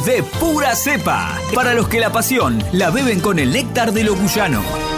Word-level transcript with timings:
de 0.00 0.22
pura 0.22 0.74
cepa. 0.74 1.38
Para 1.54 1.74
los 1.74 1.88
que 1.88 2.00
la 2.00 2.10
pasión 2.10 2.62
la 2.72 2.90
beben 2.90 3.20
con 3.20 3.38
el 3.38 3.52
néctar 3.52 3.92
de 3.92 4.04
lo 4.04 4.14
cuyano. 4.16 4.91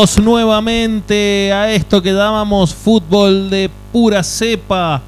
Nuevamente 0.00 1.52
a 1.52 1.70
esto 1.70 2.00
que 2.00 2.14
llamamos 2.14 2.74
fútbol 2.74 3.50
de 3.50 3.70
pura 3.92 4.22
cepa. 4.22 5.02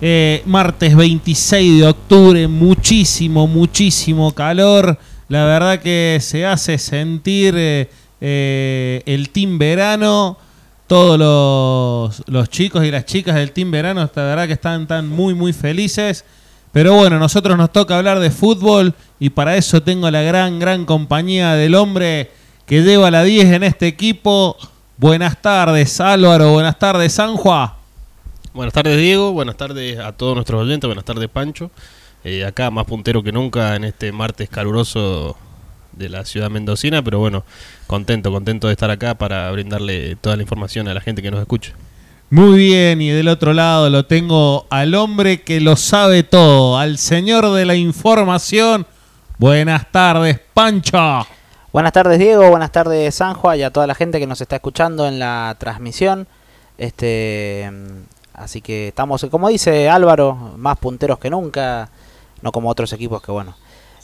Eh, 0.00 0.40
martes 0.46 0.96
26 0.96 1.80
de 1.80 1.86
octubre, 1.86 2.48
muchísimo, 2.48 3.46
muchísimo 3.46 4.32
calor. 4.32 4.96
La 5.28 5.44
verdad 5.44 5.78
que 5.78 6.20
se 6.22 6.46
hace 6.46 6.78
sentir 6.78 7.54
eh, 7.54 7.90
eh, 8.18 9.02
el 9.04 9.28
team 9.28 9.58
verano. 9.58 10.38
Todos 10.86 11.18
los, 11.18 12.22
los 12.26 12.48
chicos 12.48 12.82
y 12.82 12.90
las 12.90 13.04
chicas 13.04 13.34
del 13.34 13.52
team 13.52 13.70
verano, 13.70 14.10
la 14.14 14.22
verdad 14.22 14.46
que 14.46 14.54
están 14.54 14.86
tan 14.86 15.06
muy, 15.06 15.34
muy 15.34 15.52
felices. 15.52 16.24
Pero 16.72 16.94
bueno, 16.94 17.18
nosotros 17.18 17.58
nos 17.58 17.70
toca 17.72 17.98
hablar 17.98 18.20
de 18.20 18.30
fútbol 18.30 18.94
y 19.20 19.28
para 19.28 19.54
eso 19.58 19.82
tengo 19.82 20.10
la 20.10 20.22
gran, 20.22 20.58
gran 20.58 20.86
compañía 20.86 21.52
del 21.56 21.74
hombre 21.74 22.30
que 22.66 22.82
lleva 22.82 23.10
la 23.10 23.22
10 23.22 23.52
en 23.52 23.62
este 23.62 23.86
equipo. 23.86 24.56
Buenas 24.96 25.40
tardes, 25.40 26.00
Álvaro. 26.00 26.52
Buenas 26.52 26.78
tardes, 26.78 27.12
San 27.12 27.36
Juan. 27.36 27.70
Buenas 28.52 28.72
tardes, 28.72 28.96
Diego. 28.98 29.32
Buenas 29.32 29.56
tardes 29.56 29.98
a 29.98 30.12
todos 30.12 30.34
nuestros 30.34 30.62
oyentes. 30.62 30.86
Buenas 30.86 31.04
tardes, 31.04 31.28
Pancho. 31.28 31.70
Eh, 32.22 32.44
acá 32.44 32.70
más 32.70 32.86
puntero 32.86 33.22
que 33.22 33.32
nunca 33.32 33.76
en 33.76 33.84
este 33.84 34.12
martes 34.12 34.48
caluroso 34.48 35.36
de 35.92 36.08
la 36.08 36.24
ciudad 36.24 36.50
mendocina, 36.50 37.02
pero 37.02 37.18
bueno, 37.18 37.44
contento, 37.86 38.32
contento 38.32 38.66
de 38.68 38.72
estar 38.72 38.90
acá 38.90 39.14
para 39.14 39.50
brindarle 39.50 40.16
toda 40.16 40.36
la 40.36 40.42
información 40.42 40.88
a 40.88 40.94
la 40.94 41.00
gente 41.00 41.20
que 41.20 41.30
nos 41.30 41.40
escucha. 41.40 41.72
Muy 42.30 42.56
bien, 42.56 43.00
y 43.00 43.10
del 43.10 43.28
otro 43.28 43.52
lado 43.52 43.90
lo 43.90 44.06
tengo 44.06 44.66
al 44.70 44.94
hombre 44.94 45.42
que 45.42 45.60
lo 45.60 45.76
sabe 45.76 46.22
todo, 46.22 46.78
al 46.78 46.98
señor 46.98 47.52
de 47.52 47.66
la 47.66 47.74
información. 47.74 48.86
Buenas 49.38 49.92
tardes, 49.92 50.40
Pancho. 50.54 51.26
Buenas 51.74 51.92
tardes 51.92 52.20
Diego, 52.20 52.50
buenas 52.50 52.70
tardes 52.70 53.16
Sanjua 53.16 53.56
y 53.56 53.64
a 53.64 53.72
toda 53.72 53.88
la 53.88 53.96
gente 53.96 54.20
que 54.20 54.28
nos 54.28 54.40
está 54.40 54.54
escuchando 54.54 55.08
en 55.08 55.18
la 55.18 55.56
transmisión. 55.58 56.28
Este, 56.78 57.68
así 58.32 58.60
que 58.60 58.86
estamos, 58.86 59.26
como 59.28 59.48
dice 59.48 59.88
Álvaro, 59.90 60.36
más 60.56 60.78
punteros 60.78 61.18
que 61.18 61.30
nunca, 61.30 61.88
no 62.42 62.52
como 62.52 62.68
otros 62.68 62.92
equipos 62.92 63.20
que 63.22 63.32
bueno, 63.32 63.56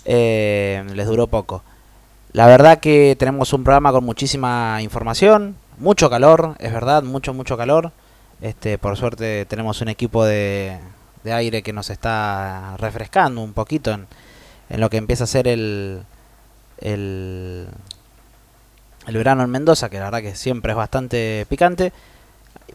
eh, 0.04 0.84
les 0.96 1.06
duró 1.06 1.28
poco. 1.28 1.62
La 2.32 2.48
verdad 2.48 2.80
que 2.80 3.14
tenemos 3.16 3.52
un 3.52 3.62
programa 3.62 3.92
con 3.92 4.02
muchísima 4.02 4.82
información, 4.82 5.54
mucho 5.78 6.10
calor, 6.10 6.56
es 6.58 6.72
verdad, 6.72 7.04
mucho, 7.04 7.34
mucho 7.34 7.56
calor. 7.56 7.92
Este, 8.40 8.78
por 8.78 8.96
suerte 8.96 9.46
tenemos 9.46 9.80
un 9.80 9.90
equipo 9.90 10.24
de, 10.24 10.76
de 11.22 11.32
aire 11.32 11.62
que 11.62 11.72
nos 11.72 11.88
está 11.90 12.76
refrescando 12.78 13.40
un 13.40 13.52
poquito 13.52 13.92
en, 13.92 14.08
en 14.70 14.80
lo 14.80 14.90
que 14.90 14.96
empieza 14.96 15.22
a 15.22 15.28
ser 15.28 15.46
el, 15.46 16.02
el, 16.80 17.66
el 19.06 19.16
verano 19.16 19.42
en 19.42 19.50
Mendoza, 19.50 19.88
que 19.88 19.98
la 19.98 20.04
verdad 20.04 20.22
que 20.22 20.34
siempre 20.34 20.72
es 20.72 20.76
bastante 20.76 21.46
picante. 21.48 21.92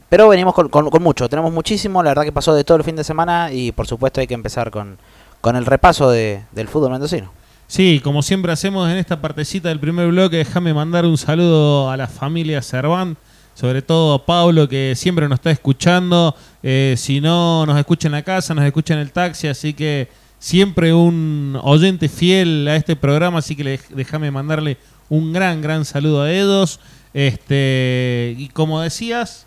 Pero 0.10 0.30
venimos 0.30 0.54
con, 0.54 1.04
mucho, 1.04 1.28
tenemos 1.30 1.52
muchísimo, 1.52 2.04
la 2.04 2.12
verdad 2.12 2.24
que 2.24 2.32
pasó 2.32 2.54
de 2.54 2.64
todo 2.64 2.78
el 2.78 2.84
fin 2.84 2.96
de 2.96 3.04
semana 3.04 3.52
y 3.52 3.72
por 3.72 3.88
supuesto 3.88 4.22
hay 4.22 4.28
que 4.28 4.34
empezar 4.34 4.70
con, 4.70 4.98
con 5.42 5.56
el 5.56 5.66
repaso 5.66 6.10
de, 6.10 6.44
del 6.52 6.68
fútbol 6.68 6.92
mendocino. 6.92 7.32
Sí, 7.68 8.00
como 8.04 8.22
siempre 8.22 8.52
hacemos 8.52 8.90
en 8.90 8.98
esta 8.98 9.20
partecita 9.20 9.70
del 9.70 9.80
primer 9.80 10.08
bloque, 10.10 10.38
déjame 10.38 10.74
mandar 10.74 11.06
un 11.06 11.18
saludo 11.18 11.90
a 11.90 11.98
la 11.98 12.08
familia 12.08 12.62
Cerván, 12.62 13.18
sobre 13.56 13.82
todo 13.82 14.14
a 14.14 14.26
Pablo 14.26 14.70
que 14.70 14.94
siempre 14.96 15.28
nos 15.28 15.40
está 15.40 15.50
escuchando, 15.50 16.36
eh, 16.62 16.94
si 16.98 17.20
no 17.20 17.66
nos 17.66 17.80
escucha 17.80 18.08
en 18.08 18.12
la 18.12 18.22
casa, 18.22 18.54
nos 18.54 18.66
escucha 18.66 18.94
en 18.94 19.00
el 19.00 19.12
taxi, 19.12 19.48
así 19.48 19.74
que 19.74 20.10
siempre 20.40 20.94
un 20.94 21.60
oyente 21.64 22.10
fiel 22.10 22.68
a 22.68 22.76
este 22.76 22.96
programa, 22.96 23.40
así 23.40 23.56
que 23.56 23.80
déjame 23.90 24.32
mandarle 24.32 24.78
un 25.10 25.34
gran, 25.34 25.62
gran 25.62 25.86
saludo 25.86 26.22
a 26.22 26.32
ellos. 26.32 26.80
Este, 27.14 28.36
y 28.38 28.50
como 28.50 28.82
decías, 28.82 29.46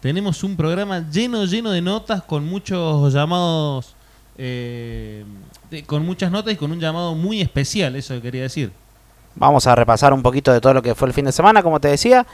tenemos 0.00 0.44
un 0.44 0.56
programa 0.56 1.04
lleno, 1.10 1.44
lleno 1.44 1.70
de 1.70 1.80
notas 1.80 2.22
con 2.22 2.44
muchos 2.44 3.12
llamados, 3.12 3.94
eh, 4.38 5.24
con 5.86 6.04
muchas 6.04 6.30
notas 6.30 6.52
y 6.52 6.56
con 6.56 6.70
un 6.70 6.78
llamado 6.78 7.14
muy 7.14 7.40
especial, 7.40 7.96
eso 7.96 8.20
quería 8.20 8.42
decir. 8.42 8.70
Vamos 9.34 9.66
a 9.66 9.74
repasar 9.74 10.12
un 10.12 10.22
poquito 10.22 10.52
de 10.52 10.60
todo 10.60 10.74
lo 10.74 10.82
que 10.82 10.94
fue 10.94 11.08
el 11.08 11.14
fin 11.14 11.24
de 11.24 11.32
semana, 11.32 11.62
como 11.62 11.80
te 11.80 11.88
decía, 11.88 12.24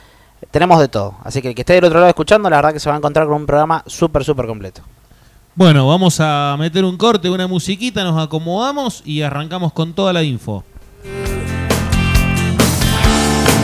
tenemos 0.51 0.79
de 0.81 0.89
todo. 0.89 1.15
Así 1.25 1.41
que 1.41 1.49
el 1.49 1.55
que 1.55 1.63
esté 1.63 1.75
del 1.75 1.85
otro 1.85 1.99
lado 1.99 2.09
escuchando, 2.09 2.51
la 2.51 2.57
verdad 2.57 2.73
que 2.73 2.81
se 2.81 2.89
va 2.89 2.97
a 2.97 2.99
encontrar 2.99 3.27
con 3.27 3.37
un 3.37 3.47
programa 3.47 3.83
súper, 3.87 4.25
súper 4.25 4.47
completo. 4.47 4.83
Bueno, 5.61 5.87
vamos 5.87 6.17
a 6.21 6.57
meter 6.59 6.87
un 6.87 6.97
corte, 6.97 7.29
una 7.29 7.47
musiquita, 7.47 8.03
nos 8.03 8.19
acomodamos 8.19 9.03
y 9.05 9.21
arrancamos 9.21 9.75
con 9.75 9.93
toda 9.93 10.11
la 10.11 10.23
info. 10.23 10.65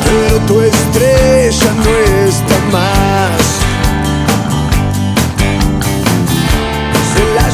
Pero 0.05 0.39
tu 0.47 0.61
estrella 0.61 1.73
no 1.73 1.89
está 2.29 2.59
más. 2.71 3.41
Se 7.15 7.35
la 7.35 7.51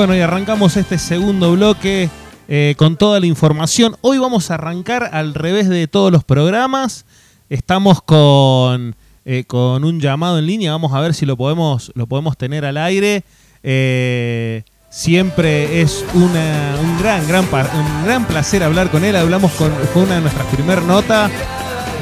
Bueno, 0.00 0.16
y 0.16 0.20
arrancamos 0.20 0.78
este 0.78 0.96
segundo 0.96 1.52
bloque 1.52 2.08
eh, 2.48 2.74
con 2.78 2.96
toda 2.96 3.20
la 3.20 3.26
información. 3.26 3.96
Hoy 4.00 4.16
vamos 4.16 4.50
a 4.50 4.54
arrancar 4.54 5.10
al 5.12 5.34
revés 5.34 5.68
de 5.68 5.88
todos 5.88 6.10
los 6.10 6.24
programas. 6.24 7.04
Estamos 7.50 8.00
con, 8.00 8.96
eh, 9.26 9.44
con 9.46 9.84
un 9.84 10.00
llamado 10.00 10.38
en 10.38 10.46
línea. 10.46 10.72
Vamos 10.72 10.94
a 10.94 11.00
ver 11.00 11.12
si 11.12 11.26
lo 11.26 11.36
podemos, 11.36 11.92
lo 11.94 12.06
podemos 12.06 12.38
tener 12.38 12.64
al 12.64 12.78
aire. 12.78 13.24
Eh, 13.62 14.62
siempre 14.88 15.82
es 15.82 16.02
una- 16.14 16.76
un, 16.80 16.98
gran, 16.98 17.28
gran, 17.28 17.44
un 17.44 18.04
gran 18.06 18.24
placer 18.26 18.62
hablar 18.62 18.90
con 18.90 19.04
él. 19.04 19.14
Hablamos 19.16 19.52
con, 19.52 19.70
una 19.96 20.14
de 20.14 20.20
nuestras 20.22 20.46
primeras 20.46 20.84
notas. 20.86 21.30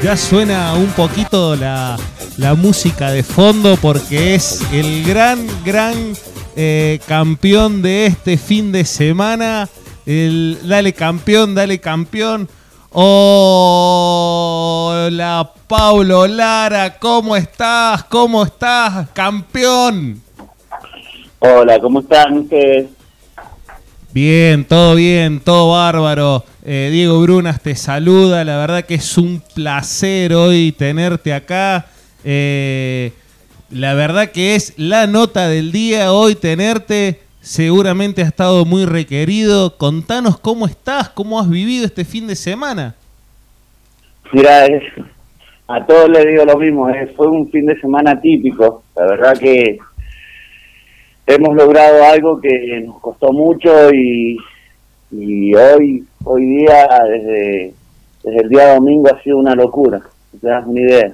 Ya 0.01 0.15
suena 0.15 0.73
un 0.75 0.87
poquito 0.91 1.57
la, 1.57 1.97
la 2.37 2.55
música 2.55 3.11
de 3.11 3.23
fondo 3.23 3.77
porque 3.81 4.35
es 4.35 4.61
el 4.71 5.03
gran, 5.03 5.45
gran 5.65 6.13
eh, 6.61 6.99
campeón 7.07 7.81
de 7.81 8.07
este 8.07 8.35
fin 8.35 8.73
de 8.73 8.83
semana. 8.83 9.69
El, 10.05 10.59
dale 10.65 10.91
campeón, 10.91 11.55
dale 11.55 11.79
campeón. 11.79 12.49
Hola 12.91 13.13
Paulo 15.67 16.27
Lara, 16.27 16.97
¿cómo 16.99 17.37
estás? 17.37 18.03
¿Cómo 18.03 18.43
estás, 18.43 19.07
campeón? 19.11 20.21
Hola, 21.39 21.79
¿cómo 21.79 22.01
están 22.01 22.39
ustedes? 22.39 22.87
Bien, 24.11 24.65
todo 24.65 24.95
bien, 24.95 25.39
todo 25.39 25.71
bárbaro. 25.71 26.43
Eh, 26.65 26.89
Diego 26.91 27.21
Brunas 27.21 27.61
te 27.61 27.77
saluda, 27.77 28.43
la 28.43 28.57
verdad 28.57 28.83
que 28.83 28.95
es 28.95 29.17
un 29.17 29.41
placer 29.55 30.33
hoy 30.33 30.73
tenerte 30.73 31.33
acá. 31.33 31.85
Eh, 32.25 33.13
la 33.71 33.93
verdad 33.93 34.31
que 34.31 34.55
es 34.55 34.73
la 34.77 35.07
nota 35.07 35.47
del 35.47 35.71
día 35.71 36.11
hoy 36.13 36.35
tenerte. 36.35 37.19
Seguramente 37.41 38.21
ha 38.21 38.27
estado 38.27 38.65
muy 38.65 38.85
requerido. 38.85 39.77
Contanos 39.77 40.39
cómo 40.39 40.65
estás, 40.65 41.09
cómo 41.09 41.39
has 41.39 41.49
vivido 41.49 41.85
este 41.85 42.03
fin 42.05 42.27
de 42.27 42.35
semana. 42.35 42.95
Mira, 44.31 44.65
es- 44.65 44.83
a 45.67 45.85
todos 45.85 46.09
les 46.09 46.25
digo 46.25 46.45
lo 46.45 46.57
mismo, 46.57 46.87
fue 47.15 47.27
un 47.27 47.49
fin 47.51 47.65
de 47.65 47.79
semana 47.79 48.19
típico. 48.19 48.83
La 48.95 49.05
verdad 49.05 49.37
que 49.37 49.77
hemos 51.27 51.55
logrado 51.55 52.03
algo 52.03 52.41
que 52.41 52.81
nos 52.85 52.99
costó 52.99 53.31
mucho 53.31 53.93
y, 53.93 54.35
hoy 55.55 56.03
hoy 56.23 56.45
día, 56.45 56.87
desde, 57.07 57.73
desde 58.23 58.41
el 58.41 58.49
día 58.49 58.73
domingo, 58.75 59.09
ha 59.13 59.21
sido 59.23 59.37
una 59.37 59.55
locura. 59.55 60.01
Te 60.41 60.47
das 60.47 60.65
una 60.65 60.81
idea. 60.81 61.11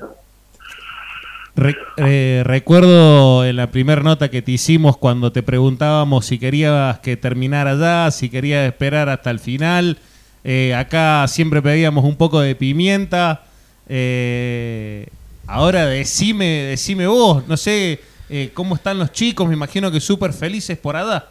Re- 1.55 1.75
eh, 1.97 2.43
recuerdo 2.45 3.45
en 3.45 3.55
la 3.55 3.67
primera 3.71 4.01
nota 4.01 4.29
que 4.29 4.41
te 4.41 4.51
hicimos 4.51 4.97
cuando 4.97 5.31
te 5.31 5.41
preguntábamos 5.41 6.25
si 6.25 6.37
querías 6.37 6.99
que 6.99 7.15
terminara 7.15 7.75
ya, 7.75 8.11
si 8.11 8.29
querías 8.29 8.67
esperar 8.67 9.07
hasta 9.07 9.31
el 9.31 9.39
final. 9.39 9.97
Eh, 10.43 10.75
acá 10.75 11.25
siempre 11.27 11.61
pedíamos 11.61 12.03
un 12.03 12.17
poco 12.17 12.41
de 12.41 12.55
pimienta. 12.55 13.43
Eh, 13.87 15.07
ahora 15.47 15.85
decime, 15.85 16.45
decime 16.45 17.07
vos, 17.07 17.47
no 17.47 17.55
sé 17.55 17.99
eh, 18.29 18.49
cómo 18.53 18.75
están 18.75 18.99
los 18.99 19.11
chicos, 19.13 19.47
me 19.47 19.53
imagino 19.53 19.89
que 19.91 20.01
súper 20.01 20.33
felices 20.33 20.77
por 20.77 20.95
allá. 20.97 21.25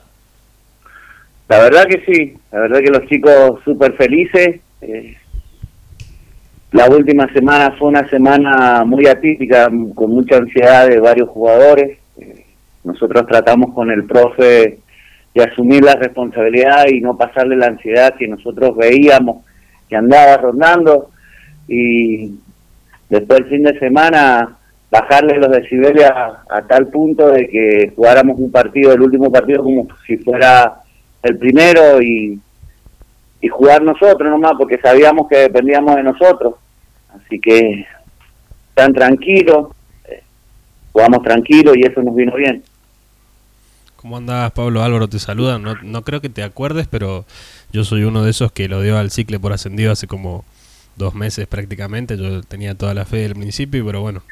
La 1.49 1.59
verdad 1.59 1.87
que 1.87 2.03
sí, 2.07 2.35
la 2.51 2.61
verdad 2.61 2.81
que 2.81 2.91
los 2.91 3.07
chicos 3.09 3.61
súper 3.65 3.93
felices. 3.97 4.61
La 6.75 6.89
última 6.89 7.33
semana 7.33 7.73
fue 7.79 7.87
una 7.87 8.09
semana 8.09 8.85
muy 8.85 9.07
atípica, 9.07 9.71
con 9.95 10.11
mucha 10.11 10.39
ansiedad 10.39 10.89
de 10.89 10.99
varios 10.99 11.29
jugadores. 11.29 11.99
Eh, 12.19 12.47
nosotros 12.83 13.25
tratamos 13.29 13.73
con 13.73 13.93
el 13.93 14.05
profe 14.07 14.81
de 15.33 15.45
asumir 15.45 15.85
la 15.85 15.95
responsabilidad 15.95 16.87
y 16.89 17.01
no 17.01 17.17
pasarle 17.17 17.55
la 17.55 17.67
ansiedad 17.67 18.17
que 18.17 18.27
nosotros 18.27 18.77
veíamos 18.77 19.45
que 19.89 19.95
andaba 19.95 20.37
rondando. 20.37 21.11
Y 21.69 22.41
después 23.09 23.43
el 23.43 23.47
fin 23.47 23.63
de 23.63 23.79
semana 23.79 24.57
bajarle 24.91 25.39
los 25.39 25.53
decibeles 25.53 26.11
a, 26.11 26.43
a 26.49 26.63
tal 26.63 26.89
punto 26.89 27.29
de 27.29 27.47
que 27.47 27.93
jugáramos 27.95 28.37
un 28.41 28.51
partido, 28.51 28.93
el 28.93 29.01
último 29.01 29.31
partido 29.31 29.63
como 29.63 29.87
si 30.09 30.17
fuera 30.17 30.81
el 31.23 31.39
primero 31.39 32.03
y, 32.03 32.37
y 33.41 33.47
jugar 33.47 33.81
nosotros 33.81 34.29
nomás 34.29 34.55
porque 34.59 34.79
sabíamos 34.79 35.29
que 35.29 35.37
dependíamos 35.37 35.95
de 35.95 36.03
nosotros. 36.03 36.55
Así 37.15 37.41
que 37.41 37.87
tan 38.75 38.93
tranquilos, 38.93 39.69
eh, 40.05 40.23
jugamos 40.93 41.23
tranquilos 41.23 41.77
y 41.77 41.87
eso 41.87 42.03
nos 42.03 42.15
vino 42.15 42.35
bien. 42.35 42.63
¿Cómo 43.97 44.19
andás, 44.19 44.53
Pablo 44.53 44.83
Álvaro? 44.83 45.09
Te 45.09 45.19
saluda. 45.19 45.59
No, 45.59 45.77
no 45.83 46.03
creo 46.03 46.21
que 46.21 46.29
te 46.29 46.43
acuerdes, 46.43 46.87
pero 46.89 47.25
yo 47.73 47.85
soy 47.85 48.05
uno 48.05 48.23
de 48.23 48.31
esos 48.31 48.53
que 48.53 48.69
lo 48.69 48.83
dio 48.83 48.99
al 48.99 49.11
cicle 49.11 49.41
por 49.41 49.53
ascendido 49.53 49.93
hace 49.93 50.07
como 50.07 50.45
dos 50.97 51.15
meses 51.15 51.47
prácticamente. 51.47 52.19
Yo 52.19 52.43
tenía 52.43 52.75
toda 52.75 52.93
la 52.93 53.07
fe 53.07 53.19
del 53.19 53.35
principio, 53.35 53.85
pero 53.87 54.03
bueno. 54.03 54.23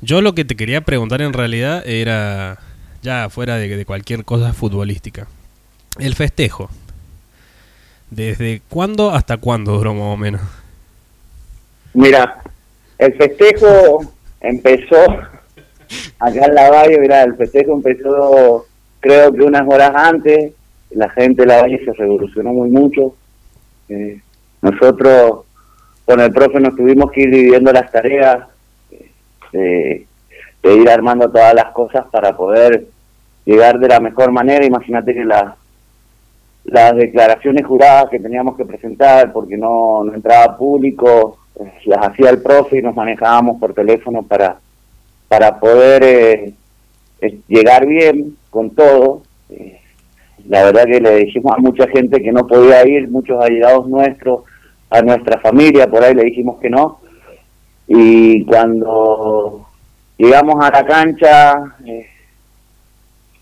Yo 0.00 0.20
lo 0.20 0.34
que 0.34 0.44
te 0.44 0.56
quería 0.56 0.82
preguntar 0.82 1.22
en 1.22 1.32
realidad 1.32 1.82
era, 1.88 2.58
ya 3.02 3.28
fuera 3.30 3.56
de, 3.56 3.74
de 3.74 3.84
cualquier 3.84 4.24
cosa 4.24 4.52
futbolística, 4.52 5.26
el 5.98 6.14
festejo. 6.14 6.70
¿Desde 8.10 8.62
cuándo 8.68 9.10
hasta 9.10 9.38
cuándo 9.38 9.72
duró 9.76 9.94
más 9.94 10.02
o 10.04 10.16
menos? 10.16 10.40
Mira, 11.94 12.42
el 12.98 13.14
festejo 13.14 14.00
empezó 14.40 15.02
acá 16.18 16.44
en 16.46 16.54
la 16.54 16.70
Valle, 16.70 16.98
mira, 16.98 17.22
el 17.22 17.36
festejo 17.36 17.72
empezó 17.72 18.66
creo 19.00 19.32
que 19.32 19.42
unas 19.42 19.66
horas 19.66 19.92
antes, 19.94 20.52
la 20.90 21.08
gente 21.10 21.42
de 21.42 21.48
la 21.48 21.62
Valle 21.62 21.84
se 21.84 21.92
revolucionó 21.92 22.52
muy 22.52 22.70
mucho. 22.70 23.14
Eh, 23.88 24.20
nosotros 24.60 25.44
con 26.04 26.20
el 26.20 26.32
profe 26.32 26.60
nos 26.60 26.74
tuvimos 26.74 27.10
que 27.12 27.22
ir 27.22 27.30
dividiendo 27.30 27.72
las 27.72 27.90
tareas, 27.92 28.48
eh, 29.52 30.06
de, 30.62 30.74
ir 30.74 30.90
armando 30.90 31.30
todas 31.30 31.54
las 31.54 31.72
cosas 31.72 32.06
para 32.10 32.36
poder 32.36 32.86
llegar 33.44 33.78
de 33.78 33.88
la 33.88 34.00
mejor 34.00 34.32
manera. 34.32 34.64
Imagínate 34.64 35.14
que 35.14 35.24
la, 35.24 35.56
las 36.64 36.96
declaraciones 36.96 37.66
juradas 37.66 38.10
que 38.10 38.20
teníamos 38.20 38.56
que 38.56 38.64
presentar 38.64 39.32
porque 39.32 39.56
no, 39.56 40.04
no 40.04 40.14
entraba 40.14 40.56
público, 40.56 41.38
las 41.84 42.06
hacía 42.06 42.30
el 42.30 42.42
profe 42.42 42.78
y 42.78 42.82
nos 42.82 42.94
manejábamos 42.94 43.58
por 43.58 43.74
teléfono 43.74 44.22
para, 44.22 44.58
para 45.28 45.58
poder 45.58 46.02
eh, 46.04 46.54
llegar 47.48 47.86
bien 47.86 48.36
con 48.50 48.70
todo. 48.70 49.22
Eh, 49.50 49.80
la 50.48 50.64
verdad 50.64 50.84
que 50.84 51.00
le 51.00 51.16
dijimos 51.16 51.52
a 51.56 51.60
mucha 51.60 51.86
gente 51.88 52.22
que 52.22 52.32
no 52.32 52.46
podía 52.46 52.86
ir, 52.86 53.08
muchos 53.08 53.42
allegados 53.42 53.88
nuestros, 53.88 54.42
a 54.90 55.02
nuestra 55.02 55.40
familia, 55.40 55.86
por 55.88 56.02
ahí 56.02 56.14
le 56.14 56.24
dijimos 56.24 56.58
que 56.60 56.70
no. 56.70 57.00
Y 57.86 58.44
cuando 58.44 59.66
llegamos 60.16 60.64
a 60.64 60.70
la 60.70 60.86
cancha, 60.86 61.76
eh, 61.84 62.06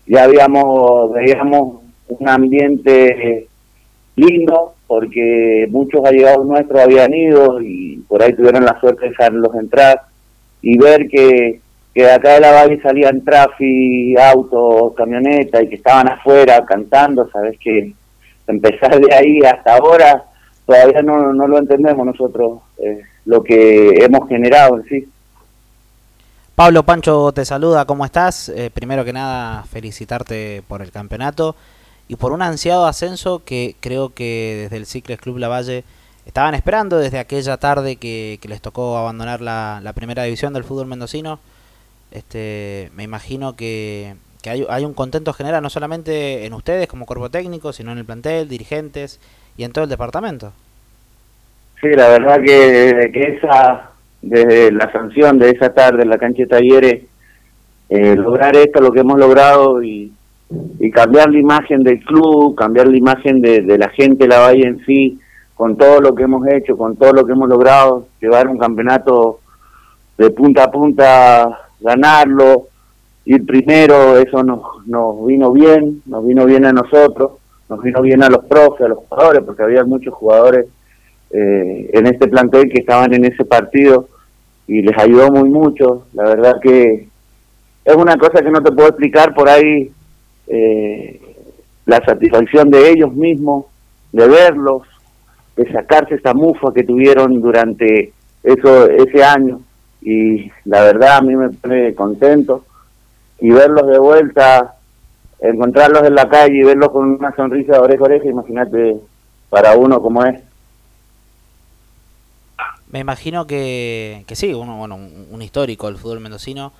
ya 0.05 0.23
habíamos, 0.23 1.13
veíamos 1.13 1.81
un 2.07 2.29
ambiente 2.29 3.47
lindo, 4.17 4.73
porque 4.87 5.67
muchos 5.69 6.03
allegados 6.03 6.45
nuestros 6.45 6.81
habían 6.81 7.13
ido 7.13 7.61
y 7.61 8.03
por 8.07 8.21
ahí 8.21 8.33
tuvieron 8.33 8.65
la 8.65 8.79
suerte 8.79 9.03
de 9.03 9.09
dejarlos 9.09 9.55
entrar 9.55 10.01
y 10.61 10.77
ver 10.77 11.07
que, 11.07 11.61
que 11.93 12.01
de 12.01 12.11
acá 12.11 12.33
de 12.33 12.39
la 12.41 12.51
valle 12.51 12.81
salían 12.81 13.23
trafi, 13.23 14.15
autos, 14.17 14.95
camionetas 14.95 15.61
y 15.63 15.69
que 15.69 15.75
estaban 15.75 16.09
afuera 16.09 16.65
cantando, 16.65 17.29
sabes 17.29 17.59
que 17.59 17.93
empezar 18.47 18.99
de 18.99 19.13
ahí 19.13 19.39
hasta 19.45 19.75
ahora 19.75 20.23
todavía 20.65 21.01
no, 21.03 21.31
no 21.31 21.47
lo 21.47 21.59
entendemos 21.59 22.05
nosotros 22.05 22.59
eh, 22.79 23.01
lo 23.25 23.43
que 23.43 24.03
hemos 24.03 24.27
generado 24.27 24.77
en 24.77 24.83
sí. 24.85 25.07
Pablo 26.55 26.81
Pancho 26.81 27.31
te 27.33 27.45
saluda, 27.45 27.85
¿cómo 27.85 28.03
estás? 28.03 28.49
Eh, 28.49 28.71
primero 28.73 29.05
que 29.05 29.13
nada, 29.13 29.63
felicitarte 29.65 30.63
por 30.67 30.81
el 30.81 30.91
campeonato 30.91 31.55
y 32.07 32.15
por 32.15 32.31
un 32.31 32.41
ansiado 32.41 32.85
ascenso 32.85 33.43
que 33.43 33.75
creo 33.79 34.13
que 34.13 34.61
desde 34.63 34.77
el 34.77 34.85
Cicles 34.85 35.19
Club 35.19 35.37
Lavalle 35.37 35.83
estaban 36.25 36.55
esperando 36.55 36.97
desde 36.97 37.19
aquella 37.19 37.57
tarde 37.57 37.95
que, 37.95 38.39
les 38.47 38.61
tocó 38.61 38.97
abandonar 38.97 39.41
la, 39.41 39.91
primera 39.95 40.23
división 40.23 40.53
del 40.53 40.63
fútbol 40.63 40.87
mendocino. 40.87 41.39
Este, 42.11 42.89
me 42.95 43.03
imagino 43.03 43.55
que, 43.55 44.13
que 44.41 44.49
hay, 44.49 44.85
un 44.85 44.93
contento 44.93 45.33
general 45.33 45.61
no 45.61 45.69
solamente 45.69 46.45
en 46.45 46.53
ustedes 46.53 46.87
como 46.87 47.05
cuerpo 47.05 47.29
técnico, 47.29 47.73
sino 47.73 47.91
en 47.91 47.97
el 47.97 48.05
plantel, 48.05 48.47
dirigentes 48.47 49.19
y 49.57 49.63
en 49.63 49.71
todo 49.71 49.83
el 49.83 49.89
departamento. 49.89 50.53
Sí, 51.81 51.89
la 51.89 52.07
verdad 52.07 52.41
que 52.41 53.11
que 53.13 53.37
esa, 53.37 53.91
desde 54.21 54.71
la 54.71 54.91
sanción 54.91 55.37
de 55.39 55.51
esa 55.51 55.73
tarde 55.73 56.03
en 56.03 56.09
la 56.09 56.17
cancha 56.17 56.43
de 56.43 56.47
talleres, 56.47 57.03
eh, 57.89 58.15
lograr 58.15 58.55
esto, 58.55 58.81
lo 58.81 58.91
que 58.91 59.01
hemos 59.01 59.19
logrado 59.19 59.83
y, 59.83 60.11
y 60.79 60.91
cambiar 60.91 61.29
la 61.31 61.39
imagen 61.39 61.83
del 61.83 61.99
club, 62.03 62.55
cambiar 62.55 62.87
la 62.87 62.97
imagen 62.97 63.41
de, 63.41 63.77
la 63.77 63.89
gente 63.89 64.23
de 64.23 64.29
la 64.29 64.39
Valle 64.39 64.67
en 64.67 64.85
sí, 64.85 65.19
con 65.55 65.75
todo 65.75 65.99
lo 66.01 66.15
que 66.15 66.23
hemos 66.23 66.47
hecho, 66.47 66.77
con 66.77 66.95
todo 66.95 67.13
lo 67.13 67.25
que 67.25 67.33
hemos 67.33 67.49
logrado, 67.49 68.07
llevar 68.21 68.47
un 68.47 68.57
campeonato 68.57 69.39
de 70.17 70.29
punta 70.29 70.65
a 70.65 70.71
punta, 70.71 71.59
ganarlo, 71.79 72.67
ir 73.25 73.45
primero, 73.45 74.17
eso 74.17 74.43
nos, 74.43 74.61
nos 74.85 75.25
vino 75.25 75.51
bien, 75.51 76.01
nos 76.05 76.25
vino 76.25 76.45
bien 76.45 76.65
a 76.65 76.71
nosotros, 76.71 77.31
nos 77.69 77.81
vino 77.81 78.01
bien 78.01 78.23
a 78.23 78.29
los 78.29 78.45
profes, 78.45 78.85
a 78.85 78.89
los 78.89 78.99
jugadores, 78.99 79.43
porque 79.43 79.63
había 79.63 79.83
muchos 79.83 80.13
jugadores 80.13 80.67
eh, 81.29 81.89
en 81.91 82.07
este 82.07 82.27
plantel 82.27 82.69
que 82.69 82.79
estaban 82.79 83.13
en 83.13 83.25
ese 83.25 83.43
partido 83.43 84.07
y 84.67 84.81
les 84.81 84.97
ayudó 84.97 85.29
muy 85.29 85.49
mucho. 85.49 86.07
La 86.13 86.23
verdad 86.23 86.53
que 86.61 87.07
es 87.83 87.95
una 87.95 88.17
cosa 88.17 88.41
que 88.41 88.51
no 88.51 88.61
te 88.61 88.71
puedo 88.71 88.89
explicar 88.89 89.33
por 89.33 89.49
ahí, 89.49 89.91
eh, 90.47 91.21
la 91.85 92.03
satisfacción 92.05 92.69
de 92.69 92.91
ellos 92.91 93.13
mismos, 93.13 93.65
de 94.11 94.27
verlos, 94.27 94.83
de 95.55 95.71
sacarse 95.71 96.15
esa 96.15 96.33
mufa 96.33 96.73
que 96.73 96.83
tuvieron 96.83 97.41
durante 97.41 98.13
eso 98.43 98.89
ese 98.89 99.23
año 99.23 99.59
y 100.01 100.51
la 100.65 100.83
verdad 100.83 101.17
a 101.17 101.21
mí 101.21 101.35
me 101.35 101.49
pone 101.49 101.93
contento 101.95 102.63
y 103.39 103.49
verlos 103.51 103.87
de 103.87 103.99
vuelta, 103.99 104.75
encontrarlos 105.39 106.03
en 106.03 106.15
la 106.15 106.29
calle 106.29 106.59
y 106.59 106.63
verlos 106.63 106.89
con 106.89 107.09
una 107.09 107.35
sonrisa 107.35 107.73
de 107.73 107.79
oreja 107.79 108.01
a 108.01 108.05
oreja, 108.05 108.27
imagínate 108.27 108.97
para 109.49 109.75
uno 109.75 110.01
como 110.01 110.23
es. 110.25 110.41
Me 112.89 112.99
imagino 112.99 113.45
que, 113.45 114.23
que 114.27 114.35
sí, 114.35 114.53
uno, 114.53 114.77
bueno, 114.77 114.95
un, 114.95 115.27
un 115.29 115.41
histórico 115.41 115.87
del 115.87 115.97
fútbol 115.97 116.21
mendocino. 116.21 116.71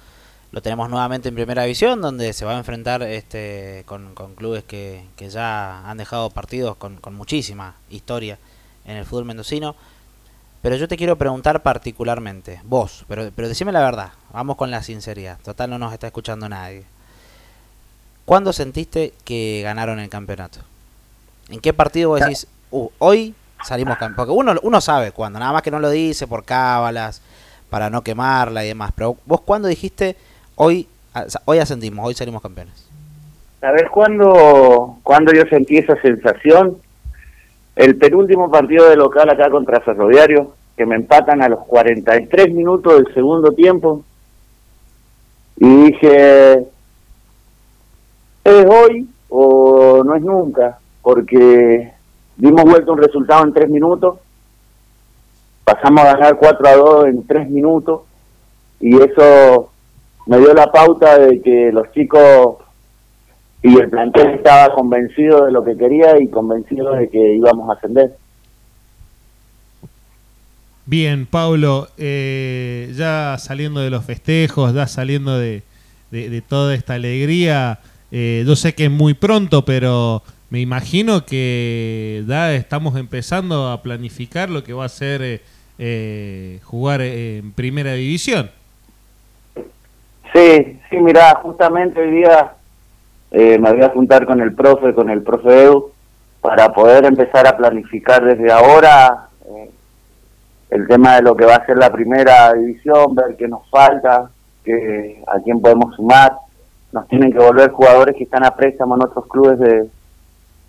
Lo 0.52 0.62
tenemos 0.62 0.90
nuevamente 0.90 1.30
en 1.30 1.36
primera 1.36 1.64
división, 1.64 2.02
donde 2.02 2.32
se 2.34 2.46
va 2.46 2.54
a 2.54 2.58
enfrentar 2.58 3.04
este 3.04 3.84
con, 3.86 4.14
con 4.16 4.36
clubes 4.36 4.64
que, 4.64 5.04
que 5.18 5.30
ya 5.30 5.90
han 5.90 5.98
dejado 5.98 6.30
partidos 6.30 6.78
con, 6.78 6.98
con 6.98 7.16
muchísima 7.16 7.76
historia 7.90 8.40
en 8.86 8.96
el 8.96 9.06
fútbol 9.06 9.26
mendocino. 9.26 9.76
Pero 10.62 10.76
yo 10.76 10.88
te 10.88 10.98
quiero 10.98 11.18
preguntar 11.18 11.62
particularmente, 11.64 12.62
vos, 12.64 13.06
pero, 13.08 13.30
pero 13.36 13.48
decime 13.48 13.72
la 13.72 13.82
verdad, 13.82 14.12
vamos 14.32 14.56
con 14.56 14.72
la 14.72 14.82
sinceridad, 14.84 15.38
total 15.44 15.70
no 15.70 15.78
nos 15.78 15.94
está 15.94 16.08
escuchando 16.08 16.50
nadie. 16.50 16.84
¿Cuándo 18.26 18.52
sentiste 18.52 19.14
que 19.24 19.62
ganaron 19.64 20.00
el 20.00 20.10
campeonato? 20.10 20.60
¿En 21.50 21.60
qué 21.60 21.74
partido 21.74 22.10
vos 22.10 22.20
decís, 22.22 22.48
"Uh, 22.72 22.90
hoy 22.98 23.36
salimos 23.66 23.98
campeones? 23.98 24.18
Porque 24.18 24.32
uno, 24.32 24.60
uno 24.64 24.82
sabe 24.82 25.12
cuándo, 25.12 25.40
nada 25.40 25.54
más 25.54 25.62
que 25.62 25.72
no 25.72 25.80
lo 25.80 25.90
dice 25.90 26.26
por 26.28 26.44
cábalas, 26.44 27.22
para 27.70 27.90
no 27.90 28.02
quemarla 28.02 28.64
y 28.66 28.70
demás. 28.70 28.92
Pero 28.96 29.18
vos 29.26 29.42
cuándo 29.42 29.68
dijiste, 29.68 30.18
hoy, 30.58 30.88
hoy 31.46 31.60
ascendimos, 31.60 32.06
hoy 32.06 32.14
salimos 32.14 32.42
campeones? 32.42 32.90
¿Sabes 33.62 33.90
cuándo, 33.90 34.98
cuándo 35.04 35.32
yo 35.32 35.44
sentí 35.50 35.78
esa 35.78 36.00
sensación? 36.02 36.78
El 37.76 37.96
penúltimo 37.98 38.52
partido 38.52 38.90
de 38.90 38.96
local 38.96 39.30
acá 39.30 39.50
contra 39.50 39.80
Ferroviario, 39.82 40.54
que 40.76 40.86
me 40.86 40.96
empatan 40.96 41.42
a 41.42 41.50
los 41.50 41.60
43 41.66 42.54
minutos 42.54 42.96
del 42.96 43.14
segundo 43.14 43.52
tiempo. 43.52 44.04
Y 45.58 45.86
dije, 45.86 46.68
¿es 48.44 48.66
hoy 48.66 49.08
o 49.30 50.04
no 50.04 50.16
es 50.16 50.22
nunca? 50.22 50.80
Porque 51.02 51.94
dimos 52.36 52.64
vuelta 52.64 52.92
un 52.92 53.02
resultado 53.02 53.44
en 53.44 53.54
tres 53.54 53.70
minutos, 53.70 54.20
pasamos 55.64 56.02
a 56.02 56.14
ganar 56.14 56.38
4 56.38 56.68
a 56.68 56.76
2 56.76 57.08
en 57.08 57.28
tres 57.28 57.50
minutos, 57.50 58.02
y 58.80 59.02
eso 59.02 59.72
me 60.28 60.38
dio 60.40 60.54
la 60.54 60.72
pauta 60.72 61.18
de 61.20 61.42
que 61.42 61.72
los 61.72 61.92
chicos 61.92 62.58
y 63.64 63.78
el 63.78 63.90
plantel 63.90 64.30
estaba 64.36 64.74
convencido 64.76 65.46
de 65.46 65.52
lo 65.52 65.64
que 65.64 65.76
quería 65.78 66.22
y 66.22 66.28
convencido 66.30 66.94
de 66.94 67.10
que 67.10 67.36
íbamos 67.36 67.70
a 67.70 67.74
ascender. 67.74 68.12
Bien, 70.86 71.26
Pablo, 71.26 71.90
eh, 71.98 72.94
ya 72.96 73.36
saliendo 73.40 73.82
de 73.82 73.90
los 73.90 74.06
festejos, 74.06 74.74
ya 74.74 74.88
saliendo 74.88 75.38
de, 75.38 75.64
de- 76.12 76.42
toda 76.42 76.74
esta 76.76 76.94
alegría, 76.94 77.80
eh, 78.12 78.44
yo 78.48 78.56
sé 78.56 78.74
que 78.74 78.86
es 78.86 78.92
muy 78.92 79.14
pronto, 79.14 79.66
pero 79.66 80.24
me 80.50 80.62
imagino 80.62 81.26
que 81.26 82.24
ya 82.26 82.54
estamos 82.54 82.96
empezando 82.98 83.70
a 83.70 83.82
planificar 83.82 84.50
lo 84.50 84.64
que 84.64 84.72
va 84.72 84.86
a 84.86 84.90
ser 84.90 85.22
eh, 85.24 85.42
eh, 85.78 86.60
jugar 86.64 87.02
eh, 87.02 87.40
en 87.40 87.52
primera 87.52 87.92
división. 87.94 88.50
Sí, 90.34 90.80
sí, 90.90 90.98
mira, 90.98 91.36
justamente 91.42 92.02
hoy 92.02 92.12
día 92.12 92.54
eh, 93.32 93.58
me 93.60 93.72
voy 93.72 93.84
a 93.84 93.90
juntar 93.90 94.26
con 94.26 94.42
el 94.42 94.54
profe, 94.54 94.94
con 94.94 95.10
el 95.10 95.24
profe 95.24 95.64
Edu, 95.64 95.92
para 96.42 96.70
poder 96.74 97.06
empezar 97.06 97.48
a 97.48 97.58
planificar 97.58 98.24
desde 98.24 98.52
ahora 98.52 99.30
eh, 99.46 99.72
el 100.70 100.88
tema 100.88 101.16
de 101.16 101.22
lo 101.24 101.36
que 101.36 101.46
va 101.46 101.56
a 101.56 101.66
ser 101.66 101.78
la 101.78 101.92
primera 101.92 102.54
división, 102.54 103.16
ver 103.16 103.36
qué 103.38 103.48
nos 103.48 103.70
falta, 103.70 104.30
que, 104.64 105.24
a 105.28 105.40
quién 105.40 105.62
podemos 105.62 105.96
sumar. 105.96 106.34
Nos 106.92 107.08
tienen 107.08 107.32
que 107.32 107.40
volver 107.40 107.72
jugadores 107.72 108.16
que 108.16 108.24
están 108.24 108.46
a 108.46 108.56
préstamo 108.56 108.96
en 108.96 109.04
otros 109.04 109.28
clubes 109.28 109.60
de, 109.60 109.90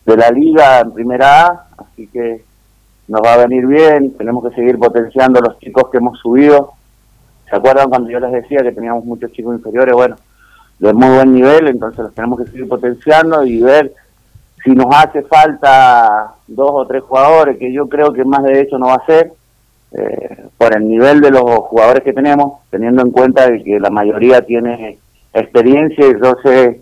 de 0.06 0.16
la 0.16 0.30
liga 0.30 0.80
en 0.80 0.92
primera 0.92 1.46
A, 1.46 1.66
así 1.78 2.06
que 2.08 2.42
nos 3.08 3.22
va 3.24 3.34
a 3.34 3.46
venir 3.46 3.66
bien, 3.66 4.16
tenemos 4.16 4.44
que 4.44 4.54
seguir 4.54 4.78
potenciando 4.78 5.40
los 5.40 5.58
chicos 5.58 5.90
que 5.90 5.98
hemos 5.98 6.18
subido. 6.18 6.74
¿Se 7.48 7.56
acuerdan 7.56 7.88
cuando 7.88 8.10
yo 8.10 8.20
les 8.20 8.32
decía 8.32 8.62
que 8.62 8.72
teníamos 8.72 9.04
muchos 9.04 9.32
chicos 9.32 9.56
inferiores? 9.56 9.94
Bueno, 9.94 10.16
de 10.78 10.92
muy 10.92 11.08
buen 11.08 11.34
nivel, 11.34 11.68
entonces 11.68 12.00
los 12.00 12.14
tenemos 12.14 12.38
que 12.38 12.46
seguir 12.46 12.68
potenciando 12.68 13.44
y 13.44 13.60
ver 13.60 13.92
si 14.62 14.70
nos 14.70 14.86
hace 14.94 15.22
falta 15.22 16.34
dos 16.46 16.70
o 16.72 16.86
tres 16.86 17.02
jugadores, 17.02 17.58
que 17.58 17.72
yo 17.72 17.88
creo 17.88 18.12
que 18.12 18.24
más 18.24 18.42
de 18.44 18.60
hecho 18.60 18.78
no 18.78 18.86
va 18.86 18.94
a 18.94 19.06
ser, 19.06 19.32
eh, 19.92 20.44
por 20.58 20.76
el 20.76 20.86
nivel 20.86 21.20
de 21.20 21.30
los 21.30 21.42
jugadores 21.42 22.04
que 22.04 22.12
tenemos, 22.12 22.60
teniendo 22.70 23.02
en 23.02 23.10
cuenta 23.10 23.46
que 23.46 23.80
la 23.80 23.90
mayoría 23.90 24.42
tiene 24.42 24.98
experiencia 25.32 26.06
y 26.06 26.10
entonces 26.10 26.76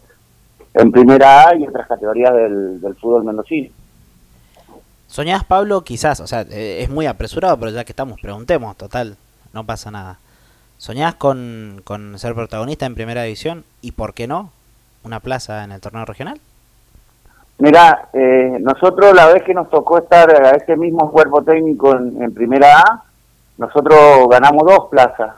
en 0.74 0.92
primera 0.92 1.48
A 1.48 1.54
y 1.54 1.66
otras 1.66 1.86
categorías 1.86 2.34
del, 2.34 2.80
del 2.80 2.94
fútbol 2.96 3.24
mendocino. 3.24 3.70
¿Soñás, 5.06 5.44
Pablo? 5.44 5.82
Quizás, 5.82 6.20
o 6.20 6.26
sea, 6.26 6.42
eh, 6.50 6.82
es 6.82 6.90
muy 6.90 7.06
apresurado, 7.06 7.58
pero 7.58 7.70
ya 7.70 7.84
que 7.84 7.92
estamos, 7.92 8.20
preguntemos, 8.20 8.76
total, 8.76 9.16
no 9.52 9.64
pasa 9.64 9.90
nada. 9.90 10.18
¿Soñás 10.78 11.14
con, 11.14 11.82
ser 12.16 12.34
protagonista 12.34 12.86
en 12.86 12.94
primera 12.94 13.22
división? 13.22 13.64
¿Y 13.80 13.92
por 13.92 14.12
qué 14.12 14.26
no? 14.26 14.50
¿Una 15.04 15.20
plaza 15.20 15.64
en 15.64 15.72
el 15.72 15.80
torneo 15.80 16.04
regional? 16.04 16.40
Mira, 17.58 18.10
eh, 18.12 18.58
nosotros 18.60 19.14
la 19.14 19.26
vez 19.32 19.42
que 19.42 19.54
nos 19.54 19.70
tocó 19.70 19.98
estar 19.98 20.30
a 20.30 20.50
ese 20.50 20.76
mismo 20.76 21.10
cuerpo 21.10 21.42
técnico 21.42 21.96
en, 21.96 22.34
primera 22.34 22.80
A, 22.80 23.02
nosotros 23.56 24.28
ganamos 24.28 24.64
dos 24.66 24.88
plazas. 24.90 25.34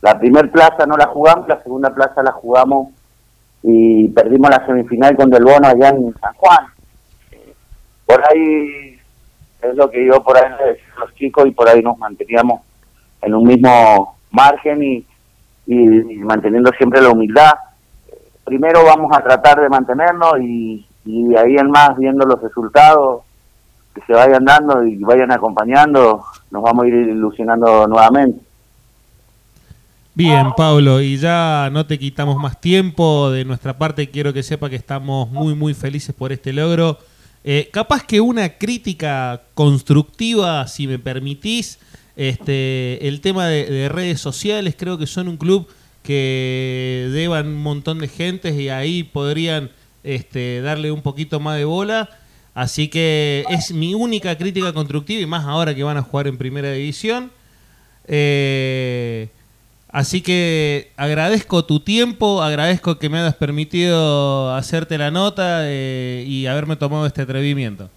La 0.00 0.18
primera 0.18 0.50
plaza 0.50 0.86
no 0.86 0.96
la 0.96 1.06
jugamos, 1.08 1.46
la 1.48 1.62
segunda 1.62 1.94
plaza 1.94 2.22
la 2.22 2.32
jugamos 2.32 2.88
y 3.62 4.08
perdimos 4.08 4.50
la 4.50 4.64
semifinal 4.64 5.16
con 5.16 5.28
Del 5.28 5.44
Bono 5.44 5.68
allá 5.68 5.90
en 5.90 6.14
San 6.18 6.32
Juan. 6.34 6.66
Por 8.06 8.22
ahí 8.26 8.98
es 9.60 9.74
lo 9.74 9.90
que 9.90 10.06
yo 10.06 10.22
por 10.22 10.38
ahí 10.38 10.50
los 10.98 11.14
chicos 11.14 11.46
y 11.46 11.50
por 11.50 11.68
ahí 11.68 11.82
nos 11.82 11.98
manteníamos 11.98 12.62
en 13.20 13.34
un 13.34 13.44
mismo 13.44 14.15
margen 14.36 14.82
y, 14.82 15.04
manteniendo 16.22 16.70
siempre 16.78 17.02
la 17.02 17.10
humildad 17.10 17.54
primero 18.46 18.84
vamos 18.84 19.10
a 19.14 19.22
tratar 19.22 19.60
de 19.60 19.68
mantenernos 19.68 20.40
y, 20.40 20.86
ahí 21.36 21.56
en 21.56 21.70
más 21.70 21.96
viendo 21.98 22.24
los 22.24 22.40
resultados 22.40 23.22
que 23.94 24.00
se 24.06 24.12
vayan 24.12 24.44
dando 24.44 24.84
y 24.84 24.96
vayan 24.98 25.30
acompañando, 25.30 26.24
nos 26.50 26.62
vamos 26.62 26.84
a 26.84 26.88
ir 26.88 26.94
ilusionando 26.94 27.86
nuevamente. 27.86 28.40
Bien, 30.14 30.48
Pablo, 30.56 31.00
y 31.00 31.16
ya 31.16 31.70
no 31.72 31.86
te 31.86 31.98
quitamos 31.98 32.36
más 32.38 32.60
tiempo. 32.60 33.30
De 33.30 33.44
nuestra 33.44 33.78
parte, 33.78 34.10
quiero 34.10 34.32
que 34.32 34.42
sepa 34.42 34.68
que 34.68 34.76
estamos 34.76 35.30
muy, 35.30 35.54
muy 35.54 35.74
felices 35.74 36.14
por 36.14 36.32
este 36.32 36.52
logro. 36.52 36.98
Eh, 37.44 37.68
capaz 37.72 38.02
que 38.02 38.20
una 38.20 38.48
crítica 38.48 39.42
constructiva, 39.54 40.66
si 40.66 40.86
me 40.88 40.98
permitís, 40.98 41.78
este, 42.16 43.06
el 43.06 43.20
tema 43.20 43.46
de, 43.46 43.66
de 43.66 43.88
redes 43.88 44.20
sociales, 44.20 44.74
creo 44.76 44.98
que 44.98 45.06
son 45.06 45.28
un 45.28 45.36
club 45.36 45.68
que 46.02 47.08
llevan 47.12 47.48
un 47.48 47.62
montón 47.62 47.98
de 47.98 48.08
gentes 48.08 48.58
y 48.58 48.68
ahí 48.68 49.02
podrían 49.02 49.70
este, 50.04 50.60
darle 50.62 50.92
un 50.92 51.02
poquito 51.02 51.40
más 51.40 51.58
de 51.58 51.64
bola. 51.64 52.08
Así 52.54 52.88
que 52.88 53.44
es 53.50 53.72
mi 53.72 53.92
única 53.94 54.38
crítica 54.38 54.72
constructiva 54.72 55.20
y 55.20 55.26
más 55.26 55.44
ahora 55.44 55.74
que 55.74 55.82
van 55.82 55.98
a 55.98 56.02
jugar 56.02 56.26
en 56.26 56.38
primera 56.38 56.70
división. 56.72 57.30
Eh, 58.06 59.28
así 59.90 60.22
que 60.22 60.92
agradezco 60.96 61.64
tu 61.64 61.80
tiempo, 61.80 62.42
agradezco 62.42 62.98
que 62.98 63.10
me 63.10 63.18
hayas 63.18 63.34
permitido 63.34 64.54
hacerte 64.54 64.96
la 64.96 65.10
nota 65.10 65.62
eh, 65.64 66.24
y 66.26 66.46
haberme 66.46 66.76
tomado 66.76 67.04
este 67.04 67.22
atrevimiento. 67.22 67.90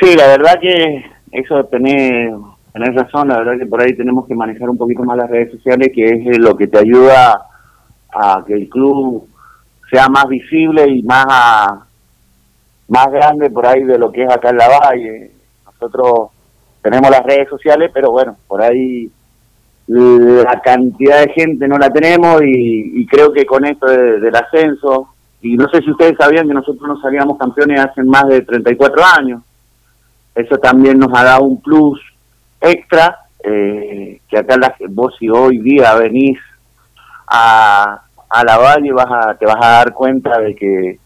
Sí, 0.00 0.16
la 0.16 0.26
verdad 0.26 0.58
que 0.60 1.04
eso 1.32 1.56
de 1.58 1.64
tener, 1.64 2.32
tener 2.76 2.94
razón, 2.94 3.28
la 3.28 3.38
verdad 3.38 3.58
que 3.58 3.66
por 3.66 3.80
ahí 3.82 3.94
tenemos 3.96 4.26
que 4.26 4.34
manejar 4.34 4.68
un 4.68 4.76
poquito 4.76 5.02
más 5.02 5.16
las 5.16 5.30
redes 5.30 5.50
sociales, 5.52 5.90
que 5.94 6.04
es 6.04 6.26
eh, 6.26 6.38
lo 6.38 6.56
que 6.56 6.66
te 6.66 6.78
ayuda 6.78 7.40
a 8.14 8.44
que 8.46 8.52
el 8.54 8.68
club 8.68 9.26
sea 9.90 10.08
más 10.08 10.26
visible 10.28 10.86
y 10.88 11.02
más 11.02 11.24
a- 11.28 11.86
más 12.88 13.06
grande 13.10 13.50
por 13.50 13.66
ahí 13.66 13.82
de 13.82 13.98
lo 13.98 14.12
que 14.12 14.24
es 14.24 14.30
acá 14.32 14.50
en 14.50 14.58
la 14.58 14.68
Valle. 14.68 15.30
Nosotros 15.64 16.28
tenemos 16.82 17.10
las 17.10 17.22
redes 17.24 17.48
sociales, 17.48 17.90
pero 17.94 18.10
bueno, 18.10 18.36
por 18.46 18.60
ahí 18.62 19.10
la 19.88 20.60
cantidad 20.60 21.20
de 21.24 21.32
gente 21.32 21.66
no 21.68 21.78
la 21.78 21.90
tenemos 21.90 22.42
y, 22.42 23.00
y 23.00 23.06
creo 23.06 23.32
que 23.32 23.46
con 23.46 23.64
esto 23.64 23.86
de- 23.86 24.20
del 24.20 24.36
ascenso, 24.36 25.08
y 25.42 25.56
no 25.56 25.68
sé 25.68 25.80
si 25.82 25.90
ustedes 25.90 26.16
sabían 26.18 26.46
que 26.48 26.54
nosotros 26.54 26.86
no 26.88 27.00
salíamos 27.00 27.38
campeones 27.38 27.80
hace 27.80 28.02
más 28.02 28.26
de 28.28 28.42
34 28.42 29.02
años, 29.18 29.42
eso 30.34 30.58
también 30.58 30.98
nos 30.98 31.12
ha 31.18 31.24
dado 31.24 31.44
un 31.44 31.60
plus 31.62 32.00
extra, 32.60 33.18
eh, 33.44 34.20
que 34.28 34.38
acá 34.38 34.56
la- 34.56 34.74
vos 34.90 35.14
si 35.18 35.28
hoy 35.28 35.58
día 35.58 35.94
venís 35.94 36.38
a, 37.26 38.02
a 38.28 38.44
la 38.44 38.56
valle 38.58 38.92
vas 38.92 39.06
a, 39.10 39.34
te 39.34 39.46
vas 39.46 39.56
a 39.60 39.68
dar 39.70 39.92
cuenta 39.92 40.38
de 40.40 40.54
que 40.54 40.98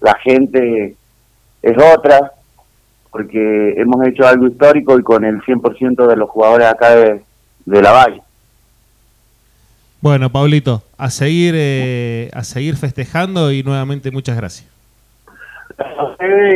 la 0.00 0.14
gente 0.18 0.96
es 1.62 1.76
otra, 1.96 2.32
porque 3.10 3.74
hemos 3.76 4.06
hecho 4.06 4.26
algo 4.26 4.46
histórico 4.46 4.98
y 4.98 5.02
con 5.02 5.24
el 5.24 5.40
100% 5.42 6.06
de 6.06 6.16
los 6.16 6.30
jugadores 6.30 6.66
acá 6.68 6.90
de, 6.94 7.22
de 7.64 7.82
la 7.82 7.92
valle. 7.92 8.22
Bueno, 10.00 10.30
Pablito, 10.30 10.82
a 10.98 11.10
seguir, 11.10 11.54
eh, 11.56 12.30
a 12.32 12.44
seguir 12.44 12.76
festejando 12.76 13.50
y 13.50 13.62
nuevamente 13.62 14.10
muchas 14.10 14.36
gracias. 14.36 14.68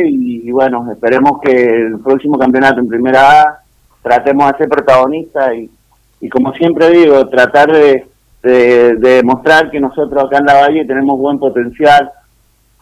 y, 0.05 0.47
y 0.47 0.51
bueno, 0.51 0.89
esperemos 0.91 1.39
que 1.43 1.51
el 1.51 1.99
próximo 1.99 2.37
campeonato 2.37 2.79
en 2.79 2.87
primera 2.87 3.41
A 3.41 3.60
tratemos 4.01 4.51
de 4.51 4.57
ser 4.57 4.69
protagonistas 4.69 5.53
y, 5.55 5.69
y 6.21 6.29
como 6.29 6.53
siempre 6.53 6.89
digo, 6.89 7.27
tratar 7.29 7.71
de, 7.71 8.05
de, 8.43 8.95
de 8.95 9.09
demostrar 9.17 9.69
que 9.71 9.79
nosotros 9.79 10.23
acá 10.25 10.37
en 10.39 10.45
la 10.45 10.53
Valle 10.61 10.85
tenemos 10.85 11.19
buen 11.19 11.39
potencial 11.39 12.11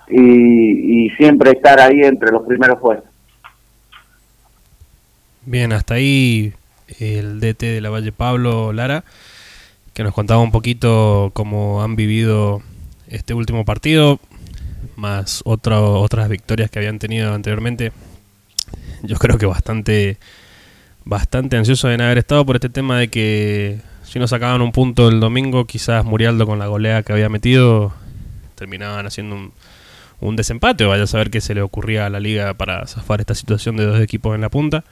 y, 0.09 1.05
y 1.05 1.09
siempre 1.11 1.51
estar 1.51 1.79
ahí 1.79 2.01
entre 2.01 2.31
los 2.31 2.45
primeros 2.45 2.79
puestos. 2.79 3.09
Bien, 5.45 5.71
hasta 5.73 5.95
ahí 5.95 6.53
el 6.99 7.39
DT 7.39 7.65
de 7.73 7.81
la 7.81 7.89
Valle 7.89 8.11
Pablo 8.11 8.73
Lara, 8.73 9.03
que 9.93 10.03
nos 10.03 10.13
contaba 10.13 10.41
un 10.41 10.51
poquito 10.51 11.31
cómo 11.33 11.81
han 11.83 11.95
vivido 11.95 12.61
este 13.07 13.33
último 13.33 13.65
partido, 13.65 14.19
más 14.95 15.41
otro- 15.45 16.01
otras 16.01 16.29
victorias 16.29 16.69
que 16.69 16.79
habían 16.79 16.99
tenido 16.99 17.33
anteriormente. 17.33 17.91
Yo 19.01 19.15
creo 19.17 19.38
que 19.38 19.45
bastante, 19.45 20.17
bastante 21.09 21.57
ansioso 21.57 21.87
de 21.87 21.95
haber 21.95 22.19
estado 22.19 22.45
por 22.45 22.55
este 22.55 22.69
tema 22.69 22.99
de 22.99 23.07
que 23.07 23.79
si 24.03 24.19
no 24.19 24.27
sacaban 24.27 24.61
un 24.61 24.71
punto 24.71 25.09
el 25.09 25.19
domingo, 25.19 25.65
quizás 25.65 26.05
Murialdo 26.05 26.45
con 26.45 26.59
la 26.59 26.67
golea 26.67 27.01
que 27.03 27.11
había 27.11 27.29
metido 27.29 27.91
terminaban 28.53 29.07
haciendo 29.07 29.35
un, 29.35 29.51
un 30.19 30.35
desempate 30.35 30.85
o 30.85 30.89
vaya 30.89 31.03
a 31.03 31.07
saber 31.07 31.31
qué 31.31 31.41
se 31.41 31.55
le 31.55 31.61
ocurría 31.61 32.05
a 32.05 32.09
la 32.09 32.19
liga 32.19 32.53
para 32.53 32.85
zafar 32.85 33.21
esta 33.21 33.33
situación 33.33 33.75
de 33.75 33.85
dos 33.85 33.99
equipos 33.99 34.35
en 34.35 34.41
la 34.41 34.49
punta. 34.49 34.83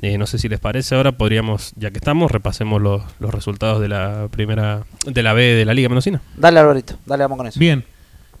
Eh, 0.00 0.16
no 0.16 0.26
sé 0.26 0.38
si 0.38 0.48
les 0.48 0.60
parece 0.60 0.94
ahora, 0.94 1.12
podríamos, 1.12 1.72
ya 1.76 1.90
que 1.90 1.98
estamos, 1.98 2.30
repasemos 2.30 2.80
los, 2.80 3.02
los 3.18 3.34
resultados 3.34 3.80
de 3.80 3.88
la 3.88 4.28
primera, 4.30 4.84
de 5.04 5.22
la 5.22 5.32
B 5.32 5.42
de 5.42 5.64
la 5.64 5.74
Liga 5.74 5.88
Mendocina. 5.88 6.22
Dale, 6.36 6.60
Alvarito, 6.60 6.94
dale, 7.04 7.24
vamos 7.24 7.38
con 7.38 7.46
eso. 7.48 7.58
Bien. 7.58 7.84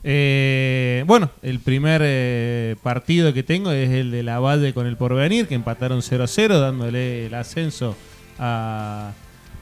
Eh, 0.04 1.04
bueno, 1.06 1.30
el 1.42 1.60
primer 1.60 2.02
eh, 2.04 2.76
partido 2.82 3.32
que 3.32 3.42
tengo 3.42 3.70
es 3.70 3.90
el 3.90 4.10
de 4.10 4.22
la 4.22 4.40
Valle 4.40 4.72
con 4.74 4.86
el 4.86 4.96
Porvenir, 4.96 5.46
que 5.46 5.54
empataron 5.54 6.00
0-0, 6.02 6.58
dándole 6.60 7.26
el 7.26 7.34
ascenso 7.34 7.96
a- 8.38 9.12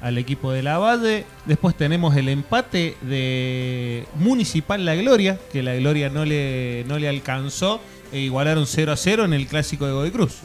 al 0.00 0.16
equipo 0.16 0.50
de 0.52 0.62
la 0.62 0.79
Valle. 0.79 1.24
Después 1.44 1.76
tenemos 1.76 2.16
el 2.16 2.29
empate 2.31 2.96
de 3.03 4.07
Municipal 4.16 4.85
La 4.87 4.94
Gloria, 4.94 5.38
que 5.53 5.62
la 5.62 5.74
Gloria 5.74 6.09
no 6.09 6.24
le, 6.24 6.85
no 6.88 6.98
le 6.98 7.09
alcanzó, 7.09 7.81
e 8.12 8.20
igualaron 8.20 8.64
0-0 8.66 9.24
en 9.26 9.35
el 9.35 9.46
clásico 9.46 9.87
de 9.87 9.92
Godoy 9.92 10.11
Cruz. 10.11 10.38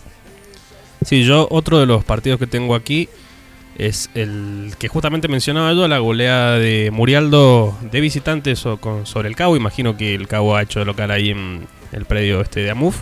Sí, 1.05 1.23
yo 1.23 1.47
otro 1.51 1.79
de 1.79 1.85
los 1.85 2.03
partidos 2.03 2.37
que 2.39 2.47
tengo 2.47 2.75
aquí 2.75 3.07
es 3.77 4.09
el 4.15 4.73
que 4.79 4.87
justamente 4.87 5.27
mencionaba 5.27 5.73
yo, 5.73 5.87
la 5.87 5.99
goleada 5.99 6.57
de 6.59 6.89
Murialdo 6.91 7.77
de 7.81 7.99
visitantes 8.01 8.59
so- 8.59 8.77
con- 8.77 9.05
sobre 9.05 9.27
el 9.29 9.35
Cabo. 9.35 9.55
Imagino 9.57 9.97
que 9.97 10.15
el 10.15 10.27
Cabo 10.27 10.55
ha 10.55 10.61
hecho 10.61 10.83
local 10.85 11.11
ahí 11.11 11.31
en 11.31 11.67
el 11.91 12.05
predio 12.05 12.41
este 12.41 12.61
de 12.61 12.71
Amuf. 12.71 13.01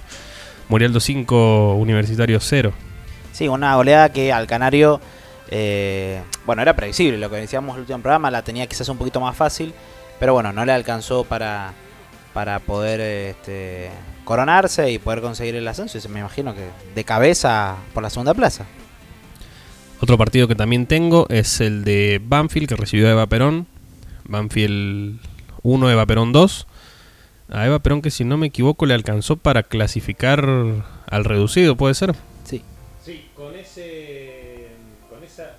Murialdo 0.69 0.99
5, 0.99 1.75
Universitario 1.75 2.39
0. 2.39 2.73
Sí, 3.31 3.47
una 3.47 3.75
goleada 3.75 4.11
que 4.11 4.31
al 4.31 4.47
Canario, 4.47 4.99
eh, 5.49 6.21
bueno, 6.45 6.61
era 6.61 6.75
previsible, 6.75 7.17
lo 7.17 7.29
que 7.29 7.35
decíamos 7.37 7.71
en 7.71 7.75
el 7.75 7.81
último 7.81 7.99
programa, 7.99 8.31
la 8.31 8.41
tenía 8.43 8.65
quizás 8.67 8.87
un 8.89 8.97
poquito 8.97 9.19
más 9.19 9.35
fácil, 9.35 9.73
pero 10.19 10.33
bueno, 10.33 10.53
no 10.53 10.65
le 10.65 10.71
alcanzó 10.71 11.23
para, 11.23 11.73
para 12.33 12.59
poder 12.59 13.01
este, 13.01 13.89
coronarse 14.23 14.91
y 14.91 14.99
poder 14.99 15.21
conseguir 15.21 15.55
el 15.55 15.67
ascenso, 15.67 15.99
se 15.99 16.09
me 16.09 16.19
imagino 16.21 16.55
que 16.55 16.67
de 16.95 17.03
cabeza 17.03 17.75
por 17.93 18.01
la 18.03 18.09
segunda 18.09 18.33
plaza. 18.33 18.65
Otro 19.99 20.17
partido 20.17 20.47
que 20.47 20.55
también 20.55 20.85
tengo 20.85 21.27
es 21.29 21.61
el 21.61 21.83
de 21.83 22.21
Banfield, 22.23 22.67
que 22.67 22.75
recibió 22.75 23.07
a 23.07 23.11
Eva 23.11 23.27
Perón. 23.27 23.67
Banfield 24.25 25.19
1, 25.61 25.89
Eva 25.89 26.05
Perón 26.05 26.31
2. 26.31 26.67
A 27.49 27.65
Eva 27.65 27.79
Perón 27.79 28.01
que 28.01 28.11
si 28.11 28.23
no 28.23 28.37
me 28.37 28.47
equivoco 28.47 28.85
le 28.85 28.93
alcanzó 28.93 29.37
para 29.37 29.63
clasificar 29.63 30.47
al 31.09 31.25
reducido, 31.25 31.77
¿puede 31.77 31.93
ser? 31.93 32.15
Sí. 32.43 32.61
Sí, 33.03 33.25
con 33.35 33.55
ese. 33.55 34.67
Con 35.09 35.23
esa. 35.23 35.55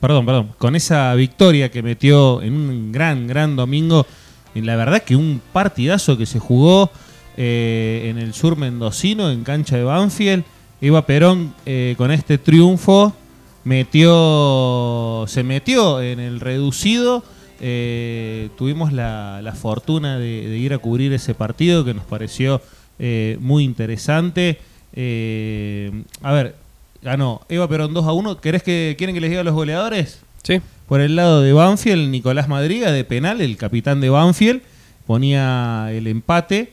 Perdón, 0.00 0.26
perdón. 0.26 0.54
Con 0.58 0.76
esa 0.76 1.14
victoria 1.14 1.70
que 1.70 1.82
metió 1.82 2.42
en 2.42 2.52
un 2.54 2.92
gran, 2.92 3.26
gran 3.26 3.56
domingo. 3.56 4.06
Y 4.54 4.62
la 4.62 4.76
verdad 4.76 5.02
que 5.02 5.16
un 5.16 5.40
partidazo 5.52 6.18
que 6.18 6.26
se 6.26 6.38
jugó 6.38 6.90
eh, 7.36 8.08
en 8.10 8.18
el 8.18 8.34
sur 8.34 8.56
mendocino, 8.56 9.30
en 9.30 9.44
cancha 9.44 9.76
de 9.76 9.84
Banfield. 9.84 10.44
Eva 10.80 11.04
Perón 11.04 11.54
eh, 11.66 11.94
con 11.98 12.10
este 12.10 12.38
triunfo 12.38 13.14
metió. 13.64 15.24
Se 15.28 15.42
metió 15.42 16.00
en 16.00 16.20
el 16.20 16.40
reducido. 16.40 17.22
Eh, 17.60 18.48
tuvimos 18.56 18.92
la, 18.92 19.40
la 19.42 19.52
fortuna 19.52 20.18
de, 20.18 20.48
de 20.48 20.56
ir 20.56 20.72
a 20.72 20.78
cubrir 20.78 21.12
ese 21.12 21.34
partido 21.34 21.84
que 21.84 21.92
nos 21.92 22.04
pareció 22.04 22.62
eh, 22.98 23.36
muy 23.40 23.64
interesante. 23.64 24.58
A 24.92 26.32
ver, 26.32 26.56
ganó 27.02 27.42
Eva 27.48 27.68
Perón 27.68 27.92
2 27.92 28.06
a 28.06 28.12
1. 28.12 28.40
¿Querés 28.40 28.62
que, 28.62 28.94
¿Quieren 28.96 29.14
que 29.14 29.20
les 29.20 29.30
diga 29.30 29.44
los 29.44 29.54
goleadores? 29.54 30.20
Sí. 30.42 30.60
Por 30.88 31.00
el 31.00 31.14
lado 31.16 31.42
de 31.42 31.52
Banfield, 31.52 32.10
Nicolás 32.10 32.48
Madriga 32.48 32.90
de 32.90 33.04
penal, 33.04 33.40
el 33.40 33.56
capitán 33.56 34.00
de 34.00 34.08
Banfield, 34.08 34.62
ponía 35.06 35.88
el 35.92 36.06
empate. 36.06 36.72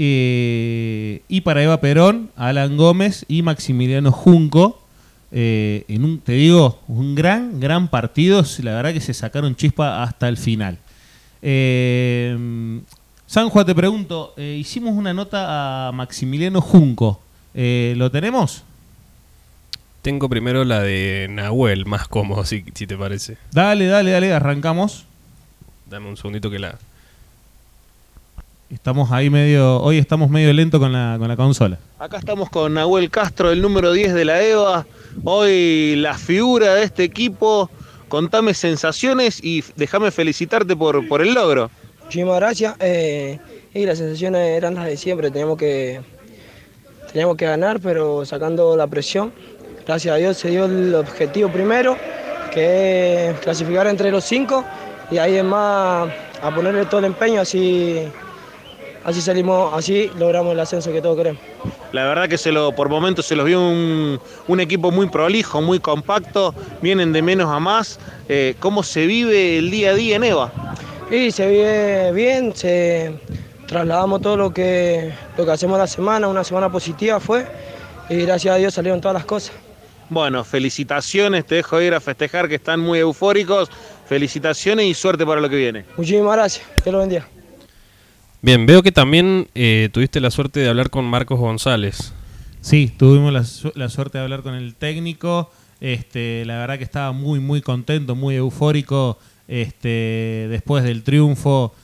Eh, 0.00 1.22
y 1.26 1.40
para 1.40 1.60
Eva 1.60 1.80
Perón, 1.80 2.30
Alan 2.36 2.76
Gómez 2.76 3.24
y 3.26 3.42
Maximiliano 3.42 4.12
Junco. 4.12 4.80
eh, 5.32 5.84
en 5.88 6.04
un, 6.04 6.20
te 6.20 6.32
digo, 6.32 6.78
un 6.86 7.14
gran, 7.16 7.58
gran 7.60 7.88
partido. 7.88 8.44
La 8.62 8.74
verdad 8.74 8.92
que 8.92 9.00
se 9.00 9.12
sacaron 9.12 9.56
chispa 9.56 10.02
hasta 10.02 10.28
el 10.28 10.36
final. 10.36 10.78
Eh, 11.42 12.80
San 13.26 13.50
Juan, 13.50 13.66
te 13.66 13.74
pregunto, 13.74 14.34
eh, 14.36 14.56
hicimos 14.58 14.94
una 14.94 15.12
nota 15.12 15.88
a 15.88 15.92
Maximiliano 15.92 16.60
Junco. 16.60 17.20
¿Lo 17.54 18.10
tenemos? 18.10 18.62
Tengo 20.00 20.28
primero 20.28 20.64
la 20.64 20.80
de 20.80 21.26
Nahuel, 21.28 21.84
más 21.86 22.06
cómodo, 22.06 22.44
si, 22.44 22.64
si 22.72 22.86
te 22.86 22.96
parece. 22.96 23.36
Dale, 23.50 23.86
dale, 23.86 24.12
dale, 24.12 24.32
arrancamos. 24.32 25.04
Dame 25.90 26.08
un 26.08 26.16
segundito 26.16 26.50
que 26.50 26.60
la... 26.60 26.78
Estamos 28.70 29.10
ahí 29.12 29.30
medio, 29.30 29.80
hoy 29.80 29.96
estamos 29.96 30.28
medio 30.28 30.52
lento 30.52 30.78
con 30.78 30.92
la, 30.92 31.16
con 31.18 31.26
la 31.26 31.36
consola. 31.36 31.78
Acá 31.98 32.18
estamos 32.18 32.50
con 32.50 32.74
Nahuel 32.74 33.08
Castro, 33.10 33.50
el 33.50 33.62
número 33.62 33.92
10 33.92 34.12
de 34.12 34.26
la 34.26 34.42
EVA. 34.42 34.86
Hoy 35.24 35.96
la 35.96 36.12
figura 36.12 36.74
de 36.74 36.82
este 36.82 37.02
equipo. 37.02 37.70
Contame 38.08 38.52
sensaciones 38.52 39.42
y 39.42 39.64
déjame 39.76 40.10
felicitarte 40.10 40.76
por, 40.76 41.08
por 41.08 41.22
el 41.22 41.32
logro. 41.32 41.70
Muchísimas 42.04 42.36
gracias. 42.36 42.74
Eh, 42.80 43.38
y 43.72 43.86
las 43.86 43.96
sensaciones 43.96 44.46
eran 44.46 44.74
las 44.74 44.84
de 44.84 44.98
siempre. 44.98 45.30
Teníamos 45.30 45.56
que, 45.56 46.02
teníamos 47.10 47.38
que 47.38 47.46
ganar, 47.46 47.80
pero 47.80 48.26
sacando 48.26 48.76
la 48.76 48.86
presión. 48.86 49.32
Gracias 49.86 50.14
a 50.14 50.18
Dios 50.18 50.36
se 50.36 50.50
dio 50.50 50.66
el 50.66 50.94
objetivo 50.94 51.48
primero, 51.48 51.96
que 52.52 53.30
es 53.30 53.38
clasificar 53.40 53.86
entre 53.86 54.10
los 54.10 54.24
cinco. 54.24 54.62
Y 55.10 55.16
ahí 55.16 55.36
es 55.36 55.44
más 55.44 56.10
a 56.42 56.54
ponerle 56.54 56.84
todo 56.84 56.98
el 56.98 57.06
empeño, 57.06 57.40
así, 57.40 58.02
así 59.08 59.22
salimos, 59.22 59.72
así 59.74 60.10
logramos 60.18 60.52
el 60.52 60.60
ascenso 60.60 60.92
que 60.92 61.00
todos 61.00 61.16
queremos. 61.16 61.40
La 61.92 62.04
verdad 62.04 62.28
que 62.28 62.36
se 62.36 62.52
lo, 62.52 62.72
por 62.72 62.90
momentos 62.90 63.24
se 63.24 63.34
los 63.34 63.46
vio 63.46 63.60
un, 63.60 64.20
un 64.46 64.60
equipo 64.60 64.90
muy 64.90 65.08
prolijo, 65.08 65.62
muy 65.62 65.80
compacto, 65.80 66.54
vienen 66.82 67.12
de 67.12 67.22
menos 67.22 67.50
a 67.50 67.58
más. 67.58 67.98
Eh, 68.28 68.54
¿Cómo 68.60 68.82
se 68.82 69.06
vive 69.06 69.58
el 69.58 69.70
día 69.70 69.90
a 69.90 69.94
día 69.94 70.16
en 70.16 70.24
EVA? 70.24 70.52
Y 71.10 71.30
se 71.30 71.48
vive 71.48 72.12
bien, 72.12 72.54
se 72.54 73.18
trasladamos 73.66 74.20
todo 74.20 74.36
lo 74.36 74.50
que, 74.52 75.10
lo 75.38 75.46
que 75.46 75.52
hacemos 75.52 75.78
la 75.78 75.86
semana, 75.86 76.28
una 76.28 76.44
semana 76.44 76.70
positiva 76.70 77.18
fue, 77.18 77.46
y 78.10 78.16
gracias 78.26 78.54
a 78.54 78.58
Dios 78.58 78.74
salieron 78.74 79.00
todas 79.00 79.14
las 79.14 79.24
cosas. 79.24 79.54
Bueno, 80.10 80.44
felicitaciones, 80.44 81.46
te 81.46 81.56
dejo 81.56 81.80
ir 81.80 81.94
a 81.94 82.00
festejar 82.00 82.48
que 82.48 82.56
están 82.56 82.80
muy 82.80 82.98
eufóricos. 82.98 83.70
Felicitaciones 84.06 84.86
y 84.86 84.94
suerte 84.94 85.26
para 85.26 85.38
lo 85.38 85.50
que 85.50 85.56
viene. 85.56 85.84
Muchísimas 85.98 86.34
gracias, 86.34 86.66
Dios 86.82 86.92
lo 86.94 87.00
bendiga. 87.00 87.28
Bien, 88.40 88.66
veo 88.66 88.82
que 88.82 88.92
también 88.92 89.48
eh, 89.54 89.88
tuviste 89.92 90.20
la 90.20 90.30
suerte 90.30 90.60
de 90.60 90.68
hablar 90.68 90.90
con 90.90 91.04
Marcos 91.04 91.40
González. 91.40 92.12
Sí, 92.60 92.92
tuvimos 92.96 93.32
la, 93.32 93.44
su- 93.44 93.72
la 93.74 93.88
suerte 93.88 94.18
de 94.18 94.24
hablar 94.24 94.42
con 94.42 94.54
el 94.54 94.74
técnico. 94.74 95.50
Este, 95.80 96.44
la 96.44 96.58
verdad 96.58 96.78
que 96.78 96.84
estaba 96.84 97.12
muy, 97.12 97.40
muy 97.40 97.60
contento, 97.62 98.14
muy 98.14 98.36
eufórico 98.36 99.18
este, 99.48 100.46
después 100.50 100.84
del 100.84 101.02
triunfo. 101.02 101.74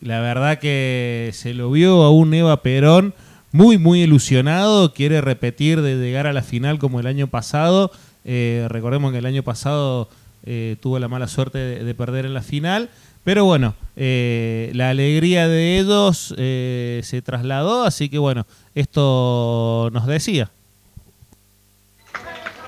La 0.00 0.20
verdad 0.20 0.58
que 0.58 1.30
se 1.32 1.54
lo 1.54 1.70
vio 1.70 2.02
a 2.02 2.10
un 2.10 2.32
Eva 2.34 2.62
Perón 2.62 3.14
muy, 3.52 3.78
muy 3.78 4.02
ilusionado. 4.02 4.92
Quiere 4.94 5.20
repetir 5.20 5.80
de 5.80 5.96
llegar 5.96 6.26
a 6.26 6.32
la 6.32 6.42
final 6.42 6.78
como 6.78 6.98
el 6.98 7.06
año 7.06 7.28
pasado. 7.28 7.92
Eh, 8.24 8.66
recordemos 8.68 9.12
que 9.12 9.18
el 9.18 9.26
año 9.26 9.42
pasado 9.44 10.08
eh, 10.44 10.76
tuvo 10.80 10.98
la 10.98 11.08
mala 11.08 11.28
suerte 11.28 11.58
de 11.58 11.94
perder 11.94 12.26
en 12.26 12.34
la 12.34 12.42
final. 12.42 12.90
Pero 13.24 13.44
bueno, 13.44 13.74
eh, 13.96 14.70
la 14.74 14.90
alegría 14.90 15.46
de 15.46 15.78
ellos 15.78 16.34
eh, 16.38 17.00
se 17.04 17.20
trasladó, 17.22 17.84
así 17.84 18.08
que 18.08 18.18
bueno, 18.18 18.46
esto 18.74 19.90
nos 19.92 20.06
decía. 20.06 20.50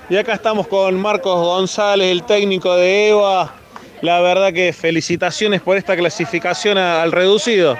Y 0.09 0.17
acá 0.17 0.33
estamos 0.33 0.67
con 0.67 0.99
Marcos 0.99 1.39
González, 1.39 2.11
el 2.11 2.23
técnico 2.23 2.75
de 2.75 3.09
EVA. 3.09 3.53
La 4.01 4.19
verdad 4.19 4.51
que 4.53 4.73
felicitaciones 4.73 5.61
por 5.61 5.77
esta 5.77 5.95
clasificación 5.95 6.77
a- 6.77 7.01
al 7.01 7.11
reducido. 7.11 7.77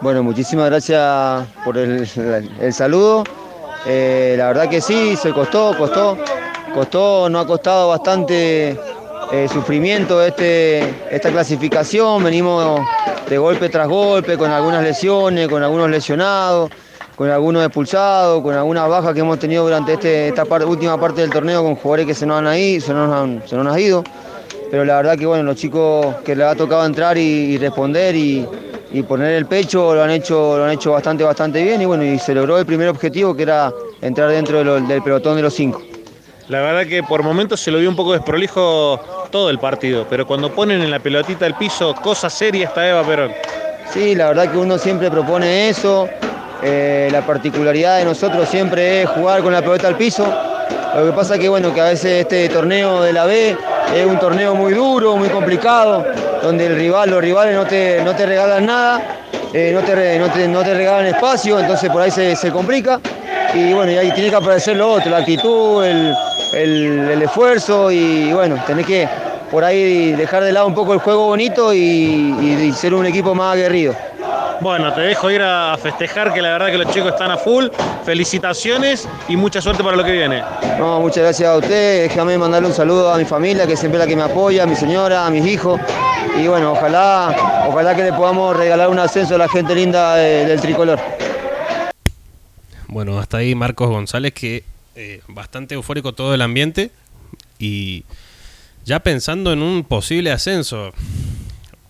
Bueno, 0.00 0.22
muchísimas 0.22 0.66
gracias 0.70 1.46
por 1.64 1.76
el, 1.76 2.08
el 2.60 2.72
saludo. 2.72 3.24
Eh, 3.86 4.34
la 4.38 4.46
verdad 4.48 4.68
que 4.68 4.80
sí, 4.80 5.14
se 5.16 5.32
costó, 5.32 5.76
costó, 5.76 6.16
costó, 6.74 7.28
nos 7.28 7.44
ha 7.44 7.46
costado 7.46 7.88
bastante 7.90 8.78
eh, 9.32 9.48
sufrimiento 9.48 10.22
este, 10.22 10.80
esta 11.10 11.30
clasificación. 11.30 12.22
Venimos 12.24 12.80
de 13.28 13.38
golpe 13.38 13.68
tras 13.68 13.88
golpe, 13.88 14.36
con 14.36 14.50
algunas 14.50 14.82
lesiones, 14.82 15.48
con 15.48 15.62
algunos 15.62 15.88
lesionados, 15.88 16.70
con 17.16 17.30
algunos 17.30 17.64
expulsados, 17.64 18.42
con 18.42 18.54
algunas 18.54 18.88
bajas 18.88 19.14
que 19.14 19.20
hemos 19.20 19.38
tenido 19.38 19.64
durante 19.64 19.92
este- 19.92 20.28
esta 20.28 20.44
última 20.66 20.98
parte 20.98 21.20
del 21.20 21.30
torneo 21.30 21.62
con 21.62 21.76
jugadores 21.76 22.06
que 22.06 22.14
se 22.14 22.26
nos 22.26 22.42
han 22.42 22.58
ido, 22.58 22.80
se 22.80 22.92
nos 22.92 23.12
han, 23.66 23.78
ido. 23.78 24.02
Pero 24.70 24.84
la 24.84 24.96
verdad 24.96 25.18
que 25.18 25.26
bueno, 25.26 25.44
los 25.44 25.56
chicos 25.56 26.16
que 26.24 26.34
les 26.34 26.46
ha 26.46 26.54
tocado 26.54 26.84
entrar 26.84 27.18
y, 27.18 27.58
responder 27.58 28.14
y, 28.14 28.46
y 28.92 29.02
poner 29.02 29.32
el 29.34 29.46
pecho 29.46 29.94
lo 29.94 30.02
han 30.02 30.10
hecho, 30.10 30.56
lo 30.56 30.64
han 30.64 30.70
hecho 30.70 30.92
bastante, 30.92 31.24
bastante 31.24 31.62
bien 31.62 31.82
y 31.82 31.84
bueno, 31.86 32.04
y 32.04 32.18
se 32.18 32.34
logró 32.34 32.58
el 32.58 32.66
primer 32.66 32.88
objetivo 32.88 33.34
que 33.34 33.42
era 33.42 33.72
entrar 34.00 34.30
dentro 34.30 34.64
del 34.64 35.02
pelotón 35.02 35.36
de 35.36 35.42
los 35.42 35.54
cinco. 35.54 35.82
La 36.50 36.60
verdad 36.62 36.84
que 36.84 37.04
por 37.04 37.22
momentos 37.22 37.60
se 37.60 37.70
lo 37.70 37.78
vio 37.78 37.88
un 37.88 37.94
poco 37.94 38.12
desprolijo 38.12 39.28
todo 39.30 39.50
el 39.50 39.60
partido, 39.60 40.04
pero 40.10 40.26
cuando 40.26 40.52
ponen 40.52 40.82
en 40.82 40.90
la 40.90 40.98
pelotita 40.98 41.46
al 41.46 41.56
piso, 41.56 41.94
cosa 41.94 42.28
seria 42.28 42.66
está 42.66 42.88
Eva 42.88 43.04
Perón. 43.04 43.30
Sí, 43.92 44.16
la 44.16 44.26
verdad 44.26 44.50
que 44.50 44.58
uno 44.58 44.76
siempre 44.76 45.08
propone 45.12 45.68
eso. 45.68 46.08
eh, 46.64 47.08
la 47.12 47.24
particularidad 47.24 47.98
de 47.98 48.04
nosotros 48.04 48.48
siempre 48.48 49.02
es 49.02 49.08
jugar 49.10 49.42
con 49.42 49.52
la 49.52 49.62
pelota 49.62 49.86
al 49.86 49.96
piso. 49.96 50.26
Lo 50.96 51.06
que 51.06 51.12
pasa 51.12 51.38
que 51.38 51.48
bueno, 51.48 51.72
que 51.72 51.80
a 51.82 51.84
veces 51.84 52.22
este 52.22 52.48
torneo 52.48 53.00
de 53.00 53.12
la 53.12 53.26
B 53.26 53.56
es 53.94 54.04
un 54.04 54.18
torneo 54.18 54.56
muy 54.56 54.72
duro, 54.74 55.16
muy 55.16 55.28
complicado, 55.28 56.04
donde 56.42 56.66
el 56.66 56.74
rival, 56.74 57.10
los 57.10 57.20
rivales 57.22 57.54
no 57.54 57.64
te, 57.64 58.02
no 58.02 58.16
te 58.16 58.26
regalan 58.26 58.66
nada, 58.66 59.20
eh, 59.54 59.70
no, 59.72 59.82
te, 59.82 60.18
no, 60.18 60.28
te, 60.28 60.48
no 60.48 60.64
te 60.64 60.74
regalan 60.74 61.06
espacio, 61.06 61.60
entonces 61.60 61.88
por 61.90 62.02
ahí 62.02 62.10
se, 62.10 62.34
se 62.34 62.50
complica. 62.50 62.98
Y 63.54 63.72
bueno, 63.72 63.90
y 63.92 63.96
ahí 63.96 64.12
tiene 64.12 64.30
que 64.30 64.36
aparecer 64.36 64.76
lo 64.76 64.92
otro, 64.92 65.10
la 65.10 65.18
actitud, 65.18 65.84
el, 65.84 66.14
el- 66.52 67.08
el 67.10 67.22
esfuerzo 67.22 67.90
y 67.90 68.32
bueno, 68.32 68.62
tenés 68.66 68.86
que 68.86 69.08
por 69.50 69.64
ahí 69.64 70.12
dejar 70.12 70.44
de 70.44 70.52
lado 70.52 70.66
un 70.66 70.74
poco 70.74 70.92
el 70.94 71.00
juego 71.00 71.26
bonito 71.26 71.72
y, 71.74 71.78
y- 71.78 72.64
y 72.68 72.72
ser 72.72 72.94
un 72.94 73.06
equipo 73.06 73.34
más 73.34 73.54
aguerrido. 73.54 73.94
Bueno, 74.60 74.92
te 74.92 75.00
dejo 75.00 75.30
ir 75.30 75.40
a 75.40 75.74
festejar, 75.82 76.34
que 76.34 76.42
la 76.42 76.50
verdad 76.50 76.66
que 76.66 76.76
los 76.76 76.92
chicos 76.92 77.12
están 77.12 77.30
a 77.30 77.38
full. 77.38 77.68
Felicitaciones 78.04 79.08
y 79.26 79.34
mucha 79.36 79.58
suerte 79.62 79.82
para 79.82 79.96
lo 79.96 80.04
que 80.04 80.12
viene. 80.12 80.42
No, 80.78 81.00
muchas 81.00 81.22
gracias 81.24 81.48
a 81.48 81.56
usted. 81.56 82.02
Déjame 82.08 82.36
mandarle 82.36 82.68
un 82.68 82.74
saludo 82.74 83.10
a 83.10 83.16
mi 83.16 83.24
familia, 83.24 83.66
que 83.66 83.74
siempre 83.74 83.98
es 83.98 84.04
la 84.04 84.08
que 84.08 84.16
me 84.16 84.22
apoya, 84.22 84.64
a 84.64 84.66
mi 84.66 84.76
señora, 84.76 85.24
a 85.26 85.30
mis 85.30 85.46
hijos. 85.46 85.80
Y 86.38 86.46
bueno, 86.46 86.72
ojalá, 86.72 87.34
ojalá 87.68 87.94
que 87.94 88.02
le 88.02 88.12
podamos 88.12 88.54
regalar 88.54 88.90
un 88.90 88.98
ascenso 88.98 89.34
a 89.36 89.38
la 89.38 89.48
gente 89.48 89.74
linda 89.74 90.16
de- 90.16 90.44
del 90.44 90.60
tricolor. 90.60 90.98
Bueno, 92.88 93.18
hasta 93.18 93.38
ahí 93.38 93.54
Marcos 93.54 93.88
González, 93.88 94.32
que 94.34 94.64
eh, 94.94 95.22
bastante 95.28 95.74
eufórico 95.74 96.12
todo 96.12 96.34
el 96.34 96.42
ambiente 96.42 96.90
y 97.58 98.04
ya 98.84 99.00
pensando 99.00 99.52
en 99.52 99.62
un 99.62 99.84
posible 99.84 100.32
ascenso. 100.32 100.92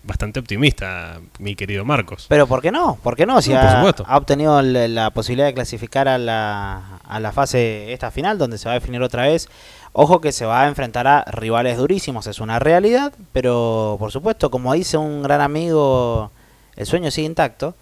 Bastante 0.02 0.40
optimista, 0.40 1.20
mi 1.38 1.54
querido 1.54 1.84
Marcos. 1.84 2.24
Pero 2.28 2.46
¿por 2.46 2.62
qué 2.62 2.72
no? 2.72 2.96
¿Por 3.02 3.16
qué 3.16 3.26
no? 3.26 3.40
Si 3.42 3.50
No, 3.52 3.58
ha, 3.60 4.16
obtenido 4.16 4.58
el- 4.58 4.94
la 4.94 5.10
posibilidad 5.10 5.46
de 5.46 5.54
clasificar 5.54 6.08
a 6.08 6.16
la, 6.18 6.98
a 7.04 7.20
la 7.20 7.32
fase 7.32 7.92
esta 7.92 8.10
final, 8.10 8.38
donde 8.38 8.56
se 8.58 8.64
va 8.66 8.72
a 8.72 8.78
definir 8.80 9.02
otra 9.02 9.24
vez. 9.24 9.48
Ojo 9.92 10.20
que 10.20 10.32
se 10.32 10.46
va 10.46 10.62
a 10.62 10.68
enfrentar 10.68 11.06
a 11.06 11.24
rivales 11.30 11.76
durísimos, 11.76 12.26
es 12.26 12.40
una 12.40 12.58
realidad, 12.58 13.12
pero 13.32 13.96
por 14.00 14.10
supuesto, 14.10 14.50
como 14.50 14.72
dice 14.72 14.96
un 14.96 15.22
gran 15.22 15.42
amigo, 15.42 16.30
el 16.76 16.86
sueño 16.86 17.10
sigue 17.10 17.26
intacto. 17.26 17.74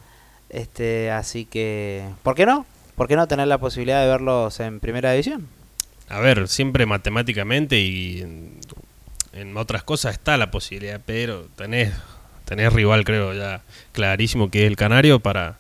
Este, 0.50 1.10
así 1.12 1.44
que, 1.44 2.08
¿por 2.24 2.34
qué 2.34 2.46
no? 2.46 2.66
¿Por 2.98 3.08
qué 3.08 3.16
no 3.16 3.26
tener 3.26 3.48
la 3.48 3.56
posibilidad 3.56 4.02
de 4.02 4.08
verlos 4.08 4.60
en 4.60 4.80
primera 4.80 5.12
división? 5.12 5.48
A 6.10 6.18
ver, 6.18 6.48
siempre 6.48 6.84
matemáticamente 6.84 7.78
y 7.78 8.20
en, 8.20 8.60
en 9.32 9.56
otras 9.56 9.82
cosas 9.84 10.12
está 10.12 10.36
la 10.36 10.50
posibilidad, 10.50 11.00
pero 11.06 11.46
tenés, 11.56 11.94
tenés 12.44 12.70
rival, 12.72 13.04
creo, 13.04 13.32
ya 13.32 13.62
clarísimo 13.92 14.50
que 14.50 14.64
es 14.64 14.66
el 14.66 14.76
Canario 14.76 15.20
para... 15.20 15.56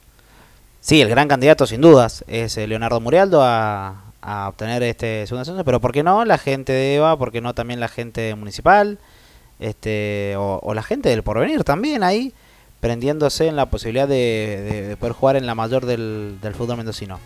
Sí, 0.80 1.00
el 1.00 1.08
gran 1.08 1.28
candidato 1.28 1.66
sin 1.66 1.80
dudas 1.80 2.24
es 2.26 2.58
eh, 2.58 2.66
Leonardo 2.66 3.00
Murialdo 3.00 3.42
a, 3.42 4.12
a 4.20 4.48
obtener 4.48 4.82
este 4.82 5.26
segundo 5.26 5.42
ascenso, 5.42 5.64
pero 5.64 5.80
¿por 5.80 5.92
qué 5.92 6.02
no 6.02 6.24
la 6.26 6.36
gente 6.38 6.72
de 6.72 6.96
EVA? 6.96 7.16
¿Por 7.16 7.32
qué 7.32 7.40
no 7.40 7.54
también 7.54 7.80
la 7.80 7.88
gente 7.88 8.34
municipal? 8.34 8.98
este 9.60 10.34
O, 10.36 10.60
o 10.62 10.74
la 10.74 10.82
gente 10.82 11.08
del 11.08 11.22
porvenir 11.22 11.64
también 11.64 12.02
ahí, 12.02 12.32
prendiéndose 12.80 13.46
en 13.48 13.56
la 13.56 13.66
posibilidad 13.66 14.06
de, 14.08 14.14
de- 14.70 14.82
de 14.88 14.96
poder 14.96 15.12
jugar 15.12 15.36
en 15.36 15.46
la 15.46 15.54
mayor 15.54 15.86
del, 15.86 16.36
del 16.42 16.54
fútbol 16.54 16.76
mendocino. 16.76 17.18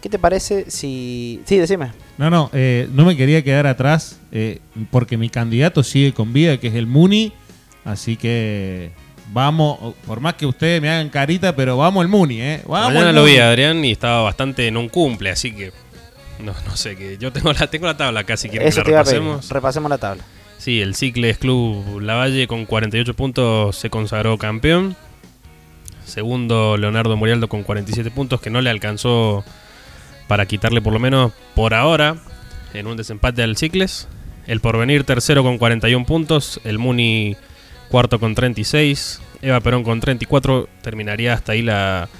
¿Qué 0.00 0.08
te 0.08 0.18
parece 0.18 0.70
si... 0.70 1.42
Sí, 1.44 1.58
decime. 1.58 1.92
No, 2.16 2.30
no, 2.30 2.48
eh, 2.54 2.88
no 2.92 3.04
me 3.04 3.16
quería 3.16 3.44
quedar 3.44 3.66
atrás 3.66 4.18
eh, 4.32 4.60
porque 4.90 5.16
mi 5.18 5.28
candidato 5.28 5.82
sigue 5.82 6.14
con 6.14 6.32
vida, 6.32 6.56
que 6.58 6.68
es 6.68 6.74
el 6.74 6.86
Muni. 6.86 7.32
Así 7.84 8.16
que 8.16 8.92
vamos, 9.32 9.94
por 10.06 10.20
más 10.20 10.34
que 10.34 10.46
ustedes 10.46 10.80
me 10.80 10.88
hagan 10.88 11.10
carita, 11.10 11.54
pero 11.54 11.76
vamos 11.76 12.02
el 12.02 12.08
Muni, 12.08 12.40
¿eh? 12.40 12.62
Vamos 12.66 12.94
Mañana 12.94 13.12
lo 13.12 13.24
vi 13.24 13.36
Adrián 13.38 13.84
y 13.84 13.90
estaba 13.92 14.22
bastante 14.22 14.66
en 14.66 14.76
un 14.78 14.88
cumple, 14.88 15.30
así 15.30 15.52
que... 15.52 15.72
No, 16.38 16.54
no 16.66 16.76
sé, 16.76 16.96
que 16.96 17.18
yo 17.18 17.30
tengo 17.30 17.52
la, 17.52 17.66
tengo 17.66 17.86
la 17.86 17.96
tabla 17.98 18.20
acá, 18.20 18.38
si 18.38 18.48
quieren 18.48 18.68
Eso 18.68 18.82
que 18.82 18.92
la 18.92 18.98
repasemos. 19.00 19.50
Repasemos 19.50 19.90
la 19.90 19.98
tabla. 19.98 20.24
Sí, 20.60 20.82
el 20.82 20.94
Cicles 20.94 21.38
Club 21.38 22.00
Lavalle 22.02 22.46
con 22.46 22.66
48 22.66 23.14
puntos 23.14 23.76
se 23.76 23.88
consagró 23.88 24.36
campeón. 24.36 24.94
Segundo, 26.04 26.76
Leonardo 26.76 27.16
Murialdo 27.16 27.48
con 27.48 27.62
47 27.62 28.10
puntos, 28.10 28.42
que 28.42 28.50
no 28.50 28.60
le 28.60 28.68
alcanzó 28.68 29.42
para 30.28 30.44
quitarle 30.44 30.82
por 30.82 30.92
lo 30.92 30.98
menos 30.98 31.32
por 31.54 31.72
ahora 31.72 32.16
en 32.74 32.86
un 32.86 32.98
desempate 32.98 33.42
al 33.42 33.56
Cicles. 33.56 34.06
El 34.46 34.60
Porvenir 34.60 35.04
tercero 35.04 35.42
con 35.42 35.56
41 35.56 36.04
puntos. 36.04 36.60
El 36.62 36.78
Muni 36.78 37.36
cuarto 37.88 38.20
con 38.20 38.34
36. 38.34 39.22
Eva 39.40 39.60
Perón 39.60 39.82
con 39.82 40.00
34. 40.00 40.68
Terminaría 40.82 41.32
hasta 41.32 41.52
ahí 41.52 41.62
la, 41.62 42.10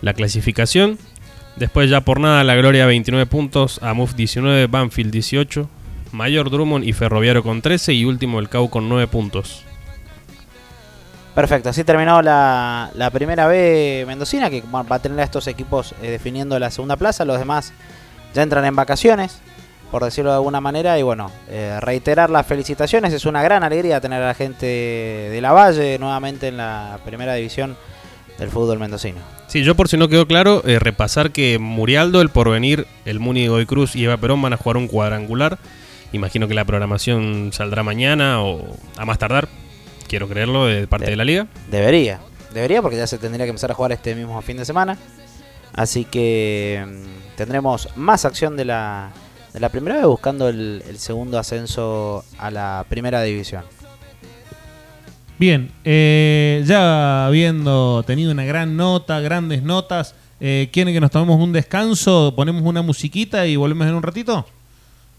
la 0.00 0.14
clasificación. 0.14 0.96
Después 1.56 1.90
ya 1.90 2.00
por 2.00 2.20
nada 2.20 2.42
la 2.42 2.54
Gloria 2.54 2.86
29 2.86 3.26
puntos. 3.26 3.82
Amuf 3.82 4.14
19. 4.14 4.66
Banfield 4.66 5.10
18. 5.10 5.68
Mayor 6.16 6.50
Drummond 6.50 6.84
y 6.84 6.92
Ferroviario 6.92 7.42
con 7.42 7.60
13 7.60 7.92
y 7.92 8.04
último 8.04 8.40
el 8.40 8.48
CAU 8.48 8.70
con 8.70 8.88
9 8.88 9.06
puntos. 9.06 9.62
Perfecto, 11.34 11.68
así 11.68 11.84
terminó 11.84 12.22
la, 12.22 12.90
la 12.94 13.10
primera 13.10 13.46
B 13.46 14.04
mendocina, 14.06 14.48
que 14.48 14.62
va 14.62 14.86
a 14.88 14.98
tener 14.98 15.20
a 15.20 15.24
estos 15.24 15.46
equipos 15.46 15.94
eh, 16.02 16.10
definiendo 16.10 16.58
la 16.58 16.70
segunda 16.70 16.96
plaza. 16.96 17.26
Los 17.26 17.38
demás 17.38 17.74
ya 18.34 18.42
entran 18.42 18.64
en 18.64 18.74
vacaciones, 18.74 19.42
por 19.90 20.02
decirlo 20.02 20.30
de 20.30 20.36
alguna 20.36 20.62
manera. 20.62 20.98
Y 20.98 21.02
bueno, 21.02 21.30
eh, 21.50 21.78
reiterar 21.82 22.30
las 22.30 22.46
felicitaciones. 22.46 23.12
Es 23.12 23.26
una 23.26 23.42
gran 23.42 23.64
alegría 23.64 24.00
tener 24.00 24.22
a 24.22 24.28
la 24.28 24.34
gente 24.34 24.64
de 24.64 25.40
la 25.42 25.52
Valle 25.52 25.98
nuevamente 25.98 26.48
en 26.48 26.56
la 26.56 26.98
primera 27.04 27.34
división 27.34 27.76
del 28.38 28.48
fútbol 28.48 28.78
mendocino. 28.78 29.18
Sí, 29.46 29.62
yo 29.62 29.74
por 29.74 29.88
si 29.88 29.98
no 29.98 30.08
quedó 30.08 30.26
claro, 30.26 30.62
eh, 30.64 30.78
repasar 30.78 31.32
que 31.32 31.58
Murialdo, 31.58 32.22
el 32.22 32.30
Porvenir, 32.30 32.86
el 33.04 33.20
Muni 33.20 33.42
de 33.42 33.48
Goy 33.48 33.66
Cruz 33.66 33.94
y 33.94 34.04
Eva 34.04 34.16
Perón 34.16 34.40
van 34.40 34.54
a 34.54 34.56
jugar 34.56 34.78
un 34.78 34.88
cuadrangular. 34.88 35.58
Imagino 36.12 36.48
que 36.48 36.54
la 36.54 36.64
programación 36.64 37.50
saldrá 37.52 37.82
mañana 37.82 38.42
o 38.42 38.76
a 38.96 39.04
más 39.04 39.18
tardar, 39.18 39.48
quiero 40.08 40.28
creerlo, 40.28 40.66
de 40.66 40.86
parte 40.86 41.06
De- 41.06 41.10
de 41.12 41.16
la 41.16 41.24
liga. 41.24 41.46
Debería, 41.70 42.20
debería 42.54 42.80
porque 42.82 42.96
ya 42.96 43.06
se 43.06 43.18
tendría 43.18 43.44
que 43.44 43.50
empezar 43.50 43.70
a 43.70 43.74
jugar 43.74 43.92
este 43.92 44.14
mismo 44.14 44.40
fin 44.42 44.56
de 44.56 44.64
semana. 44.64 44.96
Así 45.74 46.04
que 46.04 46.84
mm, 46.86 47.36
tendremos 47.36 47.88
más 47.96 48.24
acción 48.24 48.56
de 48.56 48.64
la, 48.64 49.10
de 49.52 49.60
la 49.60 49.68
primera 49.68 49.96
vez 49.96 50.06
buscando 50.06 50.48
el, 50.48 50.82
el 50.88 50.98
segundo 50.98 51.38
ascenso 51.38 52.24
a 52.38 52.50
la 52.50 52.86
primera 52.88 53.20
división. 53.22 53.62
Bien, 55.38 55.70
eh, 55.84 56.62
ya 56.64 57.26
habiendo 57.26 58.02
tenido 58.06 58.32
una 58.32 58.44
gran 58.46 58.74
nota, 58.76 59.20
grandes 59.20 59.62
notas, 59.62 60.14
eh, 60.40 60.70
¿quieren 60.72 60.94
que 60.94 61.00
nos 61.00 61.10
tomemos 61.10 61.38
un 61.38 61.52
descanso? 61.52 62.32
¿Ponemos 62.34 62.62
una 62.62 62.80
musiquita 62.80 63.46
y 63.46 63.56
volvemos 63.56 63.86
en 63.86 63.94
un 63.96 64.02
ratito? 64.02 64.46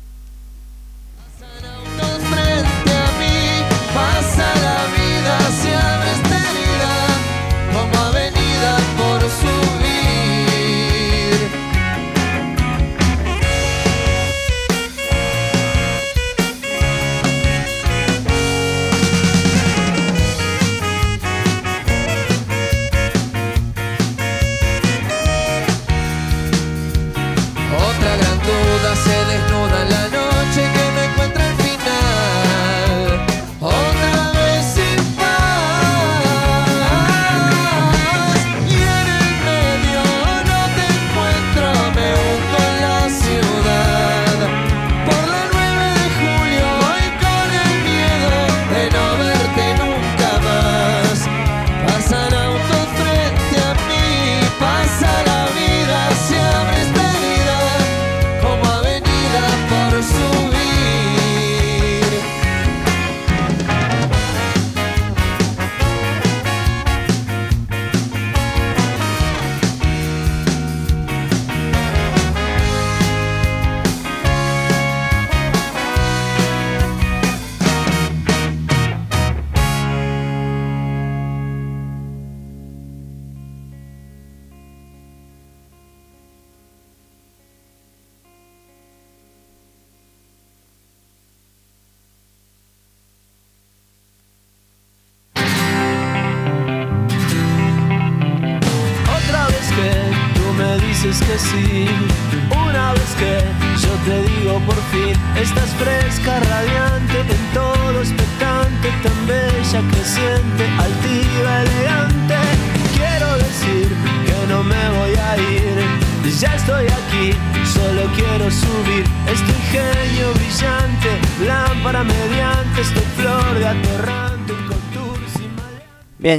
frente 1.40 2.94
a 2.94 3.12
mí 3.20 3.64
pasa 3.94 4.56
la 4.56 4.88
vida 4.94 4.99
se 5.62 5.76
abre 5.76 6.12
esta 6.12 6.38
herida. 6.38 6.94
Como 7.74 8.06
avenida 8.06 8.78
por 8.98 9.22
subir 9.22 9.79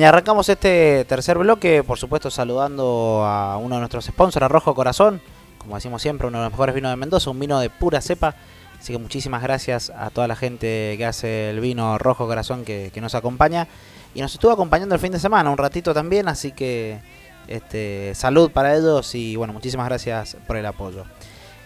Bien, 0.01 0.09
arrancamos 0.09 0.49
este 0.49 1.05
tercer 1.05 1.37
bloque, 1.37 1.83
por 1.83 1.99
supuesto 1.99 2.31
saludando 2.31 3.23
a 3.27 3.59
uno 3.59 3.75
de 3.75 3.81
nuestros 3.81 4.07
sponsors, 4.07 4.43
a 4.43 4.49
Rojo 4.49 4.75
Corazón, 4.75 5.21
como 5.59 5.75
decimos 5.75 6.01
siempre, 6.01 6.27
uno 6.27 6.39
de 6.39 6.45
los 6.45 6.53
mejores 6.55 6.75
vinos 6.75 6.91
de 6.91 6.97
Mendoza, 6.97 7.29
un 7.29 7.39
vino 7.39 7.61
de 7.61 7.69
pura 7.69 8.01
cepa. 8.01 8.35
Así 8.79 8.95
que 8.95 8.99
muchísimas 8.99 9.43
gracias 9.43 9.91
a 9.95 10.09
toda 10.09 10.27
la 10.27 10.37
gente 10.37 10.95
que 10.97 11.05
hace 11.05 11.51
el 11.51 11.61
vino 11.61 11.99
Rojo 11.99 12.27
Corazón 12.27 12.65
que, 12.65 12.91
que 12.95 13.03
nos 13.03 13.15
acompaña. 13.15 13.69
Y 14.15 14.23
nos 14.23 14.33
estuvo 14.33 14.51
acompañando 14.51 14.95
el 14.95 15.03
fin 15.03 15.13
de 15.13 15.19
semana, 15.19 15.51
un 15.51 15.59
ratito 15.59 15.93
también, 15.93 16.29
así 16.29 16.53
que 16.53 17.03
este, 17.47 18.15
salud 18.15 18.51
para 18.53 18.75
ellos 18.75 19.15
y 19.15 19.37
bueno, 19.37 19.53
muchísimas 19.53 19.87
gracias 19.87 20.35
por 20.47 20.57
el 20.57 20.65
apoyo. 20.65 21.05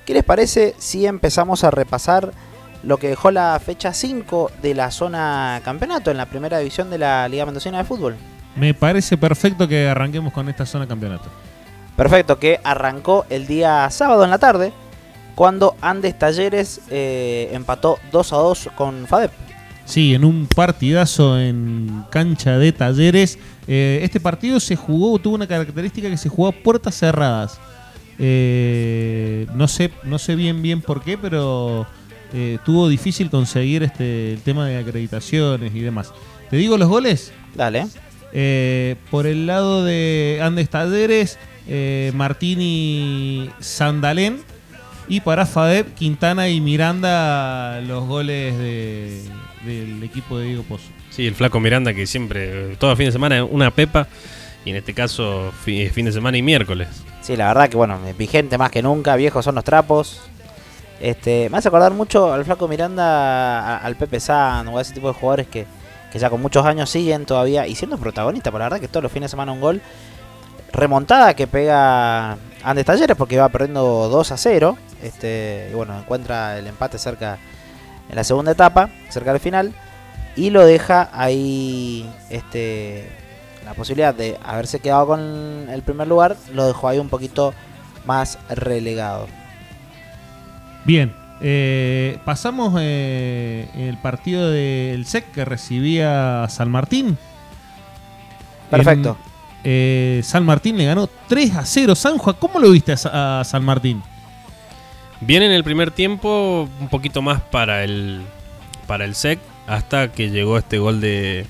¿Qué 0.04 0.12
les 0.12 0.24
parece 0.24 0.74
si 0.78 1.06
empezamos 1.06 1.62
a 1.62 1.70
repasar 1.70 2.32
lo 2.84 2.98
que 2.98 3.08
dejó 3.08 3.30
la 3.30 3.60
fecha 3.64 3.92
5 3.92 4.52
de 4.62 4.74
la 4.74 4.90
zona 4.90 5.60
campeonato 5.64 6.10
en 6.10 6.16
la 6.16 6.26
primera 6.26 6.58
división 6.58 6.90
de 6.90 6.98
la 6.98 7.28
Liga 7.28 7.46
Mendocina 7.46 7.78
de 7.78 7.84
Fútbol? 7.84 8.16
Me 8.56 8.74
parece 8.74 9.16
perfecto 9.16 9.66
que 9.66 9.88
arranquemos 9.88 10.32
con 10.32 10.48
esta 10.48 10.66
zona 10.66 10.86
campeonato. 10.86 11.30
Perfecto, 11.96 12.38
que 12.38 12.60
arrancó 12.62 13.24
el 13.30 13.46
día 13.46 13.88
sábado 13.90 14.24
en 14.24 14.30
la 14.30 14.38
tarde, 14.38 14.72
cuando 15.34 15.76
Andes 15.80 16.18
Talleres 16.18 16.80
eh, 16.90 17.50
empató 17.52 17.98
2 18.12 18.32
a 18.32 18.36
2 18.36 18.70
con 18.74 19.06
FADEP. 19.06 19.32
Sí, 19.84 20.14
en 20.14 20.24
un 20.24 20.46
partidazo 20.46 21.38
en 21.38 22.04
cancha 22.10 22.58
de 22.58 22.72
talleres. 22.72 23.38
Eh, 23.66 24.00
este 24.02 24.18
partido 24.18 24.58
se 24.58 24.76
jugó, 24.76 25.18
tuvo 25.18 25.34
una 25.34 25.46
característica 25.46 26.08
que 26.08 26.16
se 26.16 26.28
jugó 26.28 26.48
a 26.48 26.52
puertas 26.52 26.94
cerradas. 26.94 27.60
Eh, 28.18 29.46
no 29.54 29.68
sé, 29.68 29.90
no 30.04 30.18
sé 30.18 30.36
bien 30.36 30.62
bien 30.62 30.80
por 30.80 31.02
qué, 31.02 31.18
pero 31.18 31.86
eh, 32.34 32.58
tuvo 32.64 32.88
difícil 32.88 33.30
conseguir 33.30 33.82
este 33.84 34.32
el 34.34 34.40
tema 34.42 34.66
de 34.66 34.76
acreditaciones 34.78 35.74
y 35.74 35.80
demás. 35.80 36.12
¿Te 36.50 36.56
digo 36.56 36.76
los 36.76 36.88
goles? 36.88 37.32
Dale. 37.54 37.86
Eh, 38.32 38.96
por 39.10 39.26
el 39.26 39.46
lado 39.46 39.84
de 39.84 40.40
Andes 40.42 40.68
Talleres, 40.68 41.38
eh, 41.68 42.10
Martini 42.14 43.48
Sandalén. 43.60 44.40
Y 45.06 45.20
para 45.20 45.44
FADEP, 45.44 45.94
Quintana 45.94 46.48
y 46.48 46.60
Miranda, 46.62 47.80
los 47.82 48.06
goles 48.06 48.56
de- 48.58 49.20
del 49.66 50.02
equipo 50.02 50.38
de 50.38 50.46
Diego 50.46 50.62
Pozo. 50.62 50.84
Sí, 51.10 51.26
el 51.26 51.34
flaco 51.34 51.60
Miranda 51.60 51.92
que 51.92 52.06
siempre, 52.06 52.74
todo 52.76 52.96
fin 52.96 53.06
de 53.06 53.12
semana, 53.12 53.44
una 53.44 53.70
pepa. 53.70 54.08
Y 54.64 54.70
en 54.70 54.76
este 54.76 54.94
caso, 54.94 55.52
fi- 55.62 55.90
fin 55.90 56.06
de 56.06 56.12
semana 56.12 56.38
y 56.38 56.42
miércoles. 56.42 56.88
Sí, 57.20 57.36
la 57.36 57.48
verdad 57.48 57.68
que 57.68 57.76
bueno, 57.76 57.98
vigente 58.18 58.56
más 58.56 58.70
que 58.70 58.82
nunca, 58.82 59.14
viejos 59.14 59.44
son 59.44 59.54
los 59.56 59.64
trapos. 59.64 60.22
Este, 61.00 61.48
me 61.50 61.58
hace 61.58 61.68
acordar 61.68 61.92
mucho 61.92 62.32
al 62.32 62.44
Flaco 62.44 62.68
Miranda, 62.68 63.78
al 63.78 63.96
Pepe 63.96 64.20
San 64.20 64.68
o 64.68 64.78
a 64.78 64.82
ese 64.82 64.94
tipo 64.94 65.08
de 65.08 65.14
jugadores 65.14 65.46
que, 65.48 65.66
ya 66.14 66.30
con 66.30 66.40
muchos 66.40 66.64
años 66.64 66.90
siguen 66.90 67.26
todavía 67.26 67.66
y 67.66 67.74
siendo 67.74 67.98
protagonistas, 67.98 68.52
por 68.52 68.60
la 68.60 68.66
verdad 68.66 68.80
que 68.80 68.86
todos 68.86 69.02
los 69.02 69.10
fines 69.10 69.30
de 69.30 69.32
semana 69.32 69.52
un 69.52 69.60
gol. 69.60 69.82
Remontada 70.72 71.34
que 71.34 71.46
pega 71.46 72.36
Andes 72.62 72.84
Talleres 72.84 73.16
porque 73.16 73.38
va 73.38 73.48
perdiendo 73.48 74.08
2 74.08 74.32
a 74.32 74.36
0. 74.36 74.78
Este, 75.02 75.68
y 75.70 75.74
bueno, 75.74 75.98
encuentra 75.98 76.58
el 76.58 76.66
empate 76.66 76.98
cerca 76.98 77.38
en 78.08 78.16
la 78.16 78.24
segunda 78.24 78.52
etapa, 78.52 78.90
cerca 79.08 79.32
del 79.32 79.40
final. 79.40 79.72
Y 80.36 80.50
lo 80.50 80.64
deja 80.64 81.10
ahí 81.12 82.08
este, 82.30 83.08
la 83.64 83.74
posibilidad 83.74 84.14
de 84.14 84.38
haberse 84.44 84.80
quedado 84.80 85.06
con 85.06 85.20
el 85.70 85.82
primer 85.82 86.06
lugar, 86.06 86.36
lo 86.52 86.66
dejó 86.66 86.88
ahí 86.88 86.98
un 86.98 87.08
poquito 87.08 87.54
más 88.04 88.38
relegado. 88.48 89.26
Bien, 90.84 91.12
eh, 91.40 92.18
pasamos 92.24 92.74
eh, 92.80 93.68
el 93.76 93.96
partido 93.98 94.50
del 94.50 95.06
SEC 95.06 95.30
que 95.32 95.44
recibía 95.44 96.44
a 96.44 96.48
San 96.48 96.70
Martín. 96.70 97.16
Perfecto. 98.70 99.16
En- 99.20 99.34
eh, 99.66 100.20
San 100.22 100.44
Martín 100.44 100.76
le 100.76 100.84
ganó 100.84 101.08
3 101.28 101.54
a 101.56 101.64
0. 101.64 101.94
Sanjua, 101.94 102.34
¿cómo 102.38 102.58
lo 102.58 102.70
viste 102.70 102.92
a 103.12 103.42
San 103.44 103.64
Martín? 103.64 104.02
Bien 105.20 105.42
en 105.42 105.52
el 105.52 105.64
primer 105.64 105.90
tiempo, 105.90 106.68
un 106.80 106.88
poquito 106.88 107.22
más 107.22 107.40
para 107.40 107.82
el 107.84 108.22
para 108.86 109.06
el 109.06 109.14
SEC, 109.14 109.38
hasta 109.66 110.12
que 110.12 110.28
llegó 110.30 110.58
este 110.58 110.78
gol 110.78 111.00
de 111.00 111.46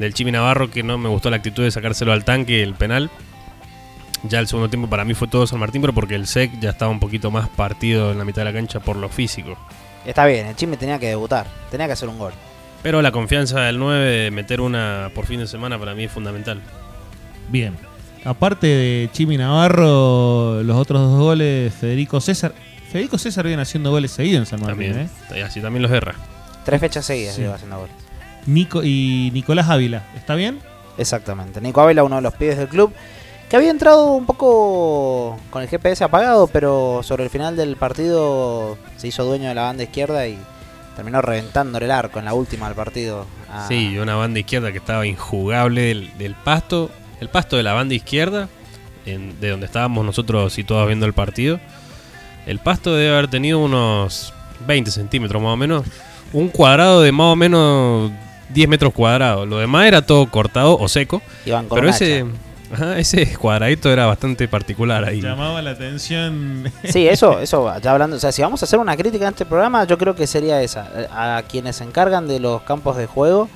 del 0.00 0.12
Chimi 0.14 0.32
Navarro, 0.32 0.68
que 0.70 0.82
no 0.82 0.98
me 0.98 1.08
gustó 1.08 1.30
la 1.30 1.36
actitud 1.36 1.62
de 1.62 1.70
sacárselo 1.70 2.12
al 2.12 2.24
tanque, 2.24 2.62
el 2.64 2.74
penal. 2.74 3.08
Ya 4.22 4.38
el 4.40 4.46
segundo 4.48 4.68
tiempo 4.68 4.88
para 4.88 5.04
mí 5.04 5.14
fue 5.14 5.28
todo 5.28 5.46
San 5.46 5.58
Martín, 5.60 5.80
pero 5.82 5.92
porque 5.92 6.14
el 6.14 6.26
SEC 6.26 6.58
ya 6.60 6.70
estaba 6.70 6.90
un 6.90 7.00
poquito 7.00 7.30
más 7.30 7.48
partido 7.48 8.12
en 8.12 8.18
la 8.18 8.24
mitad 8.24 8.42
de 8.42 8.46
la 8.46 8.52
cancha 8.52 8.80
por 8.80 8.96
lo 8.96 9.08
físico. 9.08 9.56
Está 10.04 10.24
bien, 10.26 10.46
el 10.46 10.56
Chimi 10.56 10.76
tenía 10.76 10.98
que 10.98 11.08
debutar, 11.08 11.46
tenía 11.70 11.86
que 11.86 11.92
hacer 11.92 12.08
un 12.08 12.18
gol. 12.18 12.32
Pero 12.82 13.02
la 13.02 13.10
confianza 13.12 13.60
del 13.62 13.78
9 13.78 14.04
de 14.04 14.30
meter 14.30 14.60
una 14.60 15.10
por 15.14 15.26
fin 15.26 15.40
de 15.40 15.46
semana 15.46 15.78
para 15.78 15.94
mí 15.94 16.04
es 16.04 16.12
fundamental. 16.12 16.60
Bien. 17.48 17.76
Aparte 18.24 18.66
de 18.66 19.08
Chimi 19.12 19.36
Navarro, 19.36 20.62
los 20.62 20.76
otros 20.76 21.00
dos 21.02 21.18
goles, 21.18 21.72
Federico 21.74 22.20
César. 22.20 22.52
Federico 22.90 23.18
César 23.18 23.46
viene 23.46 23.62
haciendo 23.62 23.90
goles 23.90 24.10
seguidos 24.12 24.40
en 24.40 24.46
San 24.46 24.60
Martín, 24.60 24.92
También. 24.92 25.10
¿eh? 25.32 25.38
Y 25.38 25.42
así 25.42 25.60
también 25.60 25.82
los 25.82 25.90
erra. 25.92 26.14
Tres 26.64 26.80
fechas 26.80 27.04
seguidas 27.04 27.34
Sí. 27.34 27.42
lleva 27.42 27.54
haciendo 27.56 27.78
goles. 27.78 27.94
Nico 28.46 28.82
y 28.84 29.30
Nicolás 29.32 29.68
Ávila, 29.68 30.04
¿está 30.16 30.34
bien? 30.36 30.60
Exactamente. 30.98 31.60
Nico 31.60 31.80
Ávila, 31.80 32.04
uno 32.04 32.16
de 32.16 32.22
los 32.22 32.34
pibes 32.34 32.56
del 32.58 32.68
club, 32.68 32.92
que 33.48 33.56
había 33.56 33.70
entrado 33.70 34.06
un 34.12 34.26
poco 34.26 35.38
con 35.50 35.62
el 35.62 35.68
GPS 35.68 36.02
apagado, 36.04 36.46
pero 36.48 37.00
sobre 37.02 37.24
el 37.24 37.30
final 37.30 37.56
del 37.56 37.76
partido 37.76 38.76
se 38.96 39.08
hizo 39.08 39.24
dueño 39.24 39.48
de 39.48 39.54
la 39.54 39.62
banda 39.62 39.84
izquierda 39.84 40.26
y 40.26 40.36
terminó 40.96 41.22
reventándole 41.22 41.84
el 41.84 41.90
arco 41.92 42.18
en 42.18 42.24
la 42.24 42.34
última 42.34 42.66
del 42.66 42.74
partido. 42.74 43.26
a- 43.52 43.68
Sí, 43.68 43.90
y 43.92 43.98
una 43.98 44.16
banda 44.16 44.40
izquierda 44.40 44.72
que 44.72 44.78
estaba 44.78 45.06
injugable 45.06 45.82
del, 45.82 46.18
del 46.18 46.34
pasto. 46.34 46.90
El 47.20 47.28
pasto 47.28 47.56
de 47.56 47.62
la 47.62 47.72
banda 47.74 47.94
izquierda, 47.94 48.48
en- 49.04 49.38
de 49.40 49.50
donde 49.50 49.66
estábamos 49.66 50.04
nosotros 50.04 50.52
situados 50.52 50.86
viendo 50.88 51.06
el 51.06 51.12
partido. 51.12 51.60
El 52.46 52.58
pasto 52.58 52.94
debe 52.94 53.12
haber 53.12 53.28
tenido 53.28 53.58
unos 53.60 54.32
20 54.66 54.90
centímetros 54.90 55.40
más 55.42 55.52
o 55.52 55.56
menos. 55.56 55.84
Un 56.32 56.48
cuadrado 56.48 57.00
de 57.02 57.12
más 57.12 57.26
o 57.32 57.36
menos 57.36 58.10
10 58.48 58.68
metros 58.68 58.92
cuadrados. 58.92 59.46
Lo 59.46 59.58
demás 59.58 59.86
era 59.86 60.02
todo 60.02 60.28
cortado 60.30 60.76
o 60.78 60.88
seco. 60.88 61.22
Iban 61.44 61.68
con 61.68 61.76
Pero 61.78 61.88
ese, 61.90 62.20
hacha. 62.22 62.26
Ajá, 62.72 62.98
ese 62.98 63.36
cuadradito 63.36 63.90
era 63.92 64.06
bastante 64.06 64.48
particular 64.48 65.04
ahí. 65.04 65.20
Llamaba 65.20 65.62
la 65.62 65.70
atención. 65.72 66.70
Sí, 66.84 67.06
eso, 67.08 67.38
eso, 67.40 67.72
ya 67.80 67.92
hablando, 67.92 68.16
o 68.16 68.20
sea, 68.20 68.32
si 68.32 68.42
vamos 68.42 68.62
a 68.62 68.66
hacer 68.66 68.78
una 68.78 68.96
crítica 68.96 69.24
en 69.26 69.30
este 69.32 69.44
programa, 69.46 69.84
yo 69.84 69.96
creo 69.98 70.14
que 70.14 70.26
sería 70.26 70.60
esa, 70.62 70.88
a 71.10 71.42
quienes 71.42 71.76
se 71.76 71.84
encargan 71.84 72.26
de 72.28 72.40
los 72.40 72.62
campos 72.62 72.96
de 72.96 73.06
juego, 73.06 73.48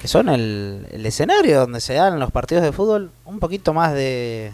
que 0.00 0.08
son 0.08 0.28
el, 0.28 0.86
el 0.92 1.04
escenario 1.06 1.60
donde 1.60 1.80
se 1.80 1.94
dan 1.94 2.18
los 2.18 2.30
partidos 2.30 2.62
de 2.64 2.72
fútbol, 2.72 3.10
un 3.24 3.38
poquito 3.38 3.74
más 3.74 3.92
de, 3.92 4.52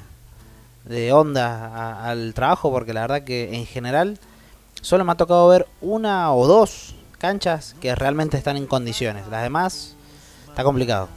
de 0.85 1.13
onda 1.13 1.67
a- 1.67 2.11
al 2.11 2.35
trabajo, 2.35 2.71
porque 2.73 2.93
la 2.93 3.03
verdad 3.03 3.23
que 3.23 3.55
en 3.55 3.67
general 3.67 4.19
solo 4.81 5.05
me 5.05 5.13
ha 5.13 5.17
tocado 5.17 5.47
ver 5.49 5.67
una 5.81 6.33
o 6.33 6.47
dos 6.47 6.95
canchas 7.19 7.75
que 7.81 7.95
realmente 7.95 8.37
están 8.37 8.57
en 8.57 8.67
condiciones, 8.67 9.27
las 9.29 9.43
demás 9.43 9.95
está 10.49 10.65
complicado. 10.65 11.09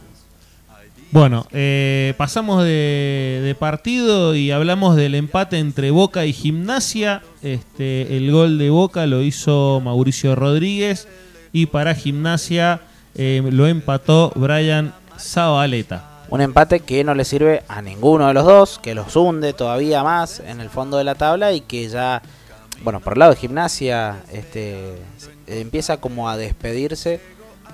Bueno, 1.12 1.44
eh, 1.50 2.14
pasamos 2.16 2.62
de, 2.62 3.40
de 3.42 3.56
partido 3.56 4.36
y 4.36 4.52
hablamos 4.52 4.94
del 4.94 5.16
empate 5.16 5.58
entre 5.58 5.90
Boca 5.90 6.24
y 6.24 6.32
Gimnasia. 6.32 7.22
Este, 7.42 8.16
el 8.16 8.30
gol 8.30 8.58
de 8.58 8.70
Boca 8.70 9.06
lo 9.06 9.20
hizo 9.22 9.80
Mauricio 9.82 10.36
Rodríguez 10.36 11.08
y 11.52 11.66
para 11.66 11.96
Gimnasia 11.96 12.82
eh, 13.16 13.42
lo 13.50 13.66
empató 13.66 14.30
Brian 14.36 14.94
Zabaleta. 15.18 16.06
Un 16.28 16.42
empate 16.42 16.78
que 16.78 17.02
no 17.02 17.16
le 17.16 17.24
sirve 17.24 17.64
a 17.66 17.82
ninguno 17.82 18.28
de 18.28 18.34
los 18.34 18.44
dos, 18.44 18.78
que 18.78 18.94
los 18.94 19.16
hunde 19.16 19.52
todavía 19.52 20.04
más 20.04 20.38
en 20.38 20.60
el 20.60 20.70
fondo 20.70 20.96
de 20.96 21.02
la 21.02 21.16
tabla 21.16 21.52
y 21.52 21.60
que 21.60 21.88
ya, 21.88 22.22
bueno, 22.84 23.00
por 23.00 23.14
el 23.14 23.18
lado 23.18 23.32
de 23.32 23.40
gimnasia, 23.40 24.22
este, 24.32 24.94
empieza 25.48 25.96
como 25.96 26.30
a 26.30 26.36
despedirse 26.36 27.20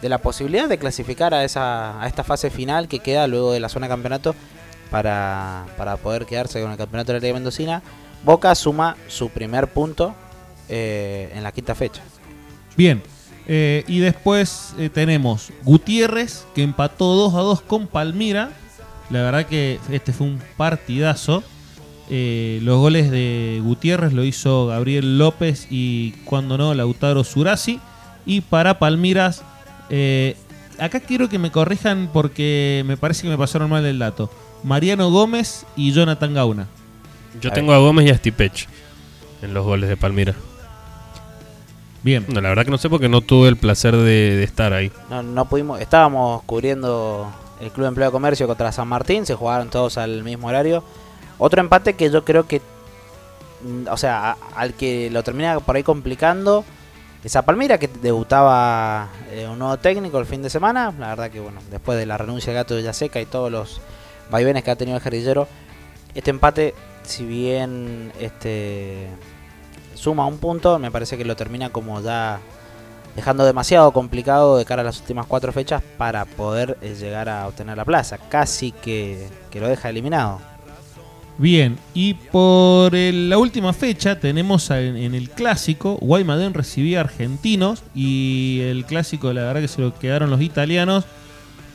de 0.00 0.08
la 0.08 0.18
posibilidad 0.18 0.68
de 0.68 0.78
clasificar 0.78 1.34
a, 1.34 1.44
esa, 1.44 2.00
a 2.00 2.06
esta 2.06 2.24
fase 2.24 2.50
final 2.50 2.88
que 2.88 3.00
queda 3.00 3.26
luego 3.26 3.52
de 3.52 3.60
la 3.60 3.68
zona 3.68 3.86
de 3.86 3.90
campeonato 3.90 4.34
para, 4.90 5.66
para 5.76 5.96
poder 5.96 6.26
quedarse 6.26 6.60
con 6.60 6.70
el 6.70 6.76
campeonato 6.76 7.12
de 7.12 7.18
la 7.18 7.22
Liga 7.22 7.34
Mendocina. 7.34 7.82
Boca 8.24 8.54
suma 8.54 8.96
su 9.08 9.30
primer 9.30 9.68
punto 9.68 10.14
eh, 10.68 11.30
en 11.34 11.42
la 11.42 11.52
quinta 11.52 11.74
fecha. 11.74 12.02
Bien, 12.76 13.02
eh, 13.46 13.84
y 13.86 14.00
después 14.00 14.74
eh, 14.78 14.90
tenemos 14.90 15.52
Gutiérrez 15.62 16.44
que 16.54 16.64
empató 16.64 17.14
2 17.14 17.34
a 17.34 17.38
2 17.38 17.62
con 17.62 17.86
Palmira. 17.86 18.50
La 19.10 19.22
verdad 19.22 19.46
que 19.46 19.78
este 19.90 20.12
fue 20.12 20.26
un 20.26 20.40
partidazo. 20.56 21.44
Los 22.08 22.78
goles 22.78 23.10
de 23.10 23.60
Gutiérrez 23.62 24.12
lo 24.12 24.24
hizo 24.24 24.66
Gabriel 24.66 25.18
López 25.18 25.66
y 25.70 26.12
cuando 26.24 26.58
no 26.58 26.74
Lautaro 26.74 27.22
Surasi. 27.22 27.80
Y 28.24 28.40
para 28.40 28.80
Palmiras, 28.80 29.44
eh, 29.90 30.36
acá 30.78 31.00
quiero 31.00 31.28
que 31.28 31.38
me 31.38 31.50
corrijan 31.50 32.10
porque 32.12 32.82
me 32.86 32.96
parece 32.96 33.22
que 33.22 33.28
me 33.28 33.38
pasaron 33.38 33.70
mal 33.70 33.84
el 33.84 33.98
dato. 33.98 34.30
Mariano 34.64 35.10
Gómez 35.10 35.64
y 35.76 35.92
Jonathan 35.92 36.34
Gauna. 36.34 36.66
Yo 37.40 37.52
tengo 37.52 37.72
a 37.72 37.78
Gómez 37.78 38.06
y 38.06 38.10
a 38.10 38.16
Stipech 38.16 38.66
en 39.42 39.52
los 39.54 39.64
goles 39.64 39.88
de 39.88 39.96
Palmira. 39.96 40.34
Bien. 42.02 42.24
No, 42.28 42.40
la 42.40 42.48
verdad 42.50 42.64
que 42.64 42.70
no 42.70 42.78
sé 42.78 42.88
porque 42.88 43.08
no 43.08 43.20
tuve 43.20 43.48
el 43.48 43.56
placer 43.56 43.96
de, 43.96 44.36
de 44.36 44.44
estar 44.44 44.72
ahí. 44.72 44.92
No, 45.10 45.22
no 45.22 45.44
pudimos, 45.46 45.80
estábamos 45.80 46.42
cubriendo 46.44 47.30
el 47.60 47.70
Club 47.70 47.86
Empleo 47.86 48.08
de 48.08 48.12
Comercio 48.12 48.46
contra 48.46 48.70
San 48.72 48.86
Martín, 48.88 49.26
se 49.26 49.34
jugaron 49.34 49.68
todos 49.70 49.98
al 49.98 50.22
mismo 50.22 50.46
horario. 50.48 50.84
Otro 51.38 51.60
empate 51.60 51.94
que 51.94 52.10
yo 52.10 52.24
creo 52.24 52.46
que, 52.46 52.60
mm, 53.62 53.88
o 53.90 53.96
sea, 53.96 54.30
a- 54.32 54.36
al 54.54 54.74
que 54.74 55.10
lo 55.10 55.22
termina 55.24 55.58
por 55.60 55.76
ahí 55.76 55.82
complicando 55.82 56.64
es 57.24 57.34
a 57.34 57.42
Palmira, 57.42 57.78
que 57.78 57.88
debutaba 57.88 59.08
eh, 59.30 59.46
un 59.48 59.58
nuevo 59.58 59.76
técnico 59.78 60.18
el 60.18 60.26
fin 60.26 60.42
de 60.42 60.50
semana. 60.50 60.92
La 60.98 61.08
verdad 61.08 61.30
que, 61.30 61.40
bueno, 61.40 61.60
después 61.70 61.98
de 61.98 62.06
la 62.06 62.18
renuncia 62.18 62.52
del 62.52 62.62
gato 62.62 62.74
de 62.74 62.82
Yaseca 62.82 63.20
y 63.20 63.26
todos 63.26 63.50
los 63.50 63.80
vaivenes 64.30 64.64
que 64.64 64.70
ha 64.70 64.76
tenido 64.76 64.96
el 64.96 65.02
guerrillero, 65.02 65.48
este 66.14 66.30
empate, 66.30 66.74
si 67.02 67.24
bien 67.24 68.12
este 68.20 69.08
suma 69.94 70.26
un 70.26 70.38
punto, 70.38 70.78
me 70.78 70.90
parece 70.90 71.16
que 71.16 71.24
lo 71.24 71.36
termina 71.36 71.70
como 71.70 72.00
ya 72.00 72.40
dejando 73.14 73.44
demasiado 73.46 73.92
complicado 73.92 74.58
de 74.58 74.64
cara 74.64 74.82
a 74.82 74.84
las 74.84 75.00
últimas 75.00 75.26
cuatro 75.26 75.52
fechas 75.52 75.82
para 75.96 76.26
poder 76.26 76.76
eh, 76.82 76.94
llegar 76.94 77.28
a 77.28 77.46
obtener 77.46 77.76
la 77.76 77.84
plaza. 77.84 78.18
Casi 78.18 78.72
que, 78.72 79.28
que 79.50 79.60
lo 79.60 79.68
deja 79.68 79.88
eliminado. 79.88 80.40
Bien, 81.38 81.76
y 81.92 82.14
por 82.14 82.94
el- 82.94 83.28
la 83.28 83.36
última 83.36 83.74
fecha 83.74 84.18
tenemos 84.18 84.70
en, 84.70 85.14
el 85.14 85.28
clásico, 85.28 85.98
Guaymallén 86.00 86.54
recibía 86.54 87.00
argentinos 87.00 87.82
y 87.94 88.60
el 88.62 88.86
clásico 88.86 89.32
la 89.34 89.42
verdad 89.42 89.60
que 89.60 89.68
se 89.68 89.82
lo 89.82 89.94
quedaron 89.98 90.30
los 90.30 90.40
italianos 90.40 91.04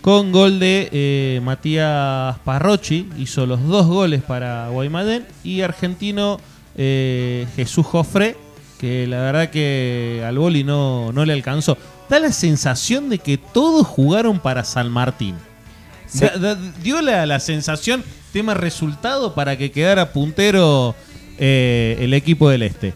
con 0.02 0.32
gol 0.32 0.60
de 0.60 0.90
eh, 0.92 1.42
Matías 1.44 2.40
Parrochi, 2.44 3.08
hizo 3.20 3.46
los 3.46 3.64
dos 3.68 3.86
goles 3.86 4.24
para 4.24 4.68
Guaymallén 4.70 5.28
y 5.44 5.62
argentino 5.62 6.40
eh, 6.76 7.46
Jesús 7.56 7.86
Jofre, 7.86 8.36
que 8.80 9.06
la 9.06 9.20
verdad 9.20 9.52
que 9.52 10.24
al 10.26 10.40
boli 10.40 10.64
no, 10.64 11.12
no 11.12 11.24
le 11.24 11.34
alcanzó. 11.34 11.78
Da 12.10 12.18
la 12.20 12.32
sensación 12.32 13.10
de 13.10 13.20
que 13.20 13.38
todos 13.38 13.86
jugaron 13.86 14.40
para 14.40 14.64
San 14.64 14.90
Martín. 14.90 15.36
Sí. 16.12 16.20
Da- 16.26 16.38
da- 16.38 16.58
dio 16.84 17.02
la, 17.02 17.26
la 17.26 17.40
sensación, 17.40 18.04
tema 18.34 18.54
resultado, 18.54 19.34
para 19.34 19.58
que 19.58 19.72
quedara 19.72 20.12
puntero 20.14 20.94
eh, 21.38 21.98
el 22.00 22.14
equipo 22.14 22.50
del 22.50 22.64
Este. 22.64 22.94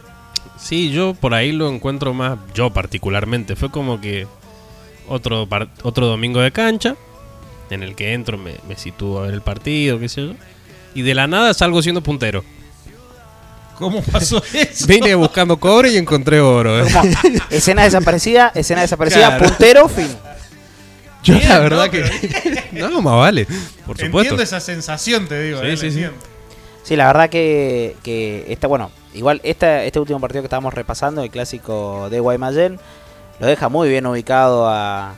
Sí, 0.60 0.91
yo 0.91 1.13
por 1.13 1.34
ahí 1.34 1.51
lo 1.51 1.69
encuentro 1.69 2.13
más, 2.13 2.38
yo 2.54 2.71
particularmente. 2.71 3.56
Fue 3.56 3.69
como 3.71 4.01
que 4.01 4.28
otro, 5.08 5.47
otro 5.84 6.08
domingo 6.08 6.39
de 6.41 6.51
cancha, 6.51 6.95
en 7.69 7.84
el 7.84 7.95
que 7.95 8.13
entro, 8.13 8.38
me, 8.38 8.56
me 8.67 8.75
sitúo 8.75 9.19
a 9.19 9.23
ver 9.23 9.34
el 9.34 9.41
partido, 9.41 9.99
qué 9.99 10.10
sé 10.10 10.28
yo. 10.28 10.34
Y 10.93 11.01
de 11.01 11.13
la 11.13 11.28
nada 11.28 11.54
salgo 11.54 11.82
siendo 11.82 12.01
puntero. 12.01 12.43
¿Cómo 13.78 14.01
pasó 14.01 14.41
eso? 14.54 14.88
Vine 14.88 15.13
buscando 15.16 15.57
cobre 15.59 15.91
y 15.91 15.97
encontré 15.97 16.39
oro. 16.39 16.86
¿eh? 16.86 16.89
Escena 17.49 17.84
desaparecida, 17.84 18.51
escena 18.55 18.82
desaparecida, 18.82 19.38
Claro. 19.38 19.45
puntero, 19.47 19.89
fin. 19.89 20.07
Yo 21.26 21.34
Bien, 21.36 21.49
la 21.49 21.55
¿no? 21.55 21.61
verdad 21.63 21.89
que... 21.89 22.63
no, 22.73 23.01
más 23.01 23.15
vale, 23.15 23.45
por 23.86 23.97
supuesto. 23.97 24.05
Entiendo 24.19 24.43
esa 24.43 24.59
sensación, 24.59 25.28
te 25.28 25.41
digo. 25.43 25.59
Sí, 25.59 25.65
eh, 25.67 25.78
sí, 25.78 25.89
la 26.01 26.09
sí. 26.09 26.15
Sí, 26.84 26.95
la 26.95 27.07
verdad 27.07 27.30
que, 27.30 27.95
que 28.03 28.45
esta, 28.47 28.67
bueno, 28.67 28.91
igual 29.13 29.41
esta, 29.43 29.84
este 29.84 29.99
último 29.99 30.19
partido 30.19 30.43
que 30.43 30.45
estábamos 30.45 30.73
repasando, 30.73 31.23
el 31.23 31.32
clásico 31.32 32.09
de 32.11 32.19
Guaymallén, 32.19 32.80
lo 33.39 33.47
deja 33.47 33.69
muy 33.69 33.89
bien 33.89 34.05
ubicado 34.05 34.67
a- 34.69 35.15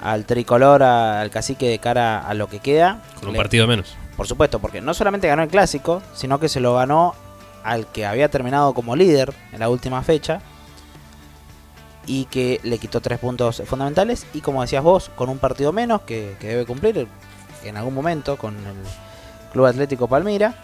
al 0.00 0.24
tricolor, 0.24 0.82
a- 0.84 1.20
al 1.20 1.30
cacique 1.30 1.68
de 1.68 1.78
cara 1.80 2.20
a 2.20 2.32
lo 2.34 2.48
que 2.48 2.60
queda. 2.60 3.02
Con 3.18 3.28
un 3.28 3.32
Le- 3.34 3.38
partido 3.38 3.66
menos. 3.66 3.96
Por 4.16 4.26
supuesto, 4.28 4.60
porque 4.60 4.80
no 4.80 4.94
solamente 4.94 5.26
ganó 5.28 5.42
el 5.42 5.48
clásico, 5.48 6.00
sino 6.14 6.38
que 6.38 6.48
se 6.48 6.60
lo 6.60 6.74
ganó 6.76 7.14
al 7.64 7.86
que 7.88 8.06
había 8.06 8.28
terminado 8.30 8.72
como 8.72 8.94
líder 8.94 9.34
en 9.52 9.58
la 9.60 9.68
última 9.68 10.02
fecha 10.02 10.40
y 12.06 12.24
que 12.26 12.60
le 12.62 12.78
quitó 12.78 13.00
tres 13.00 13.18
puntos 13.18 13.62
fundamentales 13.66 14.26
y 14.34 14.40
como 14.40 14.62
decías 14.62 14.82
vos, 14.82 15.10
con 15.14 15.28
un 15.28 15.38
partido 15.38 15.72
menos 15.72 16.02
que, 16.02 16.36
que 16.40 16.48
debe 16.48 16.66
cumplir 16.66 17.06
en 17.64 17.76
algún 17.76 17.94
momento 17.94 18.36
con 18.36 18.56
el 18.56 18.76
Club 19.52 19.66
Atlético 19.66 20.08
Palmira, 20.08 20.54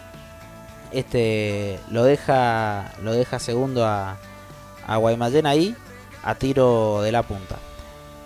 este 0.91 1.79
lo 1.91 2.03
deja 2.03 2.93
lo 3.03 3.13
deja 3.13 3.39
segundo 3.39 3.85
a, 3.85 4.17
a 4.85 4.97
Guaymallén 4.97 5.45
ahí 5.45 5.75
a 6.23 6.35
tiro 6.35 7.01
de 7.01 7.11
la 7.11 7.23
punta. 7.23 7.57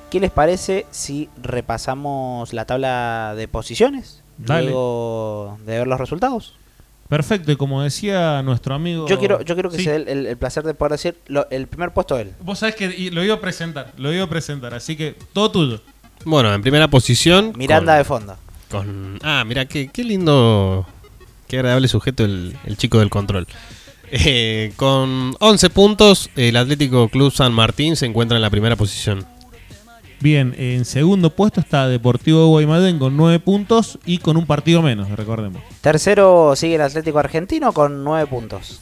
¿Qué 0.09 0.19
les 0.19 0.31
parece 0.31 0.85
si 0.91 1.29
repasamos 1.41 2.53
la 2.53 2.65
tabla 2.65 3.33
de 3.35 3.47
posiciones 3.47 4.23
Dale. 4.37 4.63
luego 4.63 5.57
de 5.65 5.77
ver 5.77 5.87
los 5.87 5.99
resultados? 5.99 6.55
Perfecto, 7.11 7.51
y 7.51 7.57
como 7.57 7.81
decía 7.83 8.41
nuestro 8.41 8.73
amigo. 8.73 9.05
Yo 9.05 9.19
quiero, 9.19 9.41
yo 9.41 9.53
quiero 9.53 9.69
que 9.69 9.75
Sí. 9.79 9.83
se 9.83 9.89
dé 9.89 9.95
el, 9.97 10.07
el- 10.07 10.25
el 10.27 10.37
placer 10.37 10.63
de 10.63 10.73
poder 10.73 10.93
decir 10.93 11.17
lo- 11.27 11.45
el 11.49 11.67
primer 11.67 11.91
puesto 11.91 12.17
él. 12.17 12.31
Vos 12.39 12.59
sabés 12.59 12.75
que 12.75 12.85
y- 12.85 13.09
lo 13.09 13.21
iba 13.21 13.35
a 13.35 13.41
presentar, 13.41 13.91
lo 13.97 14.13
iba 14.13 14.23
a 14.23 14.29
presentar, 14.29 14.73
así 14.73 14.95
que 14.95 15.17
todo 15.33 15.51
tuyo. 15.51 15.81
Bueno, 16.23 16.53
en 16.53 16.61
primera 16.61 16.87
posición. 16.87 17.51
Miranda 17.57 17.91
con- 17.91 17.97
de 17.97 18.03
fondo. 18.05 18.37
Con, 18.69 19.19
ah, 19.23 19.43
mira, 19.45 19.65
qué, 19.65 19.89
qué 19.91 20.05
lindo, 20.05 20.87
qué 21.49 21.57
agradable 21.57 21.89
sujeto 21.89 22.23
el, 22.23 22.55
el 22.65 22.77
chico 22.77 22.99
del 22.99 23.09
control. 23.09 23.45
Eh, 24.09 24.71
con 24.77 25.35
11 25.41 25.69
puntos, 25.69 26.29
el 26.37 26.55
Atlético 26.55 27.09
Club 27.09 27.33
San 27.33 27.51
Martín 27.51 27.97
se 27.97 28.05
encuentra 28.05 28.37
en 28.37 28.41
la 28.41 28.49
primera 28.49 28.77
posición. 28.77 29.25
Bien, 30.21 30.53
en 30.57 30.85
segundo 30.85 31.31
puesto 31.31 31.59
está 31.59 31.87
Deportivo 31.87 32.47
Guaymallén 32.47 32.99
con 32.99 33.17
9 33.17 33.39
puntos 33.39 33.97
y 34.05 34.19
con 34.19 34.37
un 34.37 34.45
partido 34.45 34.83
menos, 34.83 35.09
recordemos. 35.09 35.63
Tercero 35.81 36.55
sigue 36.55 36.75
el 36.75 36.81
Atlético 36.81 37.17
Argentino 37.17 37.73
con 37.73 38.03
nueve 38.03 38.27
puntos. 38.27 38.81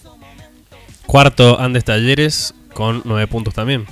Cuarto, 1.05 1.57
Andes 1.59 1.85
Talleres 1.85 2.53
con 2.73 3.01
9 3.05 3.27
puntos 3.27 3.53
también. 3.53 3.85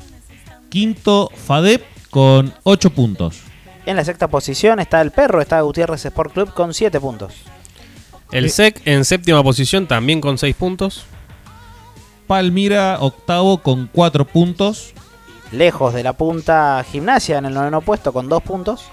Quinto, 0.70 1.32
FADEP 1.34 1.84
con 2.10 2.54
8 2.64 2.90
puntos. 2.90 3.40
En 3.86 3.96
la 3.96 4.04
sexta 4.04 4.28
posición 4.28 4.82
está 4.82 5.00
el 5.02 5.12
Perro, 5.12 5.40
está 5.40 5.62
Gutiérrez 5.62 6.06
Sport 6.06 6.34
Club 6.34 6.54
con 6.54 6.74
siete 6.74 7.00
puntos. 7.00 7.34
El 8.32 8.46
Eh. 8.46 8.50
SEC 8.50 8.82
en 8.84 9.06
séptima 9.06 9.42
posición 9.42 9.88
también 9.88 10.20
con 10.20 10.38
6 10.38 10.54
puntos. 10.58 11.06
Palmira, 12.28 12.98
octavo 13.00 13.60
con 13.60 13.90
4 13.94 14.26
puntos. 14.26 14.94
Lejos 15.52 15.94
de 15.94 16.04
la 16.04 16.14
punta 16.14 16.84
Gimnasia 16.90 17.38
en 17.38 17.46
el 17.46 17.54
noveno 17.54 17.82
puesto 17.82 18.12
con 18.14 18.28
dos 18.30 18.44
puntos. 18.44 18.86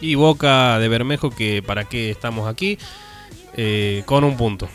Y 0.00 0.14
Boca 0.14 0.78
de 0.78 0.88
Bermejo, 0.88 1.30
que 1.30 1.62
para 1.62 1.84
qué 1.84 2.10
estamos 2.10 2.48
aquí, 2.48 2.78
eh, 3.56 4.02
con 4.06 4.24
un 4.24 4.36
punto. 4.36 4.68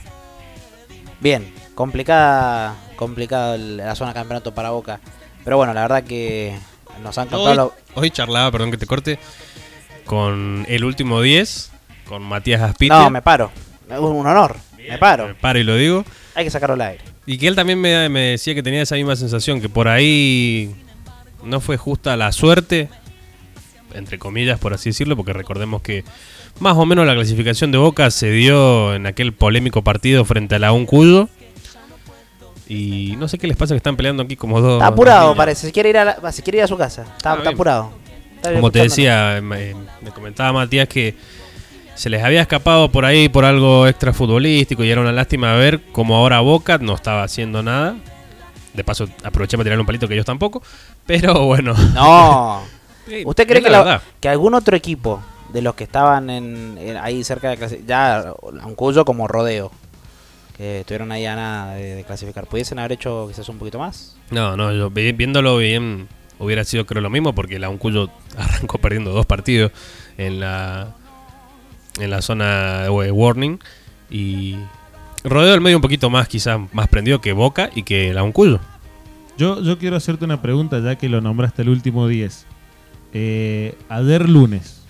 Bien, 1.20 1.51
complicada, 1.76 2.76
complicada 2.95 3.58
la 3.58 3.95
zona 3.95 4.12
de 4.12 4.16
campeonato 4.16 4.53
para 4.53 4.70
Boca. 4.72 4.99
Pero 5.43 5.58
bueno, 5.58 5.74
la 5.74 5.82
verdad 5.82 6.03
que 6.03 6.58
nos 7.03 7.18
han 7.18 7.28
Hoy, 7.28 7.32
contado... 7.34 7.55
lo- 7.55 7.74
hoy 8.01 8.12
charlaba, 8.12 8.51
perdón 8.51 8.72
que 8.72 8.78
te 8.78 8.86
corte, 8.86 9.20
con 10.05 10.66
el 10.68 10.84
último 10.84 11.22
10, 11.22 11.72
con 12.08 12.22
Matías 12.24 12.62
Aspite. 12.62 12.93
No, 12.93 13.10
me 13.10 13.22
paro. 13.22 13.51
Un 13.89 13.97
un 14.03 14.28
honor. 14.28 14.58
Me 14.78 14.97
paro. 14.97 15.28
Me 15.28 15.36
paro 15.36 15.60
y 15.60 15.64
lo 15.64 15.76
digo. 15.76 16.05
Hay 16.36 16.43
que 16.45 16.51
sacarlo 16.51 16.76
al 16.76 16.82
aire. 16.82 17.03
Y 17.26 17.38
que 17.38 17.47
él 17.47 17.55
también 17.55 17.80
me, 17.80 18.08
me 18.10 18.22
decía 18.22 18.53
que 18.55 18.64
tenía 18.64 18.82
esa 18.82 18.95
misma 18.95 19.16
sensación, 19.16 19.60
que 19.60 19.68
por 19.70 19.88
ahí 19.89 20.74
no 21.47 21.59
fue 21.61 21.77
justa 21.77 22.15
la 22.17 22.31
suerte, 22.31 22.89
entre 23.93 24.19
comillas, 24.19 24.59
por 24.59 24.73
así 24.73 24.89
decirlo, 24.89 25.15
porque 25.15 25.33
recordemos 25.33 25.81
que 25.81 26.03
más 26.59 26.75
o 26.77 26.85
menos 26.85 27.05
la 27.07 27.13
clasificación 27.15 27.71
de 27.71 27.77
Boca 27.77 28.11
se 28.11 28.29
dio 28.31 28.93
en 28.93 29.05
aquel 29.07 29.33
polémico 29.33 29.81
partido 29.83 30.25
frente 30.25 30.55
a 30.55 30.59
la 30.59 30.71
Uncuyo. 30.73 31.29
Y 32.69 33.15
no 33.17 33.27
sé 33.29 33.37
qué 33.37 33.47
les 33.47 33.55
pasa 33.55 33.73
que 33.73 33.77
están 33.77 33.95
peleando 33.95 34.23
aquí 34.23 34.35
como 34.35 34.59
dos. 34.59 34.73
Está 34.81 34.87
apurado, 34.87 35.27
dos 35.29 35.37
parece. 35.37 35.67
Se 35.67 35.71
quiere 35.71 35.89
ir 35.89 35.97
a, 35.97 36.05
la- 36.21 36.31
se 36.33 36.43
quiere 36.43 36.57
ir 36.59 36.63
a 36.65 36.67
su 36.67 36.77
casa. 36.77 37.03
Está, 37.15 37.33
Ah, 37.33 37.35
está 37.37 37.49
apurado. 37.51 37.91
Está 38.35 38.53
Como 38.53 38.71
te 38.71 38.79
decía, 38.81 39.39
me, 39.41 39.73
me 40.01 40.11
comentaba 40.11 40.51
Matías 40.51 40.87
que 40.89 41.15
se 41.95 42.09
les 42.09 42.21
había 42.23 42.41
escapado 42.41 42.91
por 42.91 43.05
ahí 43.05 43.29
por 43.29 43.45
algo 43.45 43.87
extra 43.87 44.11
futbolístico 44.13 44.83
y 44.83 44.91
era 44.91 45.01
una 45.01 45.11
lástima 45.13 45.53
ver 45.55 45.81
cómo 45.93 46.15
ahora 46.17 46.41
Boca 46.41 46.77
no 46.77 46.93
estaba 46.93 47.23
haciendo 47.23 47.63
nada. 47.63 47.95
De 48.73 48.83
paso, 48.83 49.07
aproveché 49.23 49.57
para 49.57 49.63
tirar 49.65 49.79
un 49.79 49.85
palito 49.85 50.07
que 50.07 50.13
ellos 50.13 50.25
tampoco. 50.25 50.61
Pero 51.08 51.45
bueno. 51.45 51.74
No. 51.93 52.62
¿Usted 53.26 53.47
cree 53.47 53.62
que, 53.64 53.70
la 53.70 53.78
la- 53.80 53.84
verdad. 53.84 54.01
que 54.20 54.30
algún 54.30 54.53
otro 54.53 54.76
equipo 54.76 55.22
de 55.53 55.62
los 55.62 55.76
que 55.76 55.86
estaban 55.86 56.30
en, 56.30 56.78
en- 56.78 56.97
ahí 56.97 57.24
cerca 57.24 57.49
de 57.49 57.58
clasi- 57.58 57.86
ya 57.88 58.34
un 58.66 58.76
cuyo 58.76 59.05
como 59.05 59.28
rodeo, 59.30 59.72
que 60.58 60.82
estuvieron 60.82 61.12
ahí 61.14 61.26
a 61.26 61.36
nada 61.36 61.76
de, 61.76 61.95
de 61.95 62.03
clasificar, 62.03 62.45
pudiesen 62.47 62.80
haber 62.80 62.91
hecho 62.93 63.26
quizás 63.30 63.47
un 63.47 63.58
poquito 63.58 63.80
más? 63.80 64.16
No, 64.30 64.58
no, 64.58 64.74
yo 64.74 64.89
vi- 64.89 65.14
viéndolo 65.14 65.58
bien 65.58 66.10
hubiera 66.39 66.64
sido 66.66 66.86
creo 66.86 67.01
lo 67.01 67.10
mismo 67.10 67.34
porque 67.34 67.58
la 67.60 67.70
Uncuyo 67.70 68.10
arrancó 68.38 68.78
perdiendo 68.78 69.12
dos 69.12 69.26
partidos 69.26 69.72
en 70.18 70.39
la 70.41 70.89
en 71.99 72.10
la 72.12 72.22
zona 72.22 72.84
de 72.84 72.89
Warning 72.89 73.58
y 74.12 74.55
Rodeo 75.24 75.51
del 75.51 75.62
medio 75.62 75.78
un 75.78 75.82
poquito 75.82 76.10
más 76.10 76.28
quizás 76.28 76.60
más 76.74 76.88
prendido 76.89 77.22
que 77.22 77.34
Boca 77.34 77.70
y 77.74 77.84
que 77.84 78.14
la 78.14 78.22
Uncuyo. 78.24 78.60
Yo, 79.38 79.61
yo 79.61 79.77
quiero 79.77 79.95
hacerte 79.95 80.25
una 80.25 80.41
pregunta 80.41 80.79
ya 80.79 80.95
que 80.95 81.09
lo 81.09 81.21
nombraste 81.21 81.61
el 81.61 81.69
último 81.69 82.07
10. 82.07 82.45
Eh, 83.13 83.75
Ader 83.89 84.27
Lunes, 84.29 84.83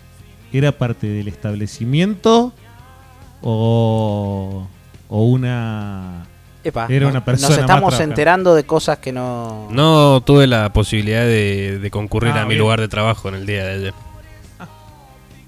¿era 0.54 0.72
parte 0.72 1.08
del 1.08 1.28
establecimiento 1.28 2.54
o, 3.42 4.68
o 5.10 5.24
una... 5.24 6.26
Epa, 6.64 6.88
Era 6.90 7.06
no- 7.06 7.12
una 7.12 7.24
persona 7.24 7.50
nos 7.50 7.60
estamos 7.60 8.00
enterando 8.00 8.56
de 8.56 8.66
cosas 8.66 8.98
que 9.00 9.12
no... 9.14 9.68
No 9.72 10.22
tuve 10.26 10.48
la 10.48 10.74
posibilidad 10.74 11.22
de, 11.22 11.80
de 11.80 11.92
concurrir 11.92 12.32
Ah, 12.36 12.42
a 12.42 12.44
mi 12.44 12.50
bien. 12.50 12.60
lugar 12.60 12.80
de 12.82 12.88
trabajo 12.88 13.30
en 13.30 13.36
el 13.36 13.46
día 13.46 13.64
de 13.66 13.74
ayer. 13.76 13.94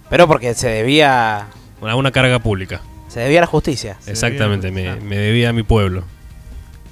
Pero 0.10 0.28
porque 0.28 0.54
se 0.54 0.70
debía 0.70 1.48
A 1.82 1.96
una 1.96 2.12
carga 2.12 2.40
pública. 2.40 2.82
se 3.10 3.20
debía 3.22 3.40
a 3.40 3.42
la 3.42 3.48
justicia 3.48 3.98
Exactamente, 4.08 4.72
me, 4.72 4.90
Ah. 4.90 4.98
me 5.04 5.18
debía 5.18 5.50
a 5.50 5.54
mi 5.54 5.64
pueblo. 5.64 6.04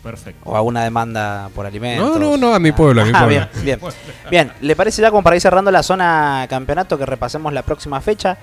Perfecto. 0.09 0.41
o 0.49 0.55
a 0.55 0.61
una 0.61 0.83
demanda 0.83 1.49
por 1.53 1.65
alimentos. 1.65 2.07
No, 2.07 2.19
no, 2.19 2.37
no, 2.37 2.53
a 2.53 2.59
mi 2.59 2.71
pueblo, 2.71 3.01
a 3.01 3.05
mi 3.05 3.11
Ah, 3.13 3.25
pueblo. 3.25 3.47
bien, 3.63 3.79
bien. 3.79 3.79
Bien, 4.29 4.51
¿le 4.61 4.75
parece 4.75 5.01
ya 5.01 5.09
como 5.09 5.23
para 5.23 5.35
ir 5.35 5.41
cerrando 5.41 5.69
la 5.71 5.83
zona 5.83 6.45
campeonato 6.49 6.97
que 6.97 7.05
repasemos 7.05 7.51
la 7.53 7.61
próxima 7.63 7.99
fecha? 8.01 8.37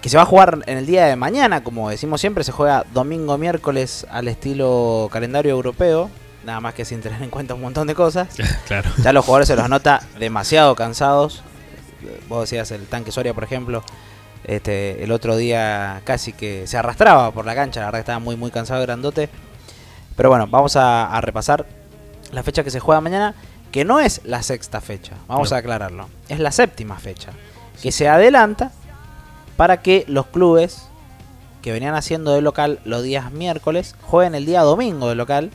Que 0.00 0.08
se 0.08 0.16
va 0.16 0.22
a 0.22 0.26
jugar 0.26 0.60
en 0.66 0.78
el 0.78 0.86
día 0.86 1.06
de 1.06 1.16
mañana, 1.16 1.62
como 1.64 1.90
decimos 1.90 2.20
siempre, 2.20 2.44
se 2.44 2.52
juega 2.52 2.84
domingo, 2.94 3.36
miércoles 3.36 4.06
al 4.10 4.28
estilo 4.28 5.08
calendario 5.12 5.50
europeo. 5.52 6.08
Nada 6.44 6.60
más 6.60 6.72
que 6.74 6.84
sin 6.84 7.00
tener 7.02 7.20
en 7.22 7.30
cuenta 7.30 7.54
un 7.54 7.60
montón 7.60 7.86
de 7.88 7.94
cosas. 7.94 8.28
claro. 8.66 8.90
Ya 9.02 9.12
los 9.12 9.24
jugadores 9.24 9.48
se 9.48 9.56
los 9.56 9.68
nota 9.68 10.00
demasiado 10.18 10.74
cansados. 10.76 11.42
Vos 12.28 12.42
decías 12.42 12.70
el 12.70 12.86
tanque 12.86 13.10
Soria, 13.12 13.34
por 13.34 13.42
ejemplo. 13.44 13.82
Este, 14.44 15.02
el 15.02 15.10
otro 15.10 15.36
día 15.36 16.00
casi 16.04 16.32
que 16.32 16.66
se 16.68 16.78
arrastraba 16.78 17.32
por 17.32 17.44
la 17.44 17.56
cancha. 17.56 17.80
La 17.80 17.86
verdad 17.86 17.98
que 17.98 18.02
estaba 18.02 18.18
muy, 18.20 18.36
muy 18.36 18.50
cansado, 18.52 18.80
grandote. 18.82 19.28
Pero 20.18 20.28
bueno, 20.28 20.46
vamos 20.48 20.76
a, 20.76 21.10
a 21.10 21.20
repasar 21.22 21.64
la 22.32 22.42
fecha 22.42 22.62
que 22.62 22.70
se 22.70 22.80
juega 22.80 23.00
mañana. 23.00 23.34
Que 23.72 23.84
no 23.84 24.00
es 24.00 24.20
la 24.24 24.42
sexta 24.42 24.80
fecha. 24.82 25.12
Vamos 25.28 25.50
No. 25.50 25.56
a 25.56 25.60
aclararlo. 25.60 26.08
Es 26.28 26.38
la 26.40 26.52
séptima 26.52 26.98
fecha. 26.98 27.30
Que 27.82 27.92
se 27.92 28.08
adelanta 28.08 28.72
para 29.56 29.80
que 29.82 30.04
los 30.08 30.26
clubes 30.26 30.88
que 31.62 31.72
venían 31.72 31.94
haciendo 31.94 32.32
de 32.32 32.40
local 32.40 32.80
los 32.84 33.02
días 33.02 33.30
miércoles 33.32 33.94
jueguen 34.02 34.34
el 34.34 34.44
día 34.46 34.60
domingo 34.62 35.08
de 35.08 35.14
local. 35.14 35.50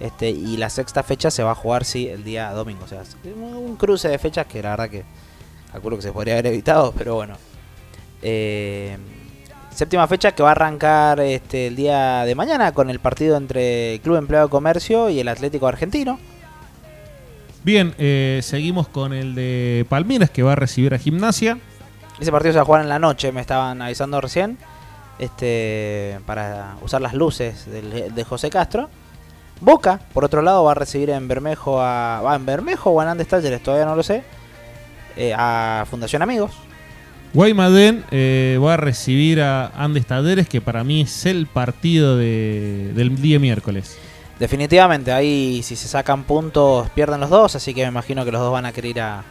Este, 0.00 0.30
y 0.30 0.56
la 0.56 0.68
sexta 0.70 1.02
fecha 1.02 1.30
se 1.30 1.42
va 1.44 1.52
a 1.52 1.54
jugar, 1.54 1.84
sí, 1.84 2.08
el 2.08 2.24
día 2.24 2.50
domingo. 2.52 2.84
O 2.84 2.88
sea, 2.88 3.02
un 3.36 3.76
cruce 3.76 4.08
de 4.08 4.18
fechas 4.18 4.46
que 4.46 4.62
la 4.62 4.70
verdad 4.70 4.88
que 4.90 5.04
calculo 5.70 5.96
que 5.96 6.02
se 6.02 6.12
podría 6.12 6.34
haber 6.34 6.46
evitado, 6.46 6.92
pero 6.96 7.14
bueno. 7.14 7.34
Eh, 8.22 8.96
séptima 9.74 10.06
fecha 10.06 10.32
que 10.32 10.42
va 10.42 10.50
a 10.50 10.52
arrancar 10.52 11.20
este, 11.20 11.66
el 11.68 11.76
día 11.76 12.24
de 12.24 12.34
mañana 12.34 12.72
con 12.72 12.90
el 12.90 12.98
partido 13.00 13.36
entre 13.36 13.94
el 13.94 14.00
Club 14.00 14.16
Empleado 14.16 14.46
de 14.46 14.50
Comercio 14.50 15.08
y 15.10 15.20
el 15.20 15.28
Atlético 15.28 15.66
Argentino. 15.66 16.18
Bien, 17.64 17.94
eh, 17.98 18.40
seguimos 18.42 18.88
con 18.88 19.12
el 19.12 19.34
de 19.34 19.86
Palmiras 19.88 20.30
que 20.30 20.42
va 20.42 20.52
a 20.52 20.56
recibir 20.56 20.94
a 20.94 20.98
Gimnasia. 20.98 21.58
Ese 22.20 22.32
partido 22.32 22.52
se 22.52 22.58
va 22.58 22.62
a 22.62 22.66
jugar 22.66 22.82
en 22.82 22.88
la 22.88 22.98
noche, 22.98 23.32
me 23.32 23.40
estaban 23.40 23.80
avisando 23.82 24.20
recién. 24.20 24.58
Este, 25.18 26.18
para 26.26 26.74
usar 26.82 27.00
las 27.00 27.14
luces 27.14 27.66
del- 27.70 28.12
de 28.14 28.24
José 28.24 28.50
Castro. 28.50 28.88
Boca, 29.60 30.00
por 30.12 30.24
otro 30.24 30.42
lado, 30.42 30.64
va 30.64 30.72
a 30.72 30.74
recibir 30.74 31.10
en 31.10 31.28
Bermejo 31.28 31.80
a. 31.80 32.20
¿Va 32.20 32.34
en 32.34 32.44
Bermejo 32.44 32.90
o 32.90 33.00
en 33.02 33.08
Andes 33.08 33.28
Talleres? 33.28 33.62
Todavía 33.62 33.86
no 33.86 33.94
lo 33.94 34.02
sé. 34.02 34.24
eh, 35.16 35.32
a 35.36 35.84
Fundación 35.88 36.22
Amigos. 36.22 36.52
Guaymallén 37.34 38.04
eh, 38.10 38.58
va 38.62 38.74
a 38.74 38.76
recibir 38.76 39.40
a 39.40 39.68
Andes 39.68 40.06
Talleres, 40.06 40.48
que 40.48 40.60
para 40.60 40.84
mí 40.84 41.00
es 41.02 41.24
el 41.26 41.46
partido 41.46 42.16
de- 42.16 42.92
del 42.94 43.20
día 43.20 43.38
miércoles. 43.38 43.96
Definitivamente, 44.38 45.12
ahí 45.12 45.62
si 45.62 45.76
se 45.76 45.88
sacan 45.88 46.24
puntos 46.24 46.90
pierden 46.90 47.20
los 47.20 47.30
dos, 47.30 47.54
así 47.56 47.72
que 47.74 47.82
me 47.82 47.88
imagino 47.88 48.24
que 48.24 48.32
los 48.32 48.40
dos 48.40 48.52
van 48.52 48.66
a 48.66 48.72
querer 48.72 48.90
ir 48.90 49.00
a, 49.00 49.24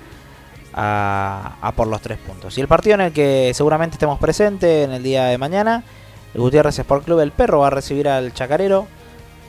a, 0.74 1.58
a 1.62 1.72
por 1.74 1.88
los 1.88 2.02
tres 2.02 2.18
puntos. 2.18 2.58
Y 2.58 2.62
el 2.62 2.68
partido 2.68 2.96
en 2.96 3.02
el 3.02 3.12
que 3.12 3.52
seguramente 3.54 3.96
estemos 3.96 4.18
presentes 4.20 4.86
en 4.86 4.94
el 4.94 5.04
día 5.04 5.26
de 5.26 5.38
mañana, 5.38 5.84
el 6.34 6.42
Gutiérrez 6.42 6.80
Sport 6.80 7.06
Club, 7.06 7.20
el 7.20 7.32
Perro 7.32 7.60
va 7.60 7.68
a 7.68 7.72
recibir 7.72 8.08
al 8.08 8.34
Chacarero. 8.34 8.88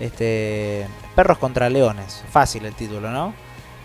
Este, 0.01 0.85
Perros 1.15 1.39
contra 1.39 1.71
Leones, 1.71 2.25
fácil 2.31 2.65
el 2.65 2.75
título, 2.75 3.11
¿no? 3.13 3.33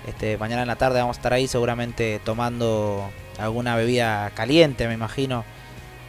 Este, 0.07 0.37
mañana 0.37 0.61
en 0.61 0.67
la 0.67 0.77
tarde 0.77 0.99
vamos 0.99 1.17
a 1.17 1.19
estar 1.19 1.33
ahí 1.33 1.47
seguramente 1.47 2.21
tomando 2.23 3.11
alguna 3.37 3.75
bebida 3.75 4.31
caliente, 4.31 4.87
me 4.87 4.93
imagino, 4.93 5.43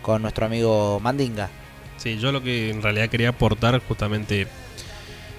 con 0.03 0.23
nuestro 0.23 0.47
amigo 0.47 1.01
Mandinga. 1.01 1.51
Sí, 1.97 2.19
yo 2.19 2.31
lo 2.31 2.43
que 2.43 2.71
en 2.71 2.81
realidad 2.81 3.09
quería 3.09 3.31
aportar 3.31 3.81
justamente 3.87 4.47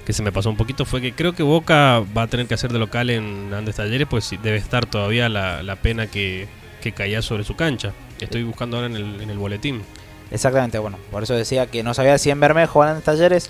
que 0.05 0.11
se 0.11 0.23
me 0.23 0.31
pasó 0.31 0.49
un 0.49 0.57
poquito 0.57 0.85
fue 0.85 1.01
que 1.01 1.13
creo 1.13 1.33
que 1.33 1.43
Boca 1.43 2.03
va 2.17 2.23
a 2.23 2.27
tener 2.27 2.47
que 2.47 2.53
hacer 2.55 2.73
de 2.73 2.79
local 2.79 3.09
en 3.09 3.53
Andes 3.53 3.77
Talleres, 3.77 4.07
pues 4.09 4.29
debe 4.43 4.57
estar 4.57 4.85
todavía 4.85 5.29
la, 5.29 5.63
la 5.63 5.77
pena 5.77 6.07
que, 6.07 6.47
que 6.81 6.91
caía 6.91 7.21
sobre 7.21 7.43
su 7.45 7.55
cancha. 7.55 7.93
Estoy 8.19 8.43
buscando 8.43 8.75
ahora 8.77 8.87
en 8.87 8.97
el, 8.97 9.21
en 9.21 9.29
el 9.29 9.37
boletín. 9.37 9.83
Exactamente, 10.31 10.79
bueno, 10.79 10.97
por 11.11 11.23
eso 11.23 11.33
decía 11.33 11.67
que 11.67 11.81
no 11.81 11.93
sabía 11.93 12.17
si 12.17 12.29
en 12.29 12.39
Bermejo 12.39 12.79
o 12.79 12.87
en 12.87 13.01
Talleres 13.01 13.49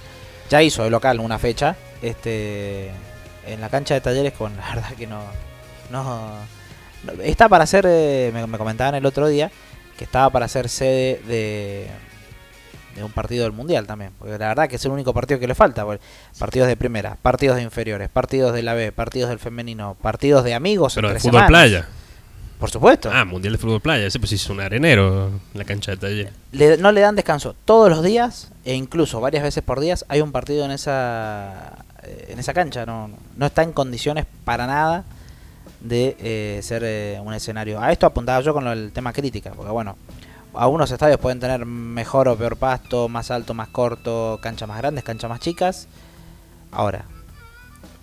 ya 0.49 0.61
hizo 0.61 0.83
de 0.83 0.89
local 0.89 1.19
una 1.19 1.39
fecha 1.39 1.75
este 2.01 2.91
en 3.53 3.61
la 3.61 3.69
cancha 3.69 3.93
de 3.93 4.01
Talleres 4.01 4.33
con 4.33 4.55
la 4.57 4.67
verdad 4.75 4.91
que 4.97 5.07
no 5.07 5.21
no, 5.91 6.03
no- 7.03 7.21
está 7.23 7.49
para 7.49 7.65
ser 7.65 7.85
eh, 7.87 8.31
me, 8.33 8.45
me 8.47 8.57
comentaban 8.57 8.95
el 8.95 9.05
otro 9.05 9.27
día 9.27 9.51
que 9.97 10.03
estaba 10.05 10.29
para 10.29 10.47
ser 10.47 10.69
sede 10.69 11.21
de 11.27 11.87
de 12.95 13.03
un 13.03 13.11
partido 13.11 13.43
del 13.43 13.53
mundial 13.53 13.85
también, 13.85 14.11
porque 14.17 14.37
la 14.37 14.47
verdad 14.49 14.67
que 14.67 14.75
es 14.77 14.83
el 14.83 14.91
único 14.91 15.13
partido 15.13 15.39
que 15.39 15.47
le 15.47 15.53
falta, 15.55 15.85
porque 15.85 16.03
partidos 16.39 16.67
de 16.67 16.75
primera, 16.75 17.17
partidos 17.21 17.55
de 17.57 17.61
inferiores, 17.61 18.09
partidos 18.09 18.51
de 18.53 18.63
la 18.63 18.73
B, 18.73 18.91
partidos 18.91 19.29
del 19.29 19.37
femenino, 19.39 19.95
partidos 20.01 20.43
de 20.43 20.53
amigos 20.55 20.95
Pero 20.95 21.09
de 21.13 21.19
fútbol 21.19 21.31
semanas. 21.33 21.47
playa. 21.49 21.87
Por 22.59 22.69
supuesto. 22.71 23.09
Ah, 23.13 23.23
Mundial 23.23 23.53
de 23.53 23.57
Fútbol 23.59 23.79
Playa. 23.79 24.05
Ese 24.07 24.19
pues 24.19 24.33
es 24.33 24.49
un 24.49 24.59
arenero 24.59 25.27
en 25.27 25.39
la 25.53 25.63
cancha 25.63 25.91
de 25.91 25.97
taller. 25.97 26.33
Le- 26.51 26.77
no 26.77 26.91
le 26.91 26.99
dan 26.99 27.15
descanso 27.15 27.55
todos 27.63 27.89
los 27.89 28.03
días 28.03 28.51
e 28.65 28.73
incluso 28.73 29.21
varias 29.21 29.43
veces 29.43 29.63
por 29.63 29.79
día 29.79 29.95
hay 30.09 30.19
un 30.19 30.33
partido 30.33 30.65
en 30.65 30.71
esa 30.71 31.85
en 32.03 32.39
esa 32.39 32.53
cancha 32.53 32.85
no, 32.85 33.09
no 33.35 33.45
está 33.45 33.63
en 33.63 33.73
condiciones 33.73 34.25
para 34.45 34.67
nada 34.67 35.03
de 35.81 36.15
eh, 36.19 36.59
ser 36.61 36.83
eh, 36.85 37.19
un 37.23 37.33
escenario. 37.33 37.81
A 37.81 37.91
esto 37.91 38.05
apuntaba 38.05 38.41
yo 38.41 38.53
con 38.53 38.67
el 38.67 38.91
tema 38.91 39.13
crítica 39.13 39.51
porque 39.51 39.71
bueno 39.71 39.97
algunos 40.53 40.89
estadios 40.91 41.19
pueden 41.19 41.39
tener 41.39 41.65
mejor 41.65 42.27
o 42.27 42.35
peor 42.35 42.57
pasto 42.57 43.07
más 43.07 43.31
alto 43.31 43.53
más 43.53 43.69
corto 43.69 44.39
canchas 44.41 44.67
más 44.67 44.77
grandes 44.77 45.03
canchas 45.03 45.29
más 45.29 45.39
chicas. 45.39 45.87
Ahora 46.71 47.05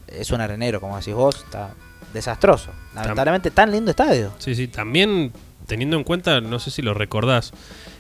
es 0.07 0.30
un 0.30 0.40
arenero 0.40 0.80
como 0.80 0.97
decís 0.97 1.14
vos 1.14 1.44
está 1.44 1.70
desastroso. 2.12 2.70
Lamentablemente 2.94 3.51
tan 3.51 3.70
lindo 3.70 3.90
estadio. 3.90 4.32
Sí, 4.38 4.55
sí. 4.55 4.68
También 4.68 5.32
teniendo 5.66 5.97
en 5.97 6.05
cuenta, 6.05 6.40
no 6.40 6.59
sé 6.59 6.70
si 6.70 6.82
lo 6.82 6.94
recordás, 6.94 7.53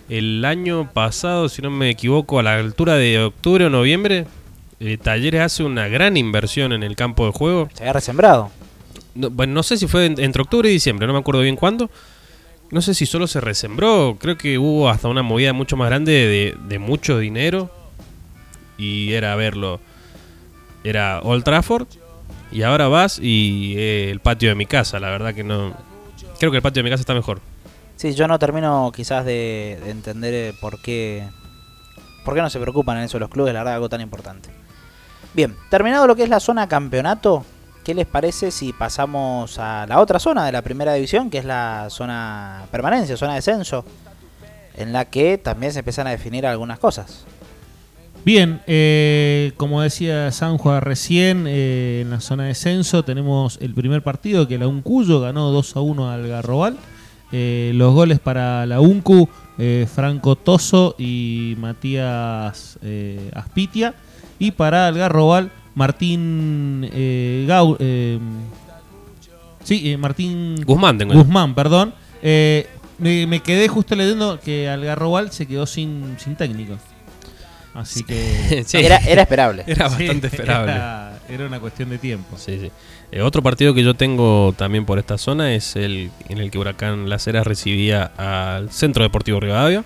el 0.08 0.44
año 0.44 0.90
pasado, 0.92 1.48
si 1.48 1.62
no 1.62 1.70
me 1.70 1.90
equivoco, 1.90 2.38
a 2.38 2.42
la 2.42 2.54
altura 2.54 2.94
de 2.94 3.22
octubre 3.22 3.66
o 3.66 3.70
noviembre, 3.70 4.26
eh, 4.80 4.98
Talleres 4.98 5.40
hace 5.40 5.62
una 5.64 5.88
gran 5.88 6.16
inversión 6.16 6.72
en 6.72 6.82
el 6.82 6.96
campo 6.96 7.26
de 7.26 7.32
juego. 7.32 7.68
se 7.74 7.82
había 7.84 7.92
resembrado 7.94 8.50
No, 9.14 9.30
bueno, 9.30 9.54
no 9.54 9.62
sé 9.62 9.76
si 9.78 9.86
fue 9.86 10.06
en- 10.06 10.20
entre 10.20 10.42
octubre 10.42 10.68
y 10.68 10.72
diciembre, 10.72 11.06
no 11.06 11.12
me 11.14 11.18
acuerdo 11.18 11.40
bien 11.40 11.56
cuándo. 11.56 11.90
No 12.70 12.82
sé 12.82 12.94
si 12.94 13.06
solo 13.06 13.26
se 13.28 13.40
resembró, 13.40 14.16
creo 14.20 14.36
que 14.36 14.58
hubo 14.58 14.88
hasta 14.90 15.08
una 15.08 15.22
movida 15.22 15.52
mucho 15.52 15.76
más 15.76 15.88
grande 15.88 16.12
de, 16.12 16.56
de 16.68 16.78
mucho 16.78 17.18
dinero. 17.18 17.70
Y 18.76 19.12
era 19.12 19.34
verlo. 19.36 19.80
Era 20.84 21.20
Old 21.22 21.44
Trafford. 21.44 21.86
Y 22.52 22.62
ahora 22.62 22.88
vas 22.88 23.18
y 23.20 23.74
eh, 23.76 24.10
el 24.10 24.20
patio 24.20 24.48
de 24.50 24.54
mi 24.54 24.66
casa, 24.66 24.98
la 25.00 25.10
verdad 25.10 25.34
que 25.34 25.44
no. 25.44 25.74
Creo 26.38 26.50
que 26.50 26.58
el 26.58 26.62
patio 26.62 26.80
de 26.80 26.84
mi 26.84 26.90
casa 26.90 27.00
está 27.00 27.14
mejor. 27.14 27.40
Sí, 27.96 28.14
yo 28.14 28.28
no 28.28 28.38
termino 28.38 28.92
quizás 28.94 29.24
de, 29.24 29.80
de 29.84 29.90
entender 29.90 30.34
eh, 30.34 30.52
por 30.60 30.80
qué, 30.82 31.24
por 32.24 32.34
qué 32.34 32.42
no 32.42 32.50
se 32.50 32.60
preocupan 32.60 32.98
en 32.98 33.04
eso 33.04 33.18
los 33.18 33.30
clubes, 33.30 33.54
la 33.54 33.60
verdad, 33.60 33.74
algo 33.74 33.88
tan 33.88 34.00
importante. 34.02 34.50
Bien, 35.36 35.54
terminado 35.68 36.06
lo 36.06 36.16
que 36.16 36.22
es 36.22 36.30
la 36.30 36.40
zona 36.40 36.66
campeonato, 36.66 37.44
¿qué 37.84 37.92
les 37.92 38.06
parece 38.06 38.50
si 38.50 38.72
pasamos 38.72 39.58
a 39.58 39.84
la 39.86 40.00
otra 40.00 40.18
zona 40.18 40.46
de 40.46 40.52
la 40.52 40.62
primera 40.62 40.94
división, 40.94 41.28
que 41.28 41.36
es 41.36 41.44
la 41.44 41.88
zona 41.90 42.64
permanencia, 42.70 43.18
zona 43.18 43.34
descenso, 43.34 43.84
en 44.78 44.94
la 44.94 45.04
que 45.04 45.36
también 45.36 45.74
se 45.74 45.80
empiezan 45.80 46.06
a 46.06 46.10
definir 46.12 46.46
algunas 46.46 46.78
cosas? 46.78 47.26
Bien, 48.24 48.62
eh, 48.66 49.52
como 49.58 49.82
decía 49.82 50.32
Sanjua 50.32 50.80
recién, 50.80 51.44
eh, 51.46 52.00
en 52.00 52.12
la 52.12 52.20
zona 52.20 52.44
de 52.44 52.48
descenso 52.48 53.04
tenemos 53.04 53.58
el 53.60 53.74
primer 53.74 54.02
partido 54.02 54.48
que 54.48 54.56
la 54.56 54.66
Uncuyo 54.66 55.20
ganó 55.20 55.50
2 55.50 55.76
a 55.76 55.80
1 55.80 56.10
al 56.10 56.28
Garrobal. 56.28 56.78
Eh, 57.30 57.72
los 57.74 57.92
goles 57.92 58.20
para 58.20 58.64
la 58.64 58.80
Uncu, 58.80 59.28
Franco 59.94 60.36
Toso 60.36 60.94
y 60.96 61.56
Matías 61.58 62.78
Aspitia. 63.34 63.94
Y 64.38 64.50
para 64.52 64.88
el 64.88 64.96
Garrobal, 64.98 65.50
Martín 65.74 66.88
eh, 66.92 67.44
Gau- 67.48 67.76
eh, 67.78 68.18
sí, 69.62 69.92
eh, 69.92 69.96
Martín 69.96 70.62
Guzmán 70.64 70.98
tengo. 70.98 71.14
Guzmán, 71.14 71.54
perdón. 71.54 71.94
Eh, 72.22 72.66
me, 72.98 73.26
me 73.26 73.40
quedé 73.40 73.68
justo 73.68 73.94
leyendo 73.94 74.40
que 74.40 74.68
Algarrobal 74.68 75.30
se 75.32 75.46
quedó 75.46 75.66
sin, 75.66 76.16
sin 76.18 76.36
técnico. 76.36 76.76
Así 77.74 78.04
que. 78.04 78.64
Sí. 78.66 78.78
Era, 78.78 78.96
era 78.98 79.22
esperable. 79.22 79.64
Era 79.66 79.88
Sí, 79.90 80.04
bastante 80.06 80.26
esperable. 80.28 80.72
Era, 80.72 81.18
era 81.28 81.46
una 81.46 81.60
cuestión 81.60 81.90
de 81.90 81.98
tiempo. 81.98 82.36
Sí, 82.38 82.58
sí. 82.60 82.70
Eh, 83.12 83.20
otro 83.22 83.42
partido 83.42 83.74
que 83.74 83.84
yo 83.84 83.94
tengo 83.94 84.54
también 84.56 84.84
por 84.86 84.98
esta 84.98 85.18
zona 85.18 85.54
es 85.54 85.76
el 85.76 86.10
en 86.28 86.38
el 86.38 86.50
que 86.50 86.58
Huracán 86.58 87.08
Las 87.08 87.26
Heras 87.26 87.46
recibía 87.46 88.10
al 88.16 88.70
Centro 88.72 89.02
Deportivo 89.04 89.38
Rivadavia, 89.40 89.84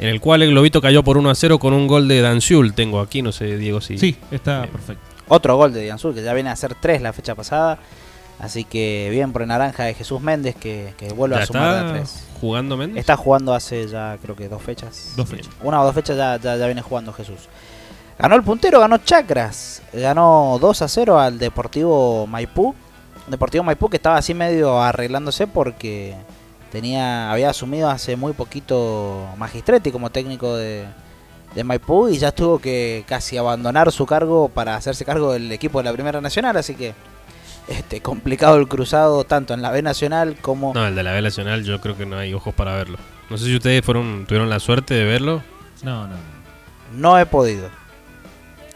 en 0.00 0.08
el 0.08 0.20
cual 0.20 0.42
el 0.42 0.50
Globito 0.50 0.80
cayó 0.80 1.02
por 1.02 1.16
1 1.18 1.30
a 1.30 1.34
0 1.34 1.58
con 1.58 1.72
un 1.74 1.86
gol 1.86 2.08
de 2.08 2.20
Danciul. 2.20 2.74
Tengo 2.74 3.00
aquí, 3.00 3.22
no 3.22 3.32
sé, 3.32 3.56
Diego, 3.56 3.80
si. 3.80 3.98
Sí, 3.98 4.16
está 4.30 4.64
Eh, 4.64 4.68
perfecto. 4.68 5.02
Otro 5.30 5.56
gol 5.56 5.72
de 5.74 5.82
Dianzul, 5.82 6.14
que 6.14 6.22
ya 6.22 6.32
viene 6.32 6.48
a 6.50 6.56
ser 6.56 6.74
tres 6.74 7.02
la 7.02 7.12
fecha 7.12 7.34
pasada. 7.34 7.78
Así 8.38 8.64
que 8.64 9.08
bien 9.10 9.32
por 9.32 9.42
el 9.42 9.48
naranja 9.48 9.82
de 9.84 9.94
Jesús 9.94 10.20
Méndez, 10.20 10.54
que, 10.56 10.94
que 10.96 11.08
vuelve 11.12 11.36
¿Ya 11.36 11.42
a 11.42 11.46
sumar 11.46 11.62
a 11.74 11.80
está 11.80 11.92
tres. 11.92 12.24
jugando 12.40 12.76
Méndez? 12.76 13.00
Está 13.00 13.16
jugando 13.16 13.52
hace 13.52 13.86
ya 13.88 14.16
creo 14.22 14.34
que 14.36 14.48
dos 14.48 14.62
fechas. 14.62 15.12
Dos 15.16 15.28
fechas. 15.28 15.50
Una 15.62 15.82
o 15.82 15.84
dos 15.84 15.94
fechas 15.94 16.16
ya, 16.16 16.36
ya, 16.38 16.56
ya 16.56 16.66
viene 16.66 16.80
jugando 16.80 17.12
Jesús. 17.12 17.40
Ganó 18.18 18.36
el 18.36 18.42
puntero, 18.42 18.80
ganó 18.80 18.98
Chacras. 18.98 19.82
Ganó 19.92 20.56
2 20.60 20.82
a 20.82 20.88
0 20.88 21.18
al 21.20 21.38
Deportivo 21.38 22.26
Maipú. 22.26 22.74
Deportivo 23.26 23.64
Maipú 23.64 23.88
que 23.90 23.96
estaba 23.96 24.16
así 24.16 24.32
medio 24.34 24.80
arreglándose 24.80 25.46
porque 25.46 26.14
tenía 26.70 27.30
había 27.30 27.50
asumido 27.50 27.88
hace 27.90 28.16
muy 28.16 28.32
poquito 28.32 29.28
Magistretti 29.36 29.90
como 29.90 30.10
técnico 30.10 30.56
de, 30.56 30.86
de 31.54 31.64
Maipú 31.64 32.08
y 32.08 32.18
ya 32.18 32.32
tuvo 32.32 32.58
que 32.58 33.04
casi 33.06 33.36
abandonar 33.36 33.90
su 33.92 34.06
cargo 34.06 34.48
para 34.48 34.76
hacerse 34.76 35.04
cargo 35.04 35.32
del 35.32 35.50
equipo 35.52 35.78
de 35.78 35.84
la 35.84 35.92
Primera 35.92 36.20
Nacional. 36.20 36.56
Así 36.56 36.74
que 36.74 36.94
este 37.68 38.00
complicado 38.00 38.56
el 38.56 38.68
cruzado 38.68 39.24
tanto 39.24 39.54
en 39.54 39.62
la 39.62 39.70
B 39.70 39.82
Nacional 39.82 40.36
como... 40.40 40.72
No, 40.74 40.86
el 40.86 40.94
de 40.94 41.02
la 41.02 41.12
B 41.12 41.22
Nacional 41.22 41.64
yo 41.64 41.80
creo 41.80 41.96
que 41.96 42.06
no 42.06 42.18
hay 42.18 42.32
ojos 42.34 42.54
para 42.54 42.74
verlo. 42.74 42.98
No 43.30 43.36
sé 43.36 43.46
si 43.46 43.56
ustedes 43.56 43.84
fueron 43.84 44.24
tuvieron 44.26 44.48
la 44.48 44.58
suerte 44.58 44.94
de 44.94 45.04
verlo. 45.04 45.42
No, 45.82 46.06
no. 46.06 46.16
No 46.96 47.18
he 47.18 47.26
podido. 47.26 47.68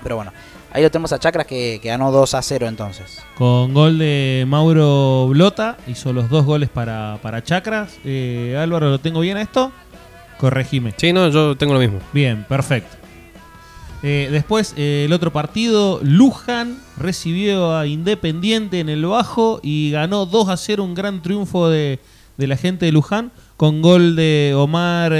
Pero 0.02 0.16
bueno, 0.16 0.32
ahí 0.72 0.82
lo 0.82 0.90
tenemos 0.90 1.12
a 1.12 1.18
Chacras 1.18 1.46
que, 1.46 1.78
que 1.82 1.88
ganó 1.88 2.10
2 2.10 2.34
a 2.34 2.42
0 2.42 2.66
entonces. 2.68 3.22
Con 3.36 3.74
gol 3.74 3.98
de 3.98 4.44
Mauro 4.46 5.28
Blota, 5.28 5.76
hizo 5.86 6.12
los 6.12 6.28
dos 6.28 6.44
goles 6.44 6.68
para, 6.68 7.18
para 7.22 7.42
Chacras. 7.42 7.98
Eh, 8.04 8.56
Álvaro, 8.58 8.90
¿lo 8.90 8.98
tengo 8.98 9.20
bien 9.20 9.36
a 9.36 9.42
esto? 9.42 9.72
Corregime. 10.38 10.94
Sí, 10.96 11.12
no, 11.12 11.28
yo 11.28 11.56
tengo 11.56 11.74
lo 11.74 11.80
mismo. 11.80 11.98
Bien, 12.12 12.44
perfecto. 12.48 12.96
Eh, 14.02 14.28
después, 14.32 14.74
eh, 14.76 15.04
el 15.06 15.12
otro 15.12 15.32
partido, 15.32 16.00
Luján 16.02 16.78
recibió 16.96 17.76
a 17.76 17.86
Independiente 17.86 18.80
en 18.80 18.88
el 18.88 19.06
Bajo 19.06 19.60
y 19.62 19.92
ganó 19.92 20.26
2 20.26 20.48
a 20.48 20.56
0, 20.56 20.82
un 20.82 20.94
gran 20.94 21.22
triunfo 21.22 21.68
de, 21.68 22.00
de 22.36 22.46
la 22.48 22.56
gente 22.56 22.86
de 22.86 22.92
Luján, 22.92 23.30
con 23.56 23.80
gol 23.80 24.16
de 24.16 24.54
Omar 24.56 25.12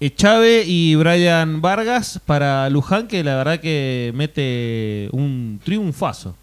eh, 0.00 0.06
Echave 0.06 0.64
y 0.66 0.94
Brian 0.94 1.60
Vargas 1.60 2.20
para 2.24 2.68
Luján, 2.70 3.06
que 3.06 3.22
la 3.22 3.36
verdad 3.36 3.60
que 3.60 4.12
mete 4.14 5.08
un 5.12 5.60
triunfazo. 5.62 6.34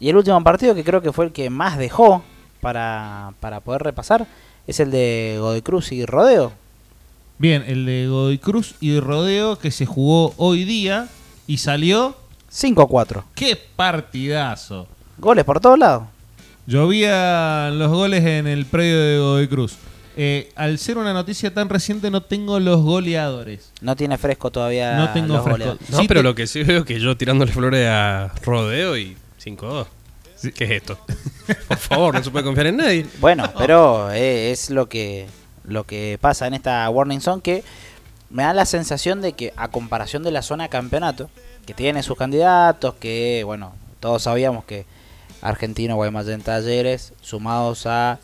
Y 0.00 0.08
el 0.08 0.16
último 0.16 0.42
partido 0.42 0.74
que 0.74 0.84
creo 0.84 1.02
que 1.02 1.12
fue 1.12 1.26
el 1.26 1.32
que 1.32 1.50
más 1.50 1.78
dejó 1.78 2.22
para, 2.60 3.32
para 3.40 3.60
poder 3.60 3.82
repasar 3.82 4.26
es 4.66 4.80
el 4.80 4.90
de 4.90 5.36
Godoy 5.38 5.62
Cruz 5.62 5.92
y 5.92 6.04
Rodeo. 6.04 6.52
Bien, 7.38 7.64
el 7.66 7.86
de 7.86 8.08
Godoy 8.08 8.38
Cruz 8.38 8.74
y 8.80 8.98
Rodeo 8.98 9.58
que 9.58 9.70
se 9.70 9.86
jugó 9.86 10.34
hoy 10.36 10.64
día 10.64 11.08
y 11.46 11.58
salió. 11.58 12.16
5 12.48 12.82
a 12.82 12.88
4. 12.88 13.24
¡Qué 13.34 13.58
partidazo! 13.76 14.86
Goles 15.18 15.44
por 15.44 15.60
todos 15.60 15.78
lados. 15.78 16.04
Llovían 16.66 17.78
los 17.78 17.90
goles 17.90 18.24
en 18.24 18.46
el 18.46 18.64
predio 18.64 18.98
de 18.98 19.18
Godoy 19.18 19.48
Cruz. 19.48 19.76
Eh, 20.18 20.50
al 20.56 20.78
ser 20.78 20.96
una 20.98 21.12
noticia 21.12 21.52
tan 21.52 21.68
reciente 21.68 22.10
no 22.10 22.22
tengo 22.22 22.58
los 22.58 22.80
goleadores. 22.82 23.70
No 23.82 23.96
tiene 23.96 24.16
fresco 24.18 24.50
todavía. 24.50 24.96
No 24.96 25.12
tengo 25.12 25.34
los 25.34 25.42
fresco. 25.44 25.58
goleadores. 25.58 25.90
No, 25.90 25.98
Sí 26.00 26.08
pero 26.08 26.20
te- 26.20 26.24
lo 26.24 26.34
que 26.34 26.46
sí 26.46 26.62
veo 26.62 26.80
es 26.80 26.84
que 26.86 26.98
yo 27.00 27.16
tirándole 27.16 27.52
flores 27.52 27.86
a 27.88 28.32
Rodeo 28.42 28.96
y 28.96 29.16
5-2. 29.42 29.86
¿Qué 30.54 30.64
es 30.64 30.70
esto? 30.70 30.98
Por 31.68 31.76
favor, 31.78 32.14
no 32.14 32.22
se 32.22 32.30
puede 32.30 32.44
confiar 32.44 32.66
en 32.68 32.76
nadie. 32.76 33.06
Bueno, 33.20 33.50
pero 33.58 34.10
eh, 34.12 34.50
es 34.52 34.70
lo 34.70 34.88
que 34.88 35.26
lo 35.64 35.84
que 35.84 36.18
pasa 36.20 36.46
en 36.46 36.54
esta 36.54 36.88
Warning 36.90 37.20
Zone 37.20 37.42
que 37.42 37.64
me 38.30 38.42
da 38.44 38.54
la 38.54 38.66
sensación 38.66 39.20
de 39.20 39.32
que 39.32 39.52
a 39.56 39.68
comparación 39.68 40.22
de 40.22 40.30
la 40.30 40.42
zona 40.42 40.68
campeonato, 40.68 41.28
que 41.66 41.74
tiene 41.74 42.02
sus 42.02 42.16
candidatos, 42.16 42.94
que 43.00 43.42
bueno, 43.44 43.74
todos 44.00 44.22
sabíamos 44.22 44.64
que 44.64 44.86
Argentino, 45.42 45.96
Guaymallén, 45.96 46.42
Talleres, 46.42 47.12
sumados 47.20 47.86
a 47.86 48.18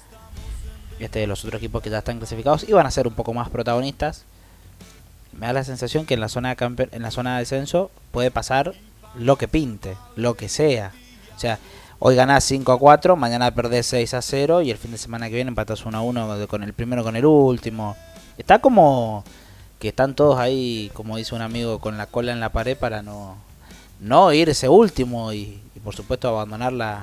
este 1.05 1.26
los 1.26 1.44
otros 1.44 1.61
equipos 1.61 1.82
que 1.82 1.90
ya 1.90 1.98
están 1.98 2.18
clasificados, 2.18 2.68
iban 2.68 2.86
a 2.86 2.90
ser 2.90 3.07
un 3.07 3.14
poco 3.14 3.32
más 3.34 3.48
protagonistas. 3.48 4.24
Me 5.32 5.46
da 5.46 5.53
la 5.55 5.64
sensación 5.64 6.05
que 6.07 6.14
en 6.14 6.20
la 6.20 6.28
zona 6.28 6.57
campe- 6.57 6.88
en 6.92 7.03
la 7.03 7.11
zona 7.11 7.34
de 7.34 7.40
descenso 7.40 7.90
puede 8.11 8.30
pasar 8.30 8.74
lo 9.16 9.36
que 9.36 9.48
pinte, 9.48 9.96
lo 10.16 10.34
que 10.34 10.48
sea. 10.48 10.92
O 11.36 11.38
sea, 11.38 11.59
hoy 11.98 12.14
ganás 12.16 12.44
5 12.44 12.70
a 12.72 12.78
4, 12.78 13.16
mañana 13.16 13.50
perdés 13.55 13.86
6 13.86 14.14
a 14.14 14.22
0 14.22 14.62
y 14.62 14.70
el 14.70 14.76
fin 14.78 14.90
de 14.92 14.98
semana 14.98 15.28
que 15.28 15.34
viene 15.36 15.48
empatás 15.48 15.84
1 15.86 15.96
a 15.96 16.03
1 16.03 16.46
con 16.48 16.62
el 16.62 16.72
primero 16.74 17.03
con 17.03 17.16
el 17.16 17.24
último. 17.24 17.96
Está 18.38 18.59
como 18.61 19.24
que 19.78 19.88
están 19.88 20.14
todos 20.14 20.38
ahí, 20.38 20.90
como 20.94 21.16
dice 21.16 21.34
un 21.34 21.42
amigo, 21.42 21.78
con 21.80 21.96
la 21.98 22.07
cola 22.07 22.32
en 22.32 22.40
la 22.40 22.50
pared 22.53 22.76
para 22.76 23.03
no, 23.03 23.36
no 24.00 24.32
irse 24.32 24.68
último 24.68 25.32
y, 25.32 25.61
y 25.74 25.80
por 25.82 25.96
supuesto 25.96 26.28
abandonar 26.28 26.72
la, 26.72 27.03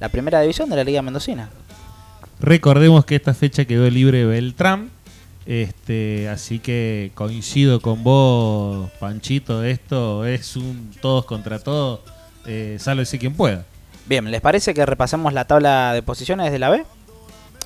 la 0.00 0.08
primera 0.08 0.40
división 0.40 0.68
de 0.70 0.76
la 0.76 0.84
Liga 0.84 1.02
Mendocina. 1.02 1.50
Recordemos 2.40 3.04
que 3.04 3.16
esta 3.16 3.34
fecha 3.34 3.64
quedó 3.64 3.88
libre 3.90 4.24
Beltrán. 4.26 4.90
Este, 5.46 6.28
así 6.28 6.58
que 6.58 7.12
coincido 7.14 7.80
con 7.80 8.02
vos, 8.02 8.90
Panchito. 8.98 9.62
Esto 9.64 10.24
es 10.26 10.56
un 10.56 10.90
todos 11.00 11.24
contra 11.24 11.58
todos. 11.58 12.00
Eh, 12.46 12.76
sálvese 12.80 13.18
quien 13.18 13.34
pueda. 13.34 13.64
Bien, 14.06 14.30
¿les 14.30 14.40
parece 14.40 14.74
que 14.74 14.84
repasemos 14.86 15.32
la 15.32 15.44
tabla 15.46 15.92
de 15.92 16.02
posiciones 16.02 16.52
de 16.52 16.58
la 16.58 16.70
B? 16.70 16.84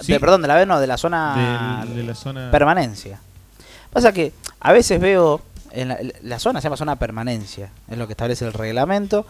Sí. 0.00 0.12
De- 0.12 0.20
perdón, 0.20 0.42
de 0.42 0.48
la 0.48 0.56
B, 0.56 0.66
no, 0.66 0.80
de 0.80 0.86
la 0.86 0.96
zona 0.96 1.82
Del- 1.86 1.96
de 1.96 2.02
la 2.04 2.14
zona. 2.14 2.50
permanencia. 2.50 3.20
Pasa 3.92 4.12
que 4.12 4.32
a 4.60 4.72
veces 4.72 5.00
veo, 5.00 5.42
en 5.72 5.88
la, 5.88 5.98
la 6.22 6.38
zona 6.38 6.60
se 6.60 6.64
llama 6.66 6.76
zona 6.76 6.96
permanencia, 6.96 7.70
es 7.90 7.98
lo 7.98 8.06
que 8.06 8.12
establece 8.14 8.46
el 8.46 8.52
reglamento. 8.52 9.26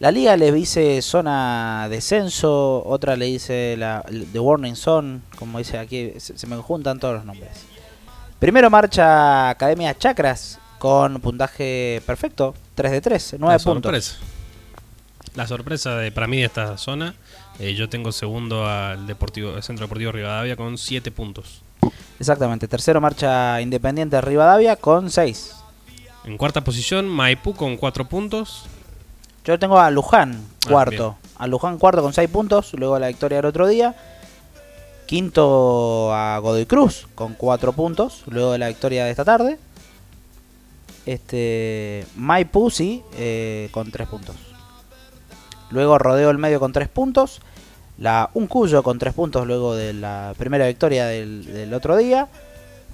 La 0.00 0.10
liga 0.10 0.36
le 0.36 0.50
dice 0.52 1.00
zona 1.02 1.86
descenso, 1.88 2.82
otra 2.84 3.16
le 3.16 3.26
dice 3.26 3.76
la 3.78 4.04
the 4.32 4.38
warning 4.40 4.74
zone, 4.74 5.20
como 5.38 5.58
dice 5.58 5.78
aquí, 5.78 6.12
se, 6.18 6.36
se 6.36 6.46
me 6.46 6.56
juntan 6.56 6.98
todos 6.98 7.14
los 7.14 7.24
nombres. 7.24 7.64
Primero 8.38 8.68
marcha 8.70 9.50
Academia 9.50 9.96
Chacras 9.96 10.58
con 10.78 11.20
puntaje 11.20 12.02
perfecto, 12.04 12.54
3 12.74 12.92
de 12.92 13.00
3, 13.00 13.36
9 13.38 13.52
La 13.58 13.58
puntos. 13.64 13.82
sorpresa. 13.84 14.16
La 15.34 15.46
sorpresa 15.46 15.96
de, 15.96 16.12
para 16.12 16.26
mí 16.26 16.38
de 16.38 16.44
esta 16.44 16.76
zona, 16.76 17.14
eh, 17.58 17.74
yo 17.74 17.88
tengo 17.88 18.12
segundo 18.12 18.66
al 18.66 19.06
Deportivo, 19.06 19.54
al 19.54 19.62
Centro 19.62 19.86
Deportivo 19.86 20.12
Rivadavia 20.12 20.56
con 20.56 20.76
7 20.76 21.10
puntos. 21.10 21.62
Exactamente, 22.20 22.68
tercero 22.68 23.00
marcha 23.00 23.60
Independiente 23.60 24.20
Rivadavia 24.20 24.76
con 24.76 25.10
6. 25.10 25.54
En 26.24 26.36
cuarta 26.36 26.62
posición, 26.62 27.08
Maipú 27.08 27.54
con 27.54 27.76
4 27.76 28.04
puntos. 28.08 28.66
Yo 29.44 29.58
tengo 29.58 29.78
a 29.78 29.90
Luján 29.90 30.40
Ah, 30.66 30.70
cuarto. 30.70 31.16
a 31.36 31.46
Luján 31.46 31.78
cuarto 31.78 32.02
con 32.02 32.12
6 32.12 32.28
puntos, 32.30 32.72
luego 32.74 32.98
la 32.98 33.08
victoria 33.08 33.36
del 33.38 33.46
otro 33.46 33.66
día. 33.66 33.94
Quinto 35.06 36.10
a 36.14 36.38
Godoy 36.38 36.64
Cruz 36.64 37.06
con 37.14 37.34
4 37.34 37.72
puntos, 37.74 38.22
luego 38.26 38.52
de 38.52 38.58
la 38.58 38.68
victoria 38.68 39.04
de 39.04 39.10
esta 39.10 39.24
tarde. 39.24 39.58
Este 41.04 42.06
Maipú 42.16 42.70
sí, 42.70 43.02
eh, 43.16 43.68
con 43.72 43.90
3 43.90 44.08
puntos. 44.08 44.36
Luego 45.70 45.98
Rodeo 45.98 46.30
el 46.30 46.38
Medio 46.38 46.60
con 46.60 46.72
3 46.72 46.88
puntos. 46.88 47.40
La 47.98 48.30
Uncuyo 48.34 48.82
con 48.82 48.98
3 48.98 49.12
puntos 49.12 49.46
luego 49.46 49.74
de 49.76 49.92
la 49.92 50.34
primera 50.38 50.66
victoria 50.66 51.06
del, 51.06 51.44
del 51.44 51.74
otro 51.74 51.96
día. 51.96 52.28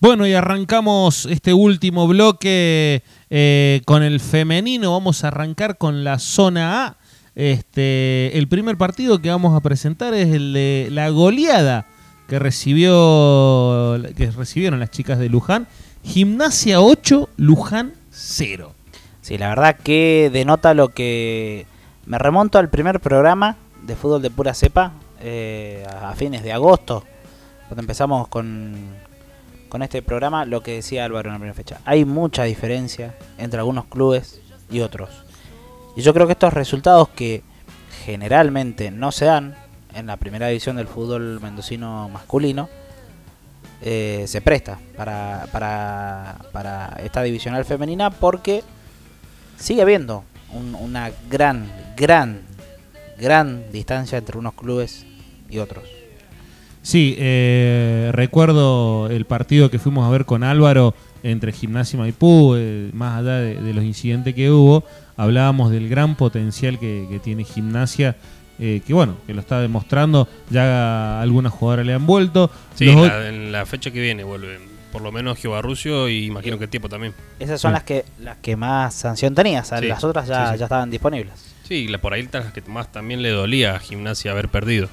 Bueno, 0.09 0.25
y 0.25 0.33
arrancamos 0.33 1.27
este 1.27 1.53
último 1.53 2.07
bloque 2.07 3.03
eh, 3.29 3.81
con 3.85 4.01
el 4.01 4.19
femenino. 4.19 4.93
Vamos 4.93 5.23
a 5.23 5.27
arrancar 5.27 5.77
con 5.77 6.03
la 6.03 6.17
zona 6.17 6.87
A. 6.87 6.97
Este, 7.35 8.35
el 8.35 8.47
primer 8.47 8.75
partido 8.75 9.21
que 9.21 9.29
vamos 9.29 9.55
a 9.55 9.59
presentar 9.59 10.15
es 10.15 10.33
el 10.33 10.53
de 10.53 10.87
la 10.89 11.09
goleada 11.09 11.85
que 12.27 12.39
recibió 12.39 14.01
que 14.17 14.31
recibieron 14.31 14.79
las 14.79 14.89
chicas 14.89 15.19
de 15.19 15.29
Luján. 15.29 15.67
Gimnasia 16.03 16.81
8, 16.81 17.29
Luján 17.37 17.93
0. 18.09 18.73
Sí, 19.21 19.37
la 19.37 19.49
verdad 19.49 19.77
que 19.77 20.31
denota 20.33 20.73
lo 20.73 20.89
que 20.89 21.67
me 22.07 22.17
remonto 22.17 22.57
al 22.57 22.69
primer 22.69 22.99
programa 22.99 23.57
de 23.83 23.95
fútbol 23.95 24.23
de 24.23 24.31
pura 24.31 24.55
cepa 24.55 24.91
eh, 25.21 25.85
a 26.01 26.15
fines 26.15 26.41
de 26.41 26.51
agosto, 26.51 27.03
cuando 27.67 27.81
empezamos 27.81 28.27
con, 28.27 28.73
con 29.69 29.81
este 29.83 30.01
programa, 30.01 30.45
lo 30.45 30.61
que 30.61 30.73
decía 30.75 31.05
Álvaro 31.05 31.29
en 31.29 31.33
la 31.33 31.39
primera 31.39 31.53
fecha. 31.55 31.79
Hay 31.85 32.03
mucha 32.05 32.43
diferencia 32.43 33.15
entre 33.37 33.59
algunos 33.59 33.85
clubes 33.85 34.41
y 34.69 34.81
otros. 34.81 35.09
Y 35.95 36.01
yo 36.01 36.13
creo 36.13 36.25
que 36.27 36.33
estos 36.33 36.53
resultados 36.53 37.09
que 37.09 37.43
generalmente 38.05 38.91
no 38.91 39.11
se 39.11 39.25
dan 39.25 39.55
en 39.95 40.07
la 40.07 40.17
primera 40.17 40.47
división 40.47 40.75
del 40.75 40.87
fútbol 40.87 41.39
mendocino 41.41 42.09
masculino, 42.09 42.69
eh, 43.81 44.25
se 44.27 44.41
presta 44.41 44.77
para, 44.97 45.47
para, 45.51 46.37
para 46.51 46.99
esta 47.03 47.21
divisional 47.23 47.63
femenina 47.65 48.09
porque 48.11 48.63
sigue 49.57 49.81
habiendo 49.81 50.23
un- 50.53 50.75
una 50.75 51.11
gran, 51.29 51.71
gran, 51.95 52.41
gran 53.17 53.71
distancia 53.71 54.17
entre 54.17 54.37
unos 54.37 54.53
clubes 54.53 55.05
y 55.49 55.59
otros. 55.59 55.85
Sí, 56.81 57.15
eh, 57.19 58.09
recuerdo 58.13 59.09
el 59.09 59.25
partido 59.25 59.69
que 59.69 59.79
fuimos 59.79 60.07
a 60.07 60.09
ver 60.09 60.25
con 60.25 60.43
Álvaro 60.43 60.93
entre 61.23 61.51
Gimnasia 61.51 61.97
y 61.97 61.99
Maipú, 61.99 62.55
eh, 62.55 62.89
más 62.93 63.19
allá 63.19 63.35
de, 63.39 63.55
de 63.61 63.73
los 63.73 63.83
incidentes 63.83 64.33
que 64.33 64.49
hubo, 64.49 64.85
hablábamos 65.17 65.71
del 65.71 65.89
gran 65.89 66.15
potencial 66.15 66.79
que, 66.79 67.05
que 67.09 67.19
tiene 67.19 67.43
Gimnasia, 67.43 68.15
eh, 68.59 68.81
que 68.87 68.93
bueno, 68.93 69.15
que 69.27 69.33
lo 69.33 69.41
está 69.41 69.59
demostrando, 69.61 70.27
ya 70.49 71.21
algunas 71.21 71.51
jugadoras 71.53 71.85
le 71.85 71.93
han 71.93 72.05
vuelto. 72.05 72.49
Sí, 72.75 72.85
Los 72.85 72.95
o- 72.95 73.07
la- 73.07 73.27
en 73.27 73.51
la 73.51 73.65
fecha 73.65 73.91
que 73.91 73.99
viene 74.01 74.23
vuelven. 74.23 74.69
Por 74.93 75.01
lo 75.03 75.11
menos 75.11 75.37
Jehová 75.37 75.61
Rucio 75.61 76.09
y 76.09 76.25
imagino 76.25 76.57
que 76.57 76.63
el 76.63 76.69
tiempo 76.71 76.89
también. 76.89 77.13
Esas 77.39 77.61
son 77.61 77.71
Sí. 77.71 77.73
las 77.73 77.83
que 77.83 78.05
las 78.19 78.37
que 78.37 78.55
más 78.55 78.93
sanción 78.95 79.35
tenías, 79.35 79.67
Sí, 79.79 79.85
las 79.85 80.03
otras 80.03 80.27
ya, 80.27 80.47
sí, 80.47 80.53
sí. 80.53 80.59
ya 80.59 80.65
estaban 80.65 80.89
disponibles. 80.89 81.33
Sí, 81.63 81.87
la, 81.87 81.99
por 81.99 82.13
ahí 82.13 82.27
las 82.31 82.51
que 82.51 82.61
más 82.63 82.91
también 82.91 83.21
le 83.21 83.29
dolía 83.29 83.75
a 83.75 83.79
Gimnasia 83.79 84.31
haber 84.31 84.49
perdido. 84.49 84.89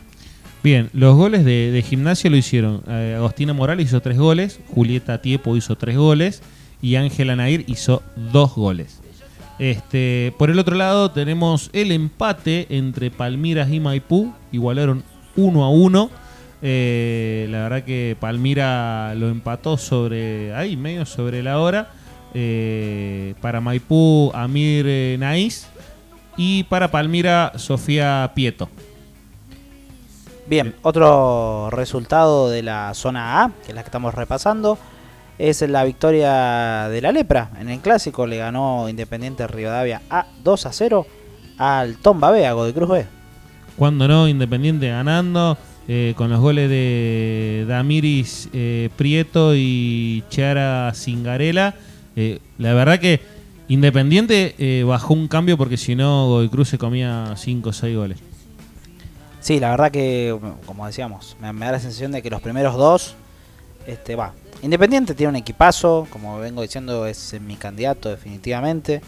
Bien, 0.67 0.91
los 0.95 1.15
goles 1.15 1.45
de, 1.45 1.71
de 1.71 1.81
Gimnasia 1.81 2.29
lo 2.29 2.37
hicieron. 2.37 2.83
eh, 2.89 3.15
Agostina 3.17 3.53
Morales 3.53 3.87
hizo 3.87 4.03
tres 4.03 4.19
goles, 4.19 4.59
Julieta 4.75 5.23
Tiepo 5.23 5.57
hizo 5.57 5.77
tres 5.77 5.97
goles 5.97 6.43
y 6.83 6.97
Ángela 6.97 7.37
Nair 7.37 7.63
hizo 7.69 8.03
dos 8.33 8.57
goles. 8.57 9.01
Este, 9.61 10.35
por 10.37 10.51
el 10.51 10.59
otro 10.59 10.75
lado 10.75 11.13
tenemos 11.13 11.71
el 11.73 11.93
empate 11.93 12.67
entre 12.69 13.13
Palmiras 13.13 13.71
y 13.71 13.79
Maipú, 13.79 14.35
igualaron 14.51 15.05
1 15.37 15.65
a 15.65 15.71
1. 15.71 16.11
Eh, 16.63 17.47
la 17.49 17.59
verdad 17.59 17.85
que 17.85 18.17
Palmira 18.19 19.15
lo 19.15 19.29
empató 19.29 19.77
sobre 19.77 20.53
ahí, 20.53 20.77
medio 20.77 21.07
sobre 21.07 21.45
la 21.45 21.61
hora. 21.61 21.93
Eh, 22.35 23.35
para 23.41 23.61
Maipú, 23.61 24.33
Amir 24.35 24.85
eh, 24.89 25.17
Naiz. 25.17 25.69
Y 26.37 26.65
para 26.65 26.91
Palmira, 26.91 27.53
Sofía 27.55 28.33
Pieto. 28.35 28.69
Bien, 30.49 30.77
otro 30.83 31.71
resultado 31.71 32.49
de 32.49 32.63
la 32.63 32.95
zona 32.95 33.43
A, 33.43 33.51
que 33.65 33.73
es 33.73 33.75
la 33.75 33.83
que 33.83 33.89
estamos 33.89 34.15
repasando, 34.15 34.79
es 35.39 35.61
la 35.63 35.83
victoria 35.83 36.89
de 36.89 37.01
la 37.01 37.11
Lepra 37.11 37.51
en 37.61 37.69
el 37.69 37.81
clásico. 37.81 38.29
Le 38.29 38.37
ganó 38.37 38.89
Independiente 38.89 39.45
Rivadavia 39.49 40.03
a 40.09 40.27
2 40.45 40.67
a 40.67 40.73
0 40.73 41.07
al 41.59 41.97
Tomba 41.97 42.31
B, 42.31 42.47
a 42.47 42.55
de 42.55 42.73
Cruz 42.73 42.89
B. 42.89 43.07
Cuando 43.77 44.07
no, 44.07 44.29
Independiente 44.29 44.89
ganando 44.89 45.59
eh, 45.89 46.15
con 46.17 46.31
los 46.31 46.41
goles 46.41 46.71
de 46.71 47.65
Damiris 47.67 48.49
eh, 48.53 48.89
Prieto 48.97 49.53
y 49.57 50.23
Chiara 50.31 50.93
Cingarela. 50.95 51.75
Eh, 52.15 52.39
la 52.59 52.73
verdad 52.73 53.01
que 53.01 53.21
Independiente 53.67 54.85
bajó 54.87 55.13
un 55.13 55.27
cambio 55.27 55.59
porque 55.59 55.77
si 55.77 55.97
no, 55.97 56.29
Godoy 56.29 56.49
Cruz 56.49 56.69
se 56.69 56.79
comía 56.79 57.35
5 57.35 57.69
o 57.69 57.73
6 57.73 57.97
goles. 57.97 58.36
Sí, 59.47 59.61
la 59.61 59.71
verdad 59.71 59.93
que, 59.93 60.37
como 60.67 60.89
decíamos, 60.89 61.37
me, 61.39 61.53
da 61.67 61.71
la 61.71 61.79
sensación 61.79 62.11
de 62.11 62.21
que 62.21 62.31
los 62.31 62.43
primeros 62.43 62.75
dos, 62.75 63.15
este 63.87 64.17
va. 64.17 64.33
Independiente 64.61 65.15
tiene 65.15 65.31
un 65.31 65.37
equipazo, 65.37 66.09
como 66.11 66.41
vengo 66.41 66.63
diciendo, 66.63 67.07
es 67.07 67.41
mi 67.41 67.55
candidato 67.55 68.09
definitivamente 68.09 69.03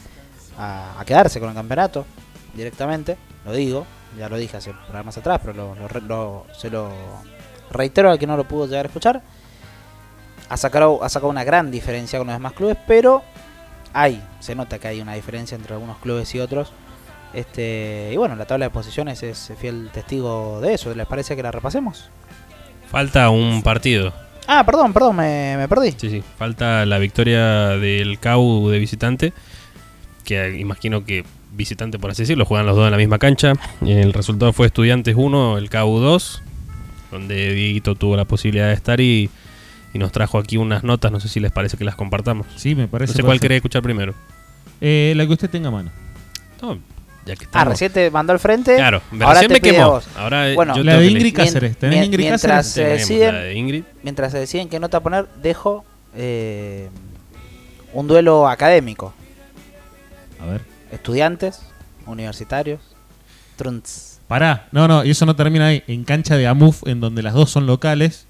a, 0.56 1.02
quedarse 1.04 1.40
con 1.40 1.48
el 1.48 1.56
campeonato 1.56 2.06
directamente, 2.54 3.16
lo 3.44 3.52
digo, 3.52 3.84
ya 4.16 4.28
lo 4.28 4.36
dije 4.36 4.56
hace 4.56 4.72
programas 4.72 5.18
atrás, 5.18 5.40
pero 5.44 5.54
lo, 5.54 5.74
lo 5.74 6.00
lo- 6.06 6.46
se 6.56 6.70
lo 6.70 6.88
reitero 7.72 8.08
al 8.08 8.20
que 8.20 8.28
no 8.28 8.36
lo 8.36 8.46
pudo 8.46 8.68
llegar 8.68 8.84
a 8.84 8.88
escuchar. 8.90 9.22
Ha 10.48 10.56
sacado, 10.56 11.02
ha 11.02 11.08
sacado 11.08 11.30
una 11.30 11.42
gran 11.42 11.72
diferencia 11.72 12.16
con 12.16 12.28
los 12.28 12.36
demás 12.36 12.52
clubes, 12.52 12.76
pero 12.86 13.24
hay, 13.92 14.22
se 14.38 14.54
nota 14.54 14.78
que 14.78 14.86
hay 14.86 15.00
una 15.00 15.14
diferencia 15.14 15.56
entre 15.56 15.74
algunos 15.74 15.96
clubes 15.98 16.32
y 16.36 16.38
otros. 16.38 16.72
Este, 17.34 18.10
y 18.12 18.16
bueno, 18.16 18.36
la 18.36 18.46
tabla 18.46 18.66
de 18.66 18.70
posiciones 18.70 19.22
es 19.22 19.52
fiel 19.60 19.90
testigo 19.92 20.60
de 20.60 20.74
eso. 20.74 20.94
¿Les 20.94 21.06
parece 21.06 21.36
que 21.36 21.42
la 21.42 21.50
repasemos? 21.50 22.10
Falta 22.90 23.30
un 23.30 23.62
partido. 23.62 24.12
Ah, 24.46 24.64
perdón, 24.64 24.94
perdón, 24.94 25.16
me, 25.16 25.56
me 25.58 25.68
perdí. 25.68 25.92
Sí, 25.92 26.08
sí. 26.08 26.22
Falta 26.38 26.86
la 26.86 26.98
victoria 26.98 27.68
del 27.76 28.18
CAU 28.18 28.70
de 28.70 28.78
visitante. 28.78 29.32
Que 30.24 30.58
imagino 30.58 31.04
que 31.04 31.24
visitante, 31.52 31.98
por 31.98 32.10
así 32.10 32.22
decirlo, 32.22 32.46
juegan 32.46 32.66
los 32.66 32.76
dos 32.76 32.86
en 32.86 32.92
la 32.92 32.96
misma 32.96 33.18
cancha. 33.18 33.52
El 33.84 34.12
resultado 34.14 34.52
fue 34.54 34.66
Estudiantes 34.66 35.14
1, 35.16 35.58
el 35.58 35.68
CAU 35.68 35.98
2. 35.98 36.42
Donde 37.10 37.52
Dieguito 37.52 37.94
tuvo 37.94 38.16
la 38.16 38.24
posibilidad 38.24 38.68
de 38.68 38.74
estar 38.74 39.00
y, 39.00 39.28
y 39.92 39.98
nos 39.98 40.12
trajo 40.12 40.38
aquí 40.38 40.56
unas 40.56 40.82
notas. 40.82 41.12
No 41.12 41.20
sé 41.20 41.28
si 41.28 41.40
les 41.40 41.52
parece 41.52 41.76
que 41.76 41.84
las 41.84 41.94
compartamos. 41.94 42.46
Sí, 42.56 42.74
me 42.74 42.88
parece 42.88 43.12
No 43.12 43.16
sé 43.16 43.22
cuál 43.22 43.40
quería 43.40 43.56
escuchar 43.56 43.82
primero. 43.82 44.14
Eh, 44.80 45.12
la 45.14 45.26
que 45.26 45.32
usted 45.32 45.50
tenga 45.50 45.68
a 45.68 45.72
mano. 45.72 45.90
No, 46.62 46.78
ya 47.28 47.36
que 47.36 47.46
Ah, 47.52 47.64
recién 47.64 47.92
te 47.92 48.10
mandó 48.10 48.32
al 48.32 48.38
frente. 48.40 48.74
Claro, 48.76 49.00
ahora 49.12 49.34
recién 49.34 49.48
te 49.48 49.54
me 49.54 49.60
pide 49.60 49.72
quemó. 49.74 49.90
vos. 49.92 50.08
Ahora 50.16 50.52
Bueno, 50.54 50.74
yo 50.76 50.82
La 50.82 50.96
de 50.98 51.06
Ingrid. 51.06 51.34
Cáceres. 51.36 51.76
¿Tenés 51.76 52.04
Ingrid 52.06 52.24
mientras 52.24 52.66
Cáceres? 52.66 52.72
se 52.72 52.84
deciden, 52.84 53.34
la 53.34 53.40
de 53.42 53.54
Ingrid. 53.54 53.84
mientras 54.02 54.32
se 54.32 54.38
deciden 54.38 54.68
qué 54.68 54.80
nota 54.80 55.00
poner, 55.00 55.26
dejo 55.42 55.84
eh, 56.16 56.88
un 57.92 58.08
duelo 58.08 58.48
académico. 58.48 59.14
A 60.40 60.46
ver. 60.46 60.60
Estudiantes, 60.90 61.60
universitarios, 62.06 62.80
trunts. 63.56 64.20
Pará, 64.26 64.68
no, 64.72 64.88
no, 64.88 65.04
y 65.04 65.10
eso 65.10 65.24
no 65.26 65.36
termina 65.36 65.66
ahí. 65.68 65.82
En 65.86 66.04
cancha 66.04 66.36
de 66.36 66.46
Amuf, 66.46 66.82
en 66.86 67.00
donde 67.00 67.22
las 67.22 67.34
dos 67.34 67.50
son 67.50 67.66
locales, 67.66 68.26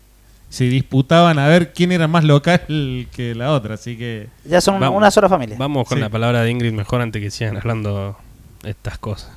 se 0.49 0.65
disputaban 0.65 1.39
a 1.39 1.47
ver 1.49 1.73
quién 1.73 1.93
era 1.93 2.09
más 2.09 2.25
local 2.25 2.61
que 3.13 3.35
la 3.35 3.53
otra. 3.53 3.75
Así 3.75 3.97
que. 3.97 4.29
Ya 4.45 4.61
son 4.61 4.79
Vamos. 4.81 4.97
una 4.97 5.11
sola 5.11 5.29
familia. 5.29 5.57
Vamos 5.59 5.87
con 5.89 5.99
Sí. 5.99 6.03
la 6.03 6.09
palabra 6.09 6.43
de 6.43 6.51
Ingrid 6.51 6.73
mejor 6.73 7.01
antes 7.01 7.21
que 7.23 7.31
sigan 7.31 7.57
hablando 7.57 8.17
estas 8.65 8.99
cosas. 8.99 9.31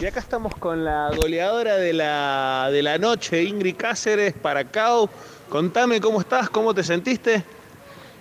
Y 0.00 0.06
acá 0.06 0.20
estamos 0.20 0.54
con 0.54 0.84
la 0.84 1.10
goleadora 1.16 1.76
de 1.76 1.92
la, 1.92 2.68
de 2.70 2.82
la 2.82 2.98
noche, 2.98 3.42
Ingrid 3.42 3.76
Cáceres, 3.76 4.32
para 4.32 4.64
CAU. 4.64 5.08
Contame 5.48 6.00
cómo 6.00 6.20
estás, 6.20 6.48
cómo 6.50 6.72
te 6.72 6.84
sentiste. 6.84 7.42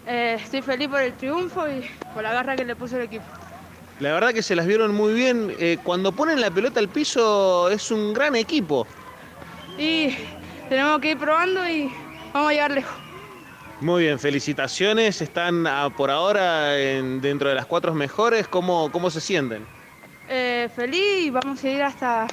Eh, 0.08 0.40
estoy 0.42 0.64
feliz 0.64 0.88
por 0.88 1.02
el 1.02 1.14
triunfo 1.14 1.70
y 1.70 1.88
por 2.14 2.24
la 2.24 2.34
garra 2.34 2.56
que 2.56 2.66
le 2.66 2.76
puso 2.76 2.96
el 2.96 3.04
equipo. 3.04 3.26
La 4.00 4.14
verdad 4.14 4.34
que 4.34 4.42
se 4.42 4.56
las 4.56 4.66
vieron 4.66 4.96
muy 4.96 5.14
bien. 5.14 5.56
Eh, 5.60 5.78
cuando 5.84 6.12
ponen 6.12 6.42
la 6.42 6.50
pelota 6.50 6.80
al 6.80 6.90
piso 6.90 7.70
es 7.70 7.92
un 7.92 8.14
gran 8.14 8.36
equipo. 8.36 8.88
Y 9.78 10.16
tenemos 10.70 11.00
que 11.00 11.12
ir 11.12 11.18
probando 11.20 11.68
y 11.70 11.92
vamos 12.34 12.50
a 12.50 12.54
llegar 12.54 12.72
lejos. 12.72 13.07
Muy 13.82 14.04
bien, 14.04 14.18
felicitaciones. 14.20 15.22
Están 15.22 15.68
ah, 15.68 15.90
por 15.96 16.10
ahora 16.10 16.80
en- 16.80 17.22
dentro 17.22 17.50
de 17.50 17.56
las 17.56 17.66
cuatro 17.66 17.94
mejores. 17.94 18.48
¿Cómo, 18.48 18.92
cómo 18.92 19.10
se 19.12 19.22
sienten? 19.22 19.64
Eh, 20.30 20.68
feliz 20.76 21.26
y 21.26 21.30
vamos 21.30 21.64
a 21.64 21.70
ir 21.70 21.82
hasta, 21.84 22.28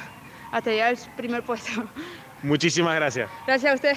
hasta 0.51 0.70
llegar 0.70 0.88
al 0.97 0.99
primer 1.16 1.42
puesto. 1.42 1.70
Muchísimas 2.42 2.95
gracias. 2.97 3.28
Gracias 3.47 3.72
a 3.72 3.74
usted. 3.74 3.97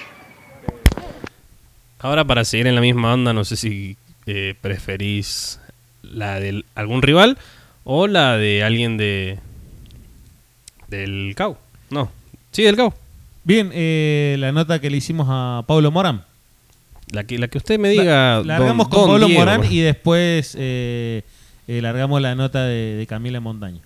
Ahora 2.00 2.24
para 2.24 2.44
seguir 2.44 2.66
en 2.66 2.74
la 2.74 2.80
misma 2.80 3.14
onda, 3.14 3.32
no 3.32 3.44
sé 3.44 3.56
si 3.56 3.96
eh, 4.26 4.54
preferís 4.60 5.58
la 6.02 6.38
de 6.38 6.64
algún 6.74 7.02
rival 7.02 7.38
o 7.84 8.06
la 8.06 8.36
de 8.36 8.62
alguien 8.62 8.96
de 8.96 9.38
del 10.86 11.34
CAU. 11.36 11.56
No, 11.90 12.10
sí, 12.52 12.62
del 12.62 12.76
CAU. 12.76 12.92
Bien, 13.42 13.70
eh, 13.74 14.36
la 14.38 14.52
nota 14.52 14.78
que 14.80 14.90
le 14.90 14.98
hicimos 14.98 15.26
a 15.30 15.64
Pablo 15.66 15.90
Morán. 15.90 16.24
La 17.10 17.24
que, 17.24 17.38
la 17.38 17.48
que 17.48 17.58
usted 17.58 17.78
me 17.78 17.88
diga. 17.90 18.04
La- 18.04 18.34
don- 18.36 18.46
largamos 18.48 18.88
con 18.88 19.00
don 19.00 19.10
Pablo 19.12 19.26
Diego. 19.26 19.40
Morán 19.40 19.62
y 19.70 19.80
después 19.80 20.54
eh, 20.58 21.22
eh, 21.66 21.80
largamos 21.82 22.20
la 22.20 22.34
nota 22.34 22.64
de, 22.64 22.96
de 22.96 23.06
Camila 23.06 23.40
Montaño. 23.40 23.80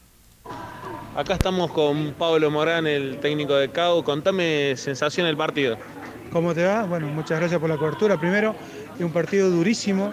Acá 1.15 1.35
estamos 1.35 1.71
con 1.73 2.15
Pablo 2.19 2.51
Morán, 2.51 2.87
el 2.87 3.19
técnico 3.19 3.55
de 3.55 3.69
CAU. 3.71 4.03
Contame 4.03 4.75
sensación 4.77 5.27
del 5.27 5.37
partido. 5.37 5.77
¿Cómo 6.33 6.55
te 6.55 6.65
va? 6.65 6.85
Bueno, 6.85 7.07
muchas 7.09 7.39
gracias 7.39 7.61
por 7.61 7.69
la 7.69 7.77
cobertura. 7.77 8.19
Primero, 8.19 8.55
es 8.99 9.05
un 9.05 9.13
partido 9.13 9.51
durísimo, 9.51 10.13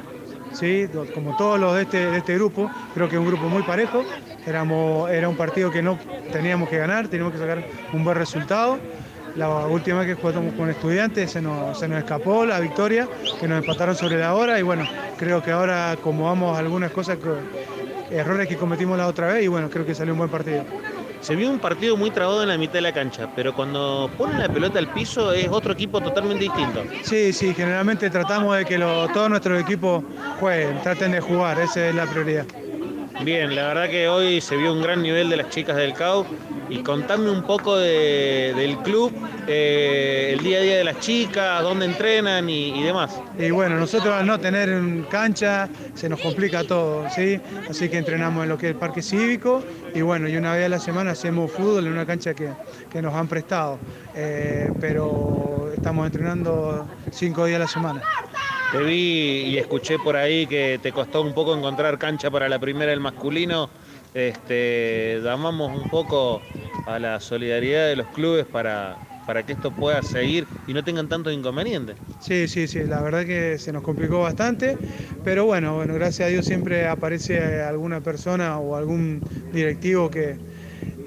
¿sí? 0.51 0.85
Como 1.13 1.37
todos 1.37 1.57
los 1.59 1.73
de 1.75 1.83
este, 1.83 2.11
de 2.11 2.17
este 2.17 2.35
grupo, 2.35 2.69
creo 2.93 3.07
que 3.07 3.15
es 3.15 3.19
un 3.21 3.27
grupo 3.27 3.47
muy 3.47 3.63
parejo. 3.63 4.03
Éramos, 4.45 5.09
era 5.09 5.29
un 5.29 5.37
partido 5.37 5.71
que 5.71 5.81
no 5.81 5.97
teníamos 6.33 6.67
que 6.69 6.77
ganar, 6.77 7.07
teníamos 7.07 7.31
que 7.33 7.39
sacar 7.39 7.63
un 7.93 8.03
buen 8.03 8.17
resultado. 8.17 8.77
La 9.39 9.47
última 9.67 9.99
vez 9.99 10.07
que 10.17 10.21
jugamos 10.21 10.53
con 10.53 10.69
estudiantes 10.69 11.31
se 11.31 11.41
nos, 11.41 11.79
se 11.79 11.87
nos 11.87 11.99
escapó 11.99 12.45
la 12.45 12.59
victoria, 12.59 13.07
que 13.39 13.47
nos 13.47 13.59
empataron 13.59 13.95
sobre 13.95 14.17
la 14.19 14.33
hora 14.35 14.59
y 14.59 14.63
bueno, 14.63 14.85
creo 15.17 15.41
que 15.41 15.49
ahora 15.51 15.95
como 16.03 16.25
vamos 16.25 16.57
algunas 16.59 16.91
cosas, 16.91 17.17
errores 18.11 18.49
que 18.49 18.57
cometimos 18.57 18.97
la 18.97 19.07
otra 19.07 19.27
vez 19.27 19.45
y 19.45 19.47
bueno, 19.47 19.69
creo 19.69 19.85
que 19.85 19.95
salió 19.95 20.11
un 20.11 20.17
buen 20.19 20.29
partido. 20.29 20.65
Se 21.21 21.35
vio 21.37 21.49
un 21.49 21.59
partido 21.59 21.95
muy 21.95 22.11
trabado 22.11 22.43
en 22.43 22.49
la 22.49 22.57
mitad 22.57 22.73
de 22.73 22.81
la 22.81 22.91
cancha, 22.91 23.29
pero 23.33 23.53
cuando 23.53 24.09
ponen 24.17 24.39
la 24.39 24.49
pelota 24.49 24.77
al 24.77 24.87
piso 24.91 25.31
es 25.31 25.47
otro 25.49 25.71
equipo 25.71 26.01
totalmente 26.01 26.43
distinto. 26.43 26.83
Sí, 27.03 27.31
sí, 27.31 27.53
generalmente 27.53 28.09
tratamos 28.09 28.57
de 28.57 28.65
que 28.65 28.77
lo- 28.77 29.07
todos 29.07 29.29
nuestros 29.29 29.61
equipos 29.61 30.03
jueguen, 30.41 30.81
traten 30.81 31.13
de 31.13 31.21
jugar, 31.21 31.57
esa 31.59 31.87
es 31.87 31.95
la 31.95 32.05
prioridad. 32.07 32.45
Bien, 33.23 33.55
la 33.55 33.67
verdad 33.67 33.89
que 33.89 34.09
hoy 34.09 34.41
se 34.41 34.57
vio 34.57 34.73
un 34.73 34.81
gran 34.81 35.01
nivel 35.01 35.29
de 35.29 35.37
las 35.37 35.49
chicas 35.49 35.77
del 35.77 35.93
CAU. 35.93 36.25
Y 36.69 36.79
contame 36.83 37.29
un 37.29 37.43
poco 37.43 37.77
de- 37.77 38.53
del 38.55 38.77
club, 38.79 39.11
eh, 39.47 40.31
el 40.33 40.43
día 40.43 40.59
a 40.59 40.61
día 40.61 40.77
de 40.77 40.83
las 40.83 40.99
chicas, 40.99 41.61
dónde 41.63 41.85
entrenan 41.85 42.49
y, 42.49 42.79
y 42.79 42.83
demás. 42.83 43.19
Y 43.37 43.49
bueno, 43.51 43.77
nosotros 43.77 44.13
al 44.13 44.25
no 44.25 44.39
tener 44.39 44.69
cancha 45.09 45.69
se 45.95 46.07
nos 46.09 46.19
complica 46.19 46.63
todo, 46.63 47.09
¿sí? 47.09 47.39
Así 47.69 47.89
que 47.89 47.97
entrenamos 47.97 48.43
en 48.43 48.49
lo 48.49 48.57
que 48.57 48.67
es 48.67 48.71
el 48.73 48.77
parque 48.79 49.01
cívico 49.01 49.63
y 49.93 50.01
bueno, 50.01 50.27
y 50.29 50.37
una 50.37 50.53
vez 50.55 50.65
a 50.65 50.69
la 50.69 50.79
semana 50.79 51.11
hacemos 51.11 51.51
fútbol 51.51 51.87
en 51.87 51.93
una 51.93 52.05
cancha 52.05 52.33
que, 52.33 52.49
que 52.91 53.01
nos 53.01 53.13
han 53.15 53.27
prestado. 53.27 53.79
Eh, 54.15 54.71
pero 54.79 55.69
estamos 55.73 56.05
entrenando 56.05 56.85
cinco 57.11 57.45
días 57.45 57.57
a 57.57 57.59
la 57.59 57.67
semana. 57.67 58.01
Te 58.71 58.77
vi 58.83 59.45
y 59.47 59.57
escuché 59.57 59.97
por 59.97 60.15
ahí 60.15 60.45
que 60.45 60.79
te 60.81 60.91
costó 60.91 61.21
un 61.23 61.33
poco 61.33 61.55
encontrar 61.55 61.97
cancha 61.97 62.29
para 62.29 62.47
la 62.47 62.59
primera 62.59 62.91
del 62.91 62.99
masculino. 62.99 63.69
Este, 64.13 65.19
llamamos 65.23 65.71
un 65.77 65.87
poco 65.87 66.47
a 66.85 66.99
la 66.99 67.19
solidaridad 67.19 67.87
de 67.87 67.95
los 67.95 68.09
clubes 68.09 68.45
para, 68.47 69.03
para 69.25 69.45
que 69.45 69.53
esto 69.53 69.77
pueda 69.77 70.01
seguir 70.01 70.49
y 70.65 70.73
no 70.73 70.83
tengan 70.83 71.07
tantos 71.09 71.33
inconvenientes. 71.33 72.01
Sí, 72.17 72.47
sí, 72.49 72.67
sí, 72.67 72.83
la 72.85 73.01
verdad 73.01 73.25
que 73.25 73.57
se 73.59 73.71
nos 73.71 73.81
complicó 73.81 74.21
bastante, 74.21 74.79
pero 75.21 75.45
bueno, 75.45 75.75
bueno, 75.77 75.93
gracias 75.93 76.27
a 76.27 76.29
Dios 76.29 76.45
siempre 76.45 76.85
aparece 76.85 77.61
alguna 77.61 78.01
persona 78.03 78.59
o 78.59 78.75
algún 78.75 79.25
directivo 79.51 80.09
que 80.11 80.41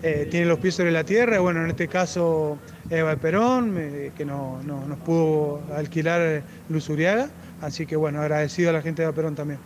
eh, 0.02 0.26
tiene 0.30 0.46
los 0.46 0.58
pies 0.58 0.76
sobre 0.76 0.92
la 0.92 1.04
tierra, 1.04 1.40
bueno, 1.40 1.62
en 1.64 1.70
este 1.70 1.88
caso 1.88 2.62
Eva 2.88 3.18
Perón, 3.20 3.74
que 4.14 4.24
no, 4.26 4.62
no- 4.62 4.86
nos 4.88 5.00
pudo 5.00 5.66
alquilar 5.74 6.46
Luz 6.68 6.88
Uriaga, 6.88 7.34
así 7.58 7.86
que 7.86 7.96
bueno, 7.96 8.20
agradecido 8.22 8.70
a 8.70 8.72
la 8.74 8.82
gente 8.82 9.02
de 9.02 9.06
Eva 9.06 9.14
Perón 9.14 9.34
también. 9.34 9.62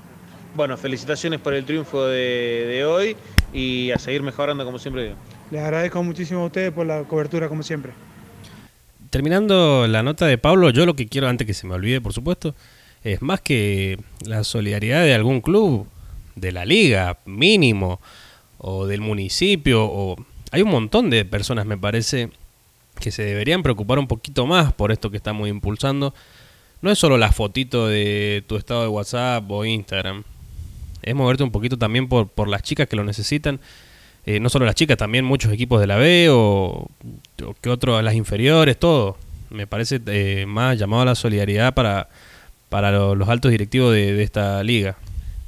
Bueno, 0.56 0.78
felicitaciones 0.78 1.38
por 1.38 1.52
el 1.52 1.66
triunfo 1.66 2.06
de, 2.06 2.64
de 2.66 2.84
hoy 2.86 3.14
y 3.52 3.90
a 3.90 3.98
seguir 3.98 4.22
mejorando 4.22 4.64
como 4.64 4.78
siempre 4.78 5.04
digo. 5.04 5.16
Les 5.50 5.60
agradezco 5.60 6.02
muchísimo 6.02 6.40
a 6.40 6.46
ustedes 6.46 6.72
por 6.72 6.86
la 6.86 7.04
cobertura 7.04 7.50
como 7.50 7.62
siempre. 7.62 7.92
Terminando 9.10 9.86
la 9.86 10.02
nota 10.02 10.26
de 10.26 10.38
Pablo, 10.38 10.70
yo 10.70 10.86
lo 10.86 10.96
que 10.96 11.08
quiero, 11.08 11.28
antes 11.28 11.46
que 11.46 11.52
se 11.52 11.66
me 11.66 11.74
olvide, 11.74 12.00
por 12.00 12.14
supuesto, 12.14 12.54
es 13.04 13.20
más 13.20 13.42
que 13.42 13.98
la 14.24 14.44
solidaridad 14.44 15.02
de 15.02 15.14
algún 15.14 15.42
club, 15.42 15.86
de 16.36 16.52
la 16.52 16.64
liga, 16.64 17.18
mínimo, 17.26 18.00
o 18.56 18.86
del 18.86 19.02
municipio, 19.02 19.84
o 19.84 20.16
hay 20.52 20.62
un 20.62 20.70
montón 20.70 21.10
de 21.10 21.26
personas, 21.26 21.66
me 21.66 21.76
parece, 21.76 22.30
que 22.98 23.10
se 23.10 23.24
deberían 23.24 23.62
preocupar 23.62 23.98
un 23.98 24.08
poquito 24.08 24.46
más 24.46 24.72
por 24.72 24.90
esto 24.90 25.10
que 25.10 25.18
estamos 25.18 25.48
impulsando. 25.48 26.14
No 26.80 26.90
es 26.90 26.98
solo 26.98 27.18
la 27.18 27.30
fotito 27.30 27.88
de 27.88 28.42
tu 28.46 28.56
estado 28.56 28.82
de 28.82 28.88
WhatsApp 28.88 29.50
o 29.50 29.64
Instagram, 29.64 30.24
es 31.06 31.14
moverte 31.14 31.42
un 31.42 31.50
poquito 31.50 31.78
también 31.78 32.06
por, 32.08 32.28
por 32.28 32.48
las 32.48 32.62
chicas 32.62 32.86
que 32.88 32.96
lo 32.96 33.04
necesitan. 33.04 33.58
Eh, 34.26 34.40
no 34.40 34.48
solo 34.50 34.66
las 34.66 34.74
chicas, 34.74 34.96
también 34.98 35.24
muchos 35.24 35.52
equipos 35.52 35.80
de 35.80 35.86
la 35.86 35.96
B 35.96 36.28
o, 36.30 36.88
o 37.44 37.54
que 37.62 37.70
otros, 37.70 38.02
las 38.04 38.14
inferiores, 38.14 38.76
todo. 38.78 39.16
Me 39.50 39.66
parece 39.66 40.00
eh, 40.06 40.44
más 40.46 40.78
llamado 40.78 41.02
a 41.02 41.06
la 41.06 41.14
solidaridad 41.14 41.72
para, 41.72 42.08
para 42.68 42.90
lo- 42.90 43.14
los 43.14 43.28
altos 43.28 43.50
directivos 43.52 43.94
de, 43.94 44.12
de 44.14 44.22
esta 44.24 44.62
liga. 44.64 44.96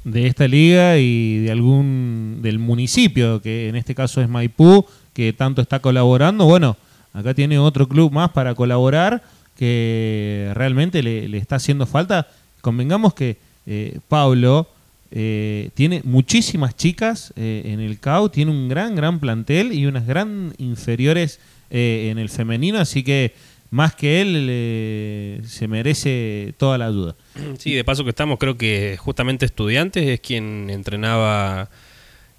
de 0.05 0.25
esta 0.27 0.47
liga 0.47 0.97
y 0.97 1.39
de 1.39 1.51
algún 1.51 2.39
del 2.41 2.57
municipio, 2.57 3.41
que 3.41 3.67
en 3.67 3.75
este 3.75 3.93
caso 3.93 4.21
es 4.21 4.29
Maipú, 4.29 4.85
que 5.13 5.33
tanto 5.33 5.61
está 5.61 5.79
colaborando. 5.81 6.45
Bueno, 6.45 6.77
acá 7.13 7.33
tiene 7.33 7.59
otro 7.59 7.85
club 7.85 8.13
más 8.13 8.29
para 8.31 8.55
colaborar 8.55 9.21
que 9.57 10.51
realmente 10.55 11.03
le, 11.03 11.27
le 11.27 11.37
está 11.37 11.57
haciendo 11.57 11.85
falta. 11.85 12.27
Convengamos 12.61 13.13
que 13.13 13.35
eh, 13.67 13.99
Pablo 14.07 14.67
eh, 15.11 15.69
tiene 15.73 16.01
muchísimas 16.03 16.75
chicas 16.75 17.33
eh, 17.35 17.63
en 17.65 17.79
el 17.79 17.99
CAU, 17.99 18.29
tiene 18.29 18.51
un 18.51 18.69
gran, 18.69 18.95
gran 18.95 19.19
plantel 19.19 19.73
y 19.73 19.85
unas 19.85 20.05
gran 20.05 20.53
inferiores 20.57 21.39
eh, 21.71 22.09
en 22.11 22.17
el 22.19 22.29
femenino, 22.29 22.79
así 22.79 23.03
que 23.03 23.33
más 23.71 23.93
que 23.95 24.21
él 24.21 25.43
se 25.45 25.67
merece 25.67 26.53
toda 26.57 26.77
la 26.77 26.87
ayuda. 26.87 27.15
Sí, 27.59 27.73
de 27.73 27.83
paso 27.83 28.03
que 28.03 28.09
estamos, 28.09 28.39
creo 28.39 28.57
que 28.57 28.97
justamente 28.97 29.45
estudiantes 29.45 30.07
es 30.07 30.19
quien 30.19 30.69
entrenaba 30.71 31.69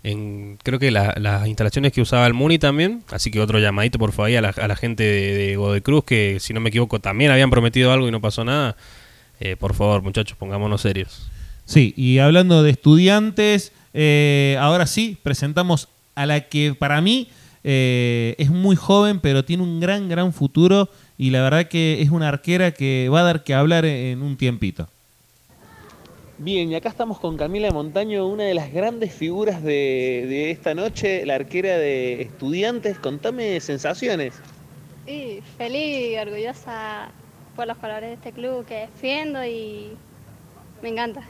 en, 0.02 0.58
creo 0.62 0.78
que 0.78 0.90
la- 0.90 1.14
las 1.18 1.46
instalaciones 1.46 1.92
que 1.92 2.00
usaba 2.00 2.26
el 2.26 2.34
Muni 2.34 2.58
también, 2.58 3.02
así 3.10 3.30
que 3.30 3.38
otro 3.40 3.58
llamadito 3.58 3.98
por 3.98 4.12
favor 4.12 4.34
a 4.34 4.40
la, 4.40 4.48
a 4.48 4.66
la 4.68 4.74
gente 4.76 5.02
de, 5.04 5.34
de 5.36 5.56
Godoy 5.56 5.82
Cruz, 5.82 6.04
que 6.04 6.38
si 6.40 6.52
no 6.54 6.60
me 6.60 6.70
equivoco 6.70 6.98
también 7.00 7.30
habían 7.30 7.50
prometido 7.50 7.92
algo 7.92 8.08
y 8.08 8.10
no 8.10 8.20
pasó 8.20 8.44
nada. 8.44 8.76
Eh, 9.40 9.56
por 9.56 9.74
favor, 9.74 10.02
muchachos, 10.02 10.36
pongámonos 10.36 10.80
serios. 10.82 11.30
Sí, 11.70 11.94
y 11.96 12.18
hablando 12.18 12.64
de 12.64 12.70
estudiantes, 12.72 13.70
eh, 13.94 14.56
ahora 14.58 14.88
sí, 14.88 15.16
presentamos 15.22 15.86
a 16.16 16.26
la 16.26 16.48
que 16.48 16.74
para 16.74 17.00
mí 17.00 17.28
eh, 17.62 18.34
es 18.38 18.50
muy 18.50 18.74
joven, 18.74 19.20
pero 19.20 19.44
tiene 19.44 19.62
un 19.62 19.78
gran, 19.78 20.08
gran 20.08 20.32
futuro 20.32 20.88
y 21.16 21.30
la 21.30 21.42
verdad 21.42 21.68
que 21.68 22.02
es 22.02 22.10
una 22.10 22.26
arquera 22.26 22.72
que 22.72 23.08
va 23.08 23.20
a 23.20 23.22
dar 23.22 23.44
que 23.44 23.54
hablar 23.54 23.84
en 23.84 24.20
un 24.20 24.36
tiempito. 24.36 24.88
Bien, 26.38 26.72
y 26.72 26.74
acá 26.74 26.88
estamos 26.88 27.20
con 27.20 27.36
Camila 27.36 27.70
Montaño, 27.70 28.26
una 28.26 28.42
de 28.42 28.54
las 28.54 28.72
grandes 28.72 29.14
figuras 29.14 29.62
de, 29.62 30.26
de 30.28 30.50
esta 30.50 30.74
noche, 30.74 31.24
la 31.24 31.36
arquera 31.36 31.78
de 31.78 32.22
estudiantes. 32.22 32.98
Contame 32.98 33.60
sensaciones. 33.60 34.34
Y 35.06 35.38
feliz 35.56 36.14
y 36.14 36.16
orgullosa 36.16 37.12
por 37.54 37.68
los 37.68 37.76
colores 37.76 38.08
de 38.08 38.14
este 38.14 38.32
club 38.32 38.66
que 38.66 38.88
defiendo 38.92 39.44
y 39.44 39.92
me 40.82 40.88
encanta. 40.88 41.22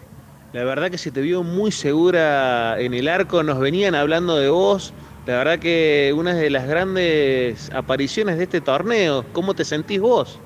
La 0.53 0.65
verdad 0.65 0.91
que 0.91 0.99
se 0.99 1.13
te 1.13 1.21
vio 1.21 1.45
muy 1.45 1.71
segura 1.71 2.81
en 2.81 2.93
el 2.93 3.07
arco, 3.07 3.45
nos 3.45 3.61
venían 3.61 3.95
hablando 3.95 4.37
de 4.37 4.49
vos. 4.49 4.93
La 5.25 5.37
verdad 5.37 5.61
que 5.61 6.13
una 6.17 6.35
de 6.35 6.51
las 6.51 6.67
grandes 6.67 7.71
apariciones 7.73 8.37
de 8.37 8.45
este 8.45 8.61
torneo. 8.61 9.25
¿Cómo 9.33 9.55
te 9.55 9.65
sentís 9.65 10.01
vos? 10.01 10.41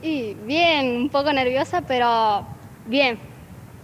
Y 0.00 0.32
bien, 0.46 0.86
un 1.02 1.10
poco 1.10 1.30
nerviosa, 1.34 1.82
pero 1.82 2.46
bien, 2.86 3.20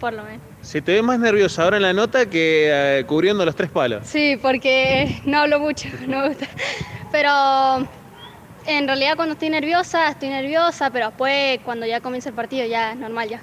por 0.00 0.14
lo 0.14 0.22
menos. 0.22 0.40
Se 0.62 0.80
te 0.80 0.92
ve 0.92 1.02
más 1.02 1.18
nerviosa 1.18 1.64
ahora 1.64 1.76
en 1.76 1.82
la 1.82 1.92
nota 1.92 2.30
que 2.30 2.70
eh, 2.72 3.04
cubriendo 3.06 3.44
los 3.44 3.54
tres 3.54 3.70
palos. 3.70 4.06
Sí, 4.06 4.38
porque 4.40 5.20
no 5.26 5.40
hablo 5.40 5.60
mucho, 5.60 5.86
no 6.06 6.22
me 6.22 6.28
gusta. 6.28 6.48
Pero 7.12 7.86
en 8.66 8.86
realidad 8.86 9.16
cuando 9.16 9.34
estoy 9.34 9.50
nerviosa, 9.50 10.08
estoy 10.08 10.30
nerviosa, 10.30 10.90
pero 10.90 11.08
después 11.08 11.60
cuando 11.62 11.84
ya 11.84 12.00
comienza 12.00 12.30
el 12.30 12.34
partido 12.34 12.66
ya 12.66 12.92
es 12.92 12.96
normal 12.96 13.28
ya. 13.28 13.42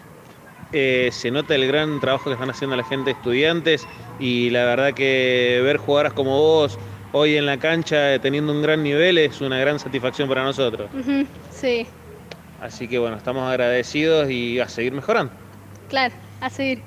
Eh, 0.78 1.10
se 1.14 1.32
nota 1.32 1.56
el 1.56 1.66
gran 1.68 2.02
trabajo 2.02 2.26
que 2.26 2.34
están 2.34 2.50
haciendo 2.50 2.76
la 2.76 2.84
gente 2.84 3.06
de 3.06 3.12
estudiantes 3.12 3.88
y 4.20 4.50
la 4.50 4.66
verdad 4.66 4.94
que 4.94 5.62
ver 5.64 5.78
jugadoras 5.78 6.12
como 6.12 6.38
vos 6.38 6.78
hoy 7.14 7.38
en 7.38 7.46
la 7.46 7.56
cancha 7.58 8.14
eh, 8.14 8.20
teniendo 8.20 8.52
un 8.52 8.62
gran 8.62 8.84
nivel 8.84 9.18
es 9.18 9.40
una 9.40 9.58
gran 9.58 9.80
satisfacción 9.80 10.28
para 10.28 10.44
nosotros. 10.44 10.90
Sí, 11.50 11.88
Así 12.62 12.90
que 12.90 13.00
bueno, 13.00 13.16
estamos 13.16 13.50
agradecidos 13.50 14.30
y 14.30 14.60
a 14.60 14.68
seguir 14.68 14.92
mejorando. 14.92 15.32
claro, 15.88 16.14
a 16.42 16.50
seguir. 16.50 16.82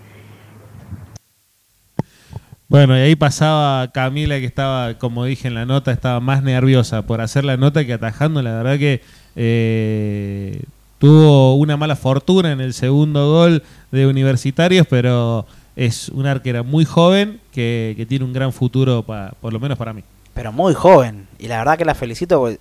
Bueno, 2.69 2.95
y 2.99 3.01
ahí 3.01 3.17
pasaba 3.17 3.91
Camila 3.93 4.39
que 4.39 4.45
estaba, 4.45 4.99
como 4.99 5.25
dije 5.25 5.49
en 5.49 5.55
la 5.55 5.65
nota, 5.65 5.93
estaba 5.93 6.21
más 6.21 6.43
nerviosa 6.43 7.07
por 7.07 7.23
hacer 7.23 7.45
la 7.45 7.57
nota 7.57 7.87
que 7.87 7.95
atajando. 7.95 8.43
La 8.43 8.55
verdad 8.55 8.79
que 8.79 9.01
eh, 9.37 10.61
tuvo 10.99 11.55
una 11.57 11.77
mala 11.77 11.97
fortuna 11.97 12.53
en 12.53 12.61
el 12.61 12.75
segundo 12.75 13.31
gol 13.33 13.63
de 13.91 14.07
Universitarios, 14.07 14.87
pero 14.89 15.47
es 15.77 16.09
una 16.09 16.33
arquera 16.33 16.63
muy 16.63 16.85
joven 16.85 17.41
que, 17.53 18.05
tiene 18.09 18.25
un 18.25 18.33
gran 18.33 18.53
futuro, 18.53 19.03
pa- 19.03 19.33
por 19.41 19.53
lo 19.53 19.61
menos 19.61 19.79
para 19.79 19.93
mí. 19.93 20.03
Pero 20.35 20.53
muy 20.53 20.75
joven. 20.75 21.27
Y 21.39 21.47
la 21.49 21.59
verdad 21.59 21.79
que 21.79 21.85
la 21.85 21.95
felicito 21.95 22.39
porque 22.41 22.59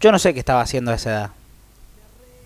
yo 0.00 0.12
no 0.12 0.18
sé 0.18 0.32
qué 0.34 0.40
estaba 0.40 0.60
haciendo 0.60 0.90
a 0.90 0.94
esa 0.94 1.10
edad. 1.10 1.30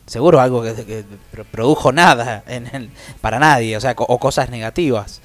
Seguro 0.07 0.41
algo 0.41 0.63
que, 0.63 0.75
que 0.85 1.05
pro- 1.31 1.45
produjo 1.45 1.93
nada 1.93 2.43
en 2.49 2.67
el- 2.75 2.91
para 3.21 3.39
nadie, 3.39 3.77
o 3.77 3.81
sea, 3.81 3.95
o 3.97 4.19
cosas 4.19 4.51
negativas. 4.51 5.21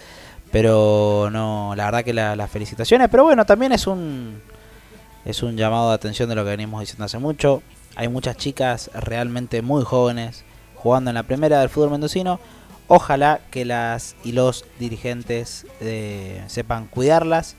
Pero 0.51 1.30
no, 1.32 1.74
la 1.76 1.86
verdad 1.86 2.03
que 2.03 2.13
la- 2.13 2.36
las 2.36 2.49
felicitaciones. 2.49 3.09
Pero 3.09 3.24
bueno, 3.24 3.45
también 3.45 3.72
es 3.72 3.88
un 3.88 4.41
es 5.26 5.41
un 5.41 5.57
llamado 5.57 5.89
de 5.89 5.95
atención 5.95 6.30
de 6.30 6.36
lo 6.36 6.43
que 6.43 6.51
venimos 6.51 6.80
diciendo 6.82 7.05
hace 7.05 7.18
mucho. 7.18 7.63
Hay 7.96 8.08
muchas 8.10 8.38
chicas 8.38 8.89
realmente 8.93 9.62
muy 9.62 9.84
jóvenes 9.84 10.43
jugando 10.76 11.10
en 11.12 11.16
la 11.16 11.24
primera 11.24 11.60
del 11.60 11.70
fútbol 11.70 11.91
mendocino. 11.91 12.39
Ojalá 12.88 13.39
que 13.52 13.66
las 13.66 14.16
y 14.24 14.32
los 14.34 14.66
dirigentes 14.80 15.66
eh, 15.82 16.43
sepan 16.48 16.86
cuidarlas, 16.88 17.56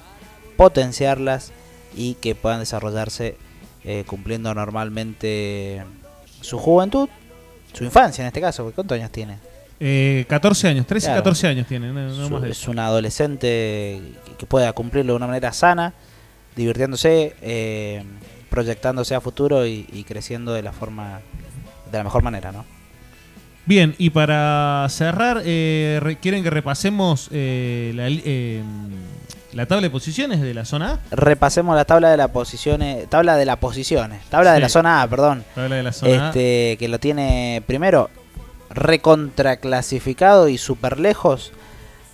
potenciarlas 0.57 1.53
y 1.97 2.15
que 2.15 2.35
puedan 2.35 2.61
desarrollarse 2.61 3.37
eh, 3.85 4.05
cumpliendo 4.07 4.53
normalmente 4.55 5.83
su 6.41 6.59
juventud, 6.59 7.09
su 7.73 7.85
infancia 7.85 8.23
en 8.23 8.29
este 8.29 8.41
caso, 8.41 8.63
porque 8.65 8.75
¿cuántos 8.77 8.97
años 8.99 9.11
tiene? 9.11 9.39
Eh, 9.81 10.25
14 10.29 10.69
años, 10.69 10.87
13 10.87 11.07
y 11.07 11.09
Claro. 11.09 11.21
14 11.23 11.47
años 11.49 11.67
tiene, 11.67 11.93
no, 11.93 12.09
no 12.09 12.27
Su- 12.27 12.31
más 12.33 12.43
de 12.43 12.51
es 12.51 12.69
un 12.69 12.79
adolescente 12.79 14.01
que- 14.27 14.33
que 14.39 14.47
pueda 14.47 14.73
cumplirlo 14.73 15.13
de 15.13 15.17
una 15.19 15.27
manera 15.27 15.53
sana, 15.53 15.93
divirtiéndose, 16.57 17.37
eh, 17.43 18.03
proyectándose 18.51 19.15
a 19.15 19.21
futuro 19.21 19.67
y, 19.67 19.87
y 19.93 20.05
creciendo 20.05 20.53
de 20.53 20.63
la 20.63 20.73
forma, 20.73 21.21
de 21.91 21.99
la 21.99 22.05
mejor 22.05 22.23
manera, 22.23 22.53
¿no? 22.53 22.65
Bien, 23.65 23.95
y 23.99 24.11
para 24.11 24.87
cerrar, 24.91 25.43
eh, 25.45 25.99
re- 26.01 26.17
¿quieren 26.19 26.45
que 26.45 26.51
repasemos 26.51 27.29
eh, 27.33 27.93
la 27.95 28.07
eh, 28.09 28.63
la 29.53 29.67
tabla 29.67 29.83
de 29.83 29.91
posiciones 29.91 30.41
de 30.43 30.53
la 30.53 30.65
zona 30.67 30.93
A. 31.11 31.17
Repasemos 31.17 31.75
la 31.75 31.85
tabla 31.87 32.11
de 32.11 32.17
las 32.19 32.29
posiciones, 32.31 33.09
tabla 33.09 33.37
de 33.37 33.47
las 33.47 33.57
posiciones, 33.57 34.23
tabla 34.29 34.53
de 34.53 34.61
la 34.61 34.69
zona 34.69 35.01
A, 35.03 35.09
perdón. 35.09 35.45
Tabla 35.55 35.77
de 35.77 35.83
la 35.83 35.93
zona 35.93 36.27
A. 36.27 36.29
este, 36.29 36.77
que 36.79 36.89
lo 36.89 36.99
tiene 37.01 37.63
primero 37.67 38.11
recontraclasificado 38.69 40.49
y 40.49 40.59
super 40.59 41.01
lejos 41.01 41.53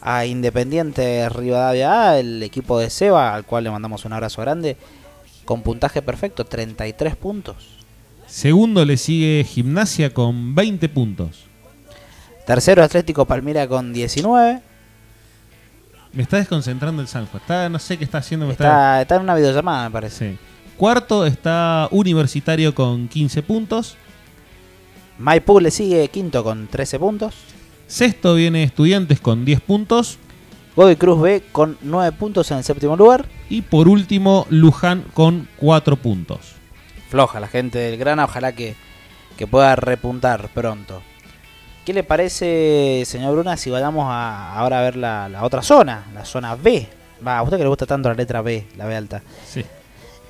a 0.01 0.25
Independiente 0.27 1.29
Rivadavia 1.29 2.11
A, 2.11 2.19
el 2.19 2.43
equipo 2.43 2.79
de 2.79 2.91
Seba, 2.91 3.35
al 3.35 3.45
cual 3.45 3.65
le 3.65 3.71
mandamos 3.71 4.05
un 4.05 4.13
abrazo 4.13 4.41
grande, 4.43 4.77
con 5.45 5.63
puntaje 5.63 6.03
perfecto, 6.03 6.45
33 6.45 7.17
puntos. 7.17 7.57
Segundo 8.27 8.85
le 8.85 8.97
sigue 8.97 9.45
Gimnasia 9.45 10.15
con 10.15 10.55
20 10.55 10.89
puntos. 10.89 11.45
Tercero 12.47 12.83
Atlético 12.83 13.27
Palmira 13.27 13.69
con 13.69 13.93
19. 13.93 14.63
Me 16.13 16.23
está 16.23 16.39
desconcentrando 16.39 17.03
el 17.03 17.09
Sanjo. 17.09 17.39
Está, 17.39 17.69
no 17.69 17.79
sé 17.79 17.97
qué 17.99 18.05
está 18.05 18.19
haciendo. 18.19 18.47
me 18.47 18.53
Está, 18.53 19.03
está 19.03 19.17
en 19.17 19.23
una 19.23 19.35
videollamada, 19.35 19.89
me 19.89 19.93
parece. 19.93 20.31
Sí. 20.33 20.39
Cuarto 20.77 21.27
está 21.27 21.89
Universitario 21.91 22.75
con 22.75 23.09
15 23.09 23.43
puntos. 23.43 23.97
Maipú 25.19 25.61
le 25.61 25.71
sigue 25.71 26.09
quinto 26.09 26.43
con 26.43 26.67
13 26.67 26.99
puntos. 26.99 27.35
Sexto 27.87 28.35
viene 28.35 28.65
Estudiantes 28.65 29.21
con 29.21 29.45
10 29.45 29.61
puntos. 29.61 30.19
Godoy 30.75 30.97
Cruz 30.97 31.21
B 31.21 31.43
con 31.53 31.77
9 31.83 32.13
puntos 32.13 32.51
en 32.51 32.59
el 32.59 32.65
séptimo 32.65 32.97
lugar. 32.97 33.27
Y 33.51 33.63
por 33.63 33.89
último, 33.89 34.47
Luján 34.49 35.05
con 35.13 35.49
4 35.59 35.97
puntos. 35.97 36.55
Floja 37.11 37.41
la 37.41 37.49
gente 37.49 37.79
del 37.79 37.99
Grana, 37.99 38.25
ojalá 38.25 38.53
que, 38.53 38.75
que 39.37 39.47
pueda 39.47 39.77
repuntar 39.77 40.49
pronto. 40.49 41.03
¿Qué 41.85 41.93
le 41.93 42.05
parece, 42.05 43.03
señor 43.05 43.33
Bruna, 43.35 43.57
si 43.57 43.69
vayamos 43.69 44.07
a, 44.09 44.55
ahora 44.57 44.79
a 44.79 44.83
ver 44.83 44.97
la, 44.97 45.29
la 45.29 45.45
otra 45.45 45.63
zona, 45.63 46.05
la 46.15 46.25
zona 46.25 46.55
B? 46.55 46.87
Va, 47.27 47.39
a 47.39 47.43
usted 47.43 47.57
que 47.59 47.65
le 47.65 47.69
gusta 47.69 47.87
tanto 47.87 48.09
la 48.09 48.15
letra 48.15 48.41
B, 48.41 48.67
la 48.77 48.87
B 48.87 48.97
alta. 48.97 49.23
Sí. 49.47 49.65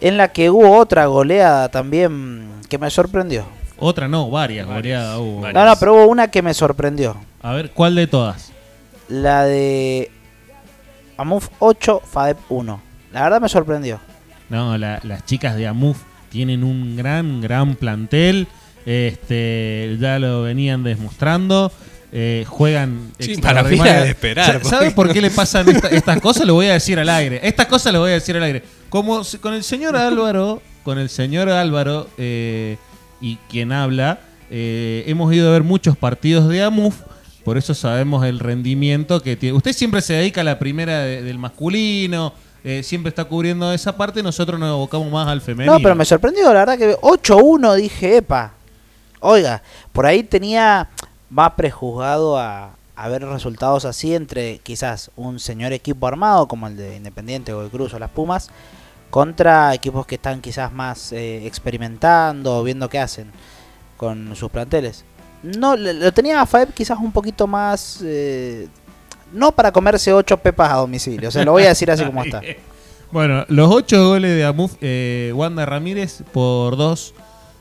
En 0.01 0.16
la 0.16 0.28
que 0.32 0.51
hubo 0.51 0.76
otra 0.76 1.07
goleada 1.07 1.68
también 1.68 2.49
que 2.68 2.78
me 2.78 2.90
sorprendió. 2.90 3.45
Otra 3.78 4.09
no, 4.09 4.30
varias 4.30 4.66
goleadas 4.66 5.18
hubo. 5.18 5.53
No, 5.53 5.64
no, 5.64 5.76
pero 5.76 5.95
hubo 5.95 6.07
una 6.07 6.28
que 6.28 6.43
me 6.43 6.55
sorprendió. 6.55 7.16
A 7.43 7.53
ver, 7.53 7.70
¿cuál 7.70 7.95
de 7.95 8.07
todas? 8.07 8.51
La 9.09 9.45
de 9.45 10.11
Amuf 11.22 11.48
8, 11.60 12.02
FADEP 12.04 12.38
1. 12.48 12.82
La 13.12 13.22
verdad 13.22 13.40
me 13.40 13.48
sorprendió. 13.48 14.00
No, 14.48 14.76
la- 14.76 15.00
las 15.04 15.24
chicas 15.24 15.56
de 15.56 15.66
AMUF 15.66 15.98
tienen 16.30 16.64
un 16.64 16.96
gran, 16.96 17.40
gran 17.40 17.76
plantel. 17.76 18.46
Este, 18.84 19.96
ya 20.00 20.18
lo 20.18 20.42
venían 20.42 20.82
demostrando. 20.82 21.72
Eh, 22.14 22.44
juegan. 22.46 23.12
Sí, 23.18 23.36
para 23.38 23.62
mí 23.62 23.78
era 23.80 24.02
de 24.02 24.10
esperar, 24.10 24.62
Sa- 24.62 24.68
¿Sabe 24.68 24.90
porque- 24.90 24.94
por 24.94 25.12
qué 25.14 25.20
le 25.22 25.30
pasan 25.40 25.68
esta- 25.68 25.88
estas 25.88 26.20
cosas? 26.20 26.44
Lo 26.46 26.54
voy 26.54 26.66
a 26.66 26.74
decir 26.74 26.98
al 26.98 27.08
aire. 27.08 27.40
Estas 27.42 27.66
cosas 27.66 27.92
lo 27.92 28.00
voy 28.00 28.10
a 28.10 28.14
decir 28.14 28.36
al 28.36 28.42
aire. 28.42 28.62
Como 28.90 29.24
si- 29.24 29.38
con 29.38 29.54
el 29.54 29.62
señor 29.64 29.96
Álvaro, 29.96 30.60
con 30.82 30.98
el 30.98 31.08
señor 31.08 31.48
Álvaro 31.48 32.08
eh, 32.18 32.76
y 33.20 33.36
quien 33.48 33.72
habla, 33.72 34.18
eh, 34.50 35.04
hemos 35.06 35.32
ido 35.32 35.48
a 35.48 35.52
ver 35.52 35.62
muchos 35.62 35.96
partidos 35.96 36.48
de 36.48 36.62
AMUF. 36.62 36.96
Por 37.45 37.59
eso 37.59 37.74
sabemos 37.74 38.24
el 38.24 38.38
rendimiento 38.38 39.20
que 39.22 39.36
tiene. 39.36 39.57
Usted 39.57 39.72
siempre 39.72 40.01
se 40.01 40.14
dedica 40.14 40.43
a 40.43 40.45
la 40.45 40.59
primera 40.59 41.01
de- 41.01 41.22
del 41.22 41.38
masculino. 41.38 42.32
eh, 42.64 42.84
siempre 42.84 43.09
está 43.09 43.24
cubriendo 43.24 43.72
esa 43.72 43.97
parte. 43.97 44.22
Nosotros 44.22 44.61
nos 44.61 44.68
abocamos 44.68 45.11
más 45.11 45.26
al 45.26 45.40
femenino. 45.40 45.72
No, 45.72 45.82
pero 45.82 45.97
me 45.97 46.05
sorprendió, 46.05 46.45
la 46.55 46.61
verdad 46.64 46.78
que 46.78 46.97
8-1 47.01 47.74
dije, 47.74 48.18
epa. 48.18 48.53
Oiga, 49.18 49.62
por 49.93 50.07
ahí 50.07 50.22
tenía 50.22 50.88
más 51.28 51.53
prejuzgado 51.55 52.38
a, 52.38 52.70
ver 53.09 53.24
resultados 53.24 53.84
así 53.84 54.14
entre 54.14 54.59
quizás 54.59 55.11
un 55.16 55.40
señor 55.40 55.72
equipo 55.72 56.07
armado 56.07 56.47
como 56.47 56.68
el 56.68 56.76
de 56.76 56.97
Independiente 56.97 57.53
o 57.53 57.62
el 57.64 57.68
Cruz 57.68 57.95
o 57.95 57.99
las 57.99 58.11
Pumas 58.11 58.51
contra 59.11 59.74
equipos 59.74 60.07
que 60.07 60.14
están 60.14 60.40
quizás 60.40 60.72
más 60.72 61.12
eh, 61.12 61.45
experimentando 61.47 62.59
o 62.59 62.62
viendo 62.62 62.88
qué 62.88 63.01
hacen 63.01 63.32
con 63.97 64.36
sus 64.36 64.51
planteles. 64.53 65.05
No, 65.43 65.76
lo 65.76 66.12
tenía 66.12 66.40
a 66.40 66.47
Faeb 66.47 66.72
quizás 66.72 66.99
un 66.99 67.12
poquito 67.12 67.47
más... 67.47 68.01
eh, 68.05 68.68
no 69.32 69.53
para 69.53 69.72
comerse 69.72 70.12
8 70.12 70.36
pepas 70.36 70.70
a 70.70 70.76
domicilio, 70.76 71.28
o 71.28 71.32
sea, 71.32 71.45
lo 71.45 71.53
voy 71.53 71.64
a 71.64 71.68
decir 71.68 71.90
así 71.90 72.05
como 72.05 72.22
está. 72.22 72.40
Bueno, 73.12 73.45
los 73.49 73.70
ocho 73.70 74.09
goles 74.09 74.34
de 74.34 74.43
Amuf, 74.43 74.72
eh, 74.80 75.32
Wanda 75.34 75.66
Ramírez 75.66 76.22
por 76.32 76.78
dos. 76.78 77.12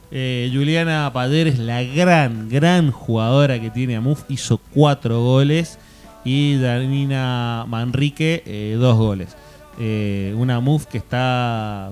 Eh, 0.09 0.49
Juliana 0.53 1.11
Paderes, 1.13 1.59
la 1.59 1.83
gran, 1.83 2.47
gran 2.47 2.89
jugadora 2.91 3.59
que 3.59 3.69
tiene 3.69 3.97
Amuf, 3.97 4.23
hizo 4.29 4.61
cuatro 4.73 5.21
goles. 5.21 5.77
Y 6.23 6.55
Danina 6.57 7.65
Manrique, 7.67 8.43
eh, 8.45 8.77
dos 8.79 8.95
goles. 8.95 9.35
Eh, 9.77 10.33
una 10.37 10.55
Amuf 10.55 10.85
que 10.85 10.97
está 10.97 11.91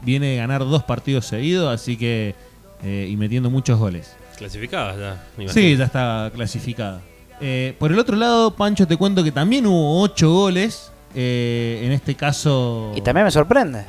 viene 0.00 0.28
de 0.28 0.36
ganar 0.36 0.60
dos 0.60 0.82
partidos 0.82 1.26
seguidos, 1.26 1.74
así 1.74 1.98
que. 1.98 2.34
y 2.82 3.14
metiendo 3.16 3.50
muchos 3.50 3.78
goles. 3.78 4.16
Clasificadas 4.36 4.96
ya. 4.98 5.22
me 5.36 5.48
Sí, 5.48 5.76
ya 5.76 5.84
está 5.84 6.30
clasificada. 6.34 7.00
Eh, 7.40 7.74
por 7.78 7.90
el 7.92 7.98
otro 7.98 8.16
lado, 8.16 8.52
Pancho, 8.54 8.86
te 8.86 8.96
cuento 8.96 9.22
que 9.24 9.32
también 9.32 9.66
hubo 9.66 10.00
ocho 10.02 10.30
goles. 10.30 10.90
eh, 11.14 11.82
en 11.84 11.92
este 11.92 12.14
caso. 12.16 12.92
Y 12.96 13.00
también 13.00 13.24
me 13.24 13.30
sorprende. 13.30 13.84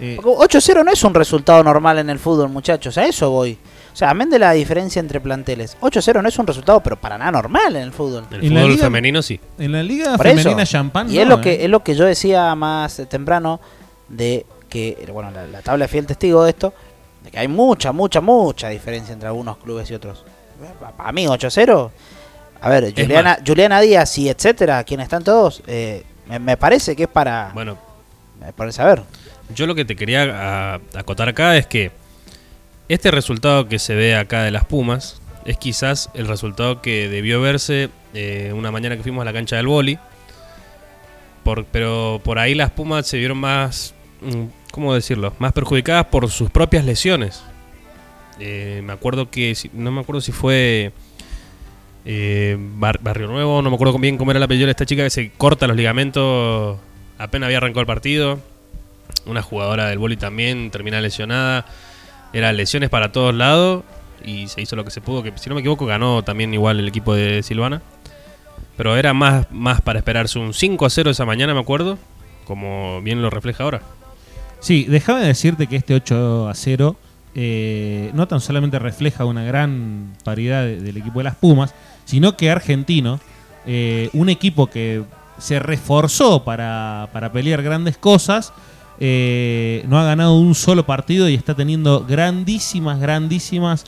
Eh, 0.00 0.16
Porque 0.22 0.30
8-0 0.58 0.84
no 0.84 0.92
es 0.92 1.02
un 1.04 1.12
resultado 1.12 1.62
normal 1.62 1.98
en 1.98 2.08
el 2.08 2.18
fútbol, 2.18 2.48
muchachos. 2.48 2.96
A 2.96 3.04
eso 3.04 3.30
voy. 3.30 3.58
O 3.92 3.96
sea, 3.96 4.10
amén 4.10 4.30
de 4.30 4.38
la 4.38 4.52
diferencia 4.52 5.00
entre 5.00 5.20
planteles. 5.20 5.76
8-0 5.80 6.22
no 6.22 6.28
es 6.28 6.38
un 6.38 6.46
resultado, 6.46 6.80
pero 6.80 6.96
para 6.96 7.18
nada 7.18 7.32
normal 7.32 7.74
en 7.76 7.82
el 7.82 7.92
fútbol. 7.92 8.24
En 8.30 8.56
el 8.56 8.62
fútbol 8.62 8.78
femenino 8.78 9.20
sí. 9.22 9.38
En 9.58 9.72
la 9.72 9.82
liga 9.82 10.16
Por 10.16 10.26
femenina 10.26 10.62
eso. 10.62 10.72
champán 10.72 11.10
Y 11.10 11.16
no, 11.16 11.22
es 11.22 11.28
lo 11.28 11.38
eh. 11.38 11.40
que 11.42 11.64
es 11.64 11.68
lo 11.70 11.82
que 11.82 11.94
yo 11.96 12.04
decía 12.04 12.54
más 12.54 13.02
temprano 13.10 13.60
de 14.08 14.46
que 14.68 15.06
bueno, 15.12 15.30
la, 15.32 15.46
la 15.48 15.60
tabla 15.62 15.86
es 15.86 15.90
fiel 15.90 16.06
testigo 16.06 16.44
de 16.44 16.50
esto, 16.50 16.72
de 17.24 17.30
que 17.30 17.38
hay 17.38 17.48
mucha, 17.48 17.92
mucha, 17.92 18.20
mucha 18.20 18.68
diferencia 18.68 19.12
entre 19.12 19.28
algunos 19.28 19.56
clubes 19.58 19.90
y 19.90 19.94
otros. 19.94 20.24
Para 20.96 21.12
mí 21.12 21.26
8-0. 21.26 21.90
A 22.62 22.68
ver, 22.68 22.92
Juliana, 22.94 23.38
Juliana 23.46 23.80
Díaz 23.80 24.18
y 24.18 24.28
etcétera, 24.28 24.84
quienes 24.84 25.04
están 25.04 25.24
todos, 25.24 25.62
eh, 25.66 26.04
me, 26.28 26.38
me 26.38 26.56
parece 26.56 26.94
que 26.94 27.04
es 27.04 27.08
para 27.08 27.50
Bueno, 27.54 27.78
me 28.38 28.52
parece 28.52 28.82
a 28.82 28.86
ver. 28.86 29.02
Yo 29.54 29.66
lo 29.66 29.74
que 29.74 29.84
te 29.84 29.96
quería 29.96 30.74
a- 30.74 30.80
acotar 30.98 31.28
acá 31.28 31.56
es 31.56 31.66
que 31.66 31.90
este 32.88 33.10
resultado 33.10 33.66
que 33.68 33.78
se 33.78 33.94
ve 33.94 34.14
acá 34.16 34.42
de 34.42 34.50
las 34.50 34.64
Pumas 34.66 35.20
es 35.46 35.56
quizás 35.56 36.10
el 36.12 36.28
resultado 36.28 36.82
que 36.82 37.08
debió 37.08 37.40
verse 37.40 37.88
eh, 38.12 38.52
una 38.54 38.70
mañana 38.70 38.96
que 38.96 39.02
fuimos 39.02 39.22
a 39.22 39.24
la 39.24 39.32
cancha 39.32 39.56
del 39.56 39.66
boli. 39.66 39.98
Por, 41.44 41.64
pero 41.64 42.20
por 42.22 42.38
ahí 42.38 42.54
las 42.54 42.70
Pumas 42.70 43.06
se 43.06 43.16
vieron 43.16 43.38
más, 43.38 43.94
mm, 44.20 44.44
¿cómo 44.72 44.94
decirlo? 44.94 45.32
Más 45.38 45.52
perjudicadas 45.52 46.06
por 46.06 46.28
sus 46.30 46.50
propias 46.50 46.84
lesiones. 46.84 47.42
Eh, 48.38 48.82
me 48.84 48.92
acuerdo 48.92 49.30
que, 49.30 49.56
no 49.72 49.90
me 49.92 50.00
acuerdo 50.00 50.20
si 50.20 50.32
fue 50.32 50.92
eh, 52.04 52.56
Bar- 52.58 53.00
Barrio 53.02 53.26
Nuevo, 53.28 53.60
no 53.62 53.68
me 53.70 53.74
acuerdo 53.74 53.98
bien 53.98 54.16
cómo 54.16 54.30
era 54.30 54.40
la 54.40 54.46
apellido 54.46 54.66
de 54.66 54.70
esta 54.72 54.86
chica 54.86 55.02
que 55.02 55.10
se 55.10 55.30
corta 55.32 55.66
los 55.66 55.76
ligamentos 55.76 56.78
apenas 57.18 57.46
había 57.48 57.58
arrancado 57.58 57.80
el 57.80 57.86
partido. 57.86 58.40
Una 59.26 59.42
jugadora 59.42 59.88
del 59.88 59.98
boli 59.98 60.16
también 60.16 60.70
termina 60.70 61.00
lesionada. 61.00 61.66
Eran 62.32 62.56
lesiones 62.56 62.88
para 62.88 63.12
todos 63.12 63.34
lados 63.34 63.82
y 64.24 64.48
se 64.48 64.62
hizo 64.62 64.76
lo 64.76 64.84
que 64.84 64.90
se 64.90 65.00
pudo. 65.02 65.22
Que 65.22 65.32
si 65.36 65.48
no 65.50 65.54
me 65.54 65.60
equivoco, 65.60 65.84
ganó 65.84 66.22
también 66.24 66.54
igual 66.54 66.78
el 66.80 66.88
equipo 66.88 67.14
de 67.14 67.42
Silvana. 67.42 67.82
Pero 68.78 68.96
era 68.96 69.12
más, 69.12 69.46
más 69.50 69.82
para 69.82 69.98
esperarse 69.98 70.38
un 70.38 70.54
5 70.54 70.86
a 70.86 70.90
0 70.90 71.10
esa 71.10 71.26
mañana, 71.26 71.52
me 71.52 71.60
acuerdo. 71.60 71.98
Como 72.46 73.02
bien 73.02 73.20
lo 73.20 73.28
refleja 73.28 73.64
ahora. 73.64 73.82
Sí, 74.60 74.84
déjame 74.88 75.20
decirte 75.24 75.66
que 75.66 75.76
este 75.76 75.94
8 75.94 76.48
a 76.48 76.54
0 76.54 76.96
eh, 77.34 78.10
no 78.12 78.26
tan 78.28 78.40
solamente 78.40 78.78
refleja 78.78 79.24
una 79.24 79.44
gran 79.44 80.12
paridad 80.24 80.64
de- 80.64 80.80
del 80.80 80.96
equipo 80.96 81.20
de 81.20 81.24
las 81.24 81.36
Pumas, 81.36 81.72
sino 82.04 82.36
que 82.36 82.50
Argentino, 82.50 83.20
eh, 83.66 84.10
un 84.12 84.28
equipo 84.28 84.66
que 84.66 85.02
se 85.38 85.58
reforzó 85.60 86.42
para, 86.44 87.08
para 87.12 87.30
pelear 87.32 87.62
grandes 87.62 87.96
cosas, 87.96 88.52
eh, 88.98 89.84
no 89.88 89.98
ha 89.98 90.04
ganado 90.04 90.34
un 90.38 90.54
solo 90.54 90.84
partido 90.84 91.28
y 91.28 91.34
está 91.34 91.54
teniendo 91.54 92.04
grandísimas, 92.06 92.98
grandísimas 93.00 93.84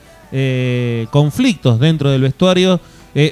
conflictos 1.11 1.79
dentro 1.79 2.11
del 2.11 2.23
vestuario. 2.23 2.81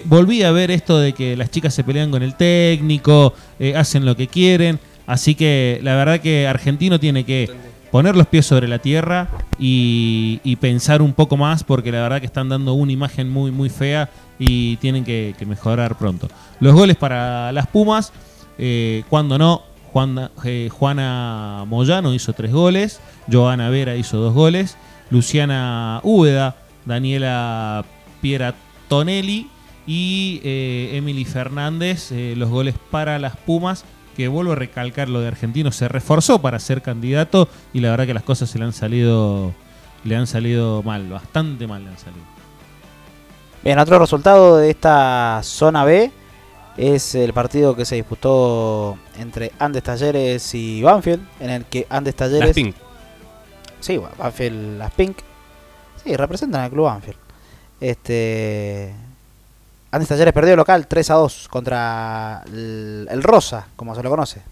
Volví 0.05 0.43
a 0.43 0.51
ver 0.53 0.71
esto 0.71 0.99
de 0.99 1.15
que 1.15 1.35
las 1.35 1.51
chicas 1.51 1.73
se 1.73 1.83
pelean 1.83 2.11
con 2.11 2.23
el 2.23 2.35
técnico, 2.35 3.33
hacen 3.75 4.05
lo 4.05 4.15
que 4.15 4.27
quieren. 4.29 4.79
Así 5.11 5.35
que 5.35 5.81
la 5.83 5.97
verdad 5.97 6.21
que 6.21 6.47
Argentino 6.47 7.01
tiene 7.01 7.25
que 7.25 7.51
poner 7.91 8.15
los 8.15 8.29
pies 8.29 8.47
sobre 8.47 8.69
la 8.69 8.79
tierra 8.79 9.27
y, 9.59 10.39
pensar 10.61 11.03
un 11.03 11.15
poco 11.15 11.37
más 11.37 11.65
porque 11.65 11.91
la 11.91 12.01
verdad 12.03 12.21
que 12.21 12.27
están 12.27 12.49
dando 12.49 12.75
una 12.75 12.93
imagen 12.93 13.29
muy 13.29 13.51
muy 13.51 13.71
fea 13.71 14.09
y 14.39 14.77
tienen 14.77 15.05
que, 15.05 15.35
mejorar 15.49 15.99
pronto. 15.99 16.29
Los 16.61 16.75
goles 16.75 16.97
para 16.97 17.51
las 17.51 17.67
Pumas, 17.67 18.13
eh, 18.57 19.03
cuando 19.09 19.37
no, 19.37 19.63
Juana, 19.93 20.31
eh, 20.45 20.69
Juana 20.71 21.65
Moyano 21.67 22.15
hizo 22.15 22.33
tres 22.33 22.53
goles, 22.53 23.01
Joana 23.29 23.69
Vera 23.69 23.97
hizo 23.97 24.19
dos 24.19 24.33
goles, 24.33 24.77
Luciana 25.11 25.99
Úbeda, 26.05 26.55
Daniela 26.85 27.85
Pieratonelli 28.23 29.49
y 29.89 30.41
eh, 30.45 30.91
Emily 30.93 31.25
Fernández, 31.25 32.13
los 32.37 32.49
goles 32.49 32.77
para 32.93 33.19
las 33.19 33.37
Pumas, 33.39 33.85
que 34.17 34.29
vuelvo 34.29 34.53
a 34.53 34.57
recalcar 34.57 35.09
lo 35.09 35.21
de 35.21 35.29
Argentino, 35.29 35.73
se 35.73 35.89
reforzó 35.89 36.41
para 36.41 36.59
ser 36.59 36.83
candidato 36.83 37.49
y 37.73 37.81
la 37.81 37.91
verdad 37.91 38.07
que 38.07 38.15
las 38.15 38.23
cosas 38.23 38.51
se 38.51 38.59
le 38.59 38.65
han 38.65 38.73
salido, 38.73 39.53
le 40.05 40.17
han 40.17 40.27
salido 40.27 40.83
mal, 40.83 41.09
bastante 41.09 41.67
mal 41.67 41.85
le 41.85 41.91
han 41.91 41.99
salido. 41.99 42.25
Bien, 43.63 43.79
otro 43.79 43.99
resultado 43.99 44.57
de 44.57 44.71
esta 44.71 45.41
zona 45.43 45.85
B 45.85 46.11
es 46.77 47.15
el 47.15 47.33
partido 47.33 47.77
que 47.77 47.85
se 47.85 47.97
disputó 47.97 48.97
entre 49.19 49.53
Andes 49.59 49.83
Talleres 49.83 50.55
y 50.55 50.83
Banfield, 50.83 51.27
en 51.41 51.51
el 51.51 51.65
que 51.67 51.87
Andes 51.91 52.15
Talleres... 52.15 52.49
Las 52.49 52.55
Pink. 52.55 52.75
Sí, 53.81 53.99
Banfield, 54.19 54.79
las 54.79 54.91
Pink. 54.93 55.19
Sí, 56.03 56.17
representan 56.17 56.63
al 56.63 56.71
club 56.71 56.87
Banfield. 56.87 57.19
Este... 57.81 58.95
Andes 59.93 60.09
Talleres 60.09 60.33
perdió 60.33 60.55
local 60.57 60.87
3 60.87 61.11
a 61.11 61.15
2 61.15 61.49
contra 61.49 62.45
el, 62.47 63.09
el 63.11 63.23
Rosa, 63.23 63.67
como 63.77 63.95
se 63.95 64.03
lo 64.03 64.11
conoce. 64.11 64.43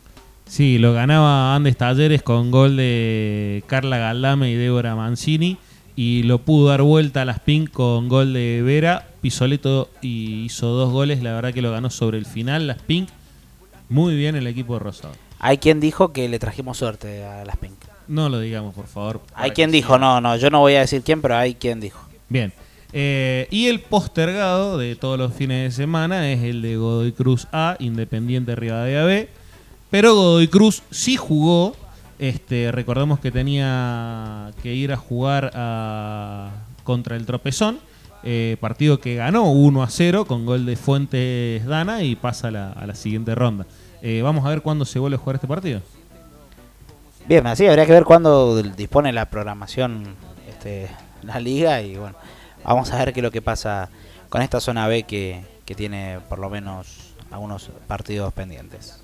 Sí, 0.47 0.79
lo 0.79 0.95
ganaba 0.95 1.55
Andes 1.55 1.77
Talleres 1.77 2.23
con 2.23 2.51
gol 2.51 2.77
de 2.77 3.63
Carla 3.67 3.99
Galdame 3.99 4.51
y 4.51 4.55
Débora 4.55 4.97
Mancini. 4.97 5.59
Y 5.95 6.23
lo 6.23 6.39
pudo 6.39 6.69
dar 6.69 6.83
vuelta 6.83 7.23
a 7.23 7.25
las 7.25 7.41
Pink 7.41 7.71
con 7.71 8.09
gol 8.09 8.33
de 8.33 8.63
Vera. 8.65 9.09
Pisoleto 9.21 9.91
y 10.01 10.45
hizo 10.45 10.69
dos 10.69 10.93
goles. 10.93 11.23
La 11.23 11.35
verdad 11.35 11.53
que 11.53 11.61
lo 11.61 11.71
ganó 11.73 11.91
sobre 11.91 12.19
el 12.19 12.25
final 12.25 12.67
las 12.67 12.81
Pink. 12.81 13.09
Muy 13.89 14.17
bien 14.17 14.37
el 14.37 14.47
equipo 14.47 14.75
de 14.75 14.79
Rosado. 14.81 15.15
Hay 15.39 15.59
quien 15.59 15.81
dijo 15.81 16.13
que 16.13 16.29
le 16.29 16.39
trajimos 16.39 16.79
suerte 16.79 17.25
a 17.25 17.45
las 17.45 17.57
Pink. 17.57 17.75
No 18.07 18.29
lo 18.29 18.41
digamos, 18.41 18.75
por 18.75 18.87
favor. 18.87 19.21
Hay 19.35 19.51
quien 19.51 19.71
dijo, 19.71 19.99
no, 19.99 20.21
no, 20.21 20.37
yo 20.37 20.51
no 20.51 20.61
voy 20.61 20.77
a 20.77 20.81
decir 20.81 21.03
quién, 21.03 21.21
pero 21.21 21.37
hay 21.37 21.55
quien 21.55 21.79
dijo. 21.79 22.01
Bien. 22.29 22.53
Eh, 22.93 23.47
y 23.51 23.67
el 23.67 23.81
postergado 23.81 24.79
de 24.79 24.97
todos 24.97 25.19
los 25.19 25.35
fines 25.35 25.77
de 25.77 25.83
semana 25.85 26.31
es 26.31 26.43
el 26.43 26.63
de 26.63 26.77
Godoy 26.77 27.13
Cruz 27.13 27.47
A, 27.53 27.77
Independiente 27.81 28.57
Rivadavia 28.57 29.05
B. 29.05 29.29
Pero 29.91 30.15
Godoy 30.15 30.49
Cruz 30.49 30.83
sí 30.91 31.17
jugó. 31.17 31.77
Este, 32.19 32.73
recordemos 32.73 33.21
que 33.21 33.31
tenía 33.31 34.51
que 34.63 34.75
ir 34.75 34.93
a 34.93 34.97
jugar 34.97 35.51
a- 35.55 36.51
contra 36.85 37.17
el 37.17 37.27
Tropezón. 37.27 37.79
eh, 38.25 38.57
partido 38.61 38.99
que 38.99 39.15
ganó 39.15 39.45
1 39.53 39.81
a 39.85 39.89
0 39.89 40.25
con 40.25 40.45
gol 40.45 40.67
de 40.67 40.75
Fuentes 40.75 41.65
Dana 41.65 42.03
y 42.03 42.17
pasa 42.17 42.49
a 42.49 42.51
la, 42.87 42.95
siguiente 42.97 43.33
ronda. 43.37 43.65
Eh, 44.03 44.23
vamos 44.23 44.45
a 44.45 44.49
ver 44.49 44.61
cuándo 44.61 44.85
se 44.85 44.99
vuelve 44.99 45.15
a 45.15 45.19
jugar 45.21 45.37
este 45.37 45.47
partido. 45.47 45.81
Bien, 47.29 47.47
así 47.47 47.65
habría 47.67 47.87
que 47.87 47.93
ver 47.93 48.03
cuándo 48.05 48.61
dispone 48.61 49.13
la 49.13 49.27
programación 49.31 50.03
este, 50.49 50.89
la 51.23 51.39
liga 51.39 51.81
y 51.81 51.97
bueno, 51.97 52.17
vamos 52.75 52.93
a 52.93 52.99
ver 52.99 53.13
qué 53.13 53.21
es 53.21 53.25
lo 53.25 53.31
que 53.31 53.43
pasa 53.43 53.89
con 54.29 54.43
esta 54.43 54.61
zona 54.61 54.87
B 54.87 55.05
que, 55.05 55.43
que 55.65 55.75
tiene 55.75 56.21
por 56.29 56.39
lo 56.39 56.51
menos 56.51 57.15
algunos 57.31 57.71
partidos 57.87 58.33
pendientes. 58.33 59.03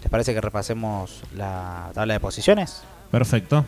¿Les 0.00 0.10
parece 0.10 0.34
que 0.34 0.40
repasemos 0.40 1.22
la 1.34 1.90
tabla 1.94 2.14
de 2.14 2.20
posiciones? 2.20 2.82
Perfecto. 3.10 3.64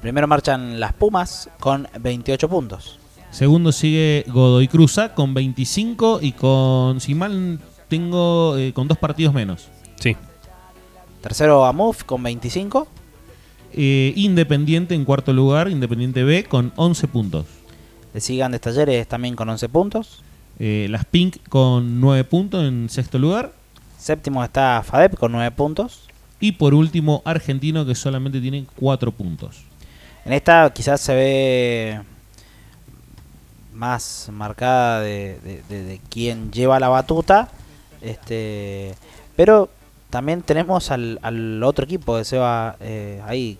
Primero 0.00 0.28
marchan 0.28 0.78
las 0.78 0.92
Pumas 0.92 1.48
con 1.58 1.88
28 1.98 2.48
puntos. 2.48 2.98
Segundo 3.30 3.72
sigue 3.72 4.24
Godoy 4.28 4.68
Cruz 4.68 4.98
A 4.98 5.14
con 5.14 5.34
25 5.34 6.20
y 6.22 6.32
con, 6.32 7.00
si 7.00 7.14
mal 7.14 7.58
tengo, 7.88 8.56
eh, 8.56 8.72
con 8.72 8.86
dos 8.86 8.98
partidos 8.98 9.34
menos. 9.34 9.68
Sí. 9.98 10.16
Tercero 11.22 11.64
Amuf 11.64 12.04
con 12.04 12.22
25. 12.22 12.86
Eh, 13.72 14.12
Independiente 14.14 14.94
en 14.94 15.04
cuarto 15.04 15.32
lugar, 15.32 15.68
Independiente 15.68 16.22
B 16.22 16.44
con 16.44 16.72
11 16.76 17.08
puntos. 17.08 17.46
Le 18.14 18.20
sigan 18.20 18.52
de 18.52 18.58
Talleres 18.60 19.06
también 19.08 19.36
con 19.36 19.48
11 19.48 19.68
puntos. 19.68 20.22
Eh, 20.58 20.86
las 20.88 21.04
Pink 21.04 21.36
con 21.48 22.00
9 22.00 22.24
puntos 22.24 22.64
en 22.64 22.88
sexto 22.88 23.18
lugar. 23.18 23.52
Séptimo 23.98 24.42
está 24.44 24.82
FADEP 24.82 25.16
con 25.16 25.32
9 25.32 25.50
puntos. 25.50 26.08
Y 26.40 26.52
por 26.52 26.74
último, 26.74 27.22
Argentino 27.24 27.84
que 27.84 27.94
solamente 27.94 28.40
tiene 28.40 28.64
4 28.78 29.10
puntos. 29.12 29.64
En 30.24 30.32
esta 30.32 30.72
quizás 30.72 31.00
se 31.00 31.14
ve 31.14 32.00
más 33.72 34.28
marcada 34.32 35.00
de, 35.00 35.38
de, 35.42 35.62
de- 35.68 35.84
de 35.84 36.00
quién 36.08 36.52
lleva 36.52 36.78
la 36.80 36.88
batuta. 36.88 37.48
Este, 38.00 38.94
pero 39.36 39.70
también 40.10 40.42
tenemos 40.42 40.90
al, 40.90 41.18
al 41.22 41.62
otro 41.62 41.84
equipo 41.84 42.16
de 42.16 42.24
Seba 42.24 42.76
eh, 42.80 43.20
ahí 43.26 43.58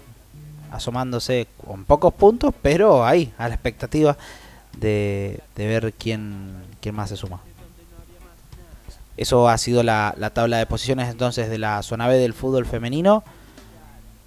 asomándose 0.70 1.46
con 1.64 1.84
pocos 1.84 2.12
puntos, 2.14 2.52
pero 2.62 3.04
ahí, 3.06 3.32
a 3.38 3.48
la 3.48 3.54
expectativa 3.54 4.16
de, 4.78 5.40
ver 5.56 5.92
quién, 5.94 6.52
quién 6.80 6.94
más 6.94 7.10
se 7.10 7.16
suma. 7.16 7.40
Eso 9.16 9.48
ha 9.48 9.56
sido 9.58 9.82
la, 9.82 10.14
la 10.18 10.30
tabla 10.30 10.58
de 10.58 10.66
posiciones 10.66 11.08
entonces 11.08 11.48
de 11.48 11.58
la 11.58 11.82
zona 11.82 12.08
B 12.08 12.16
del 12.16 12.34
fútbol 12.34 12.66
femenino. 12.66 13.22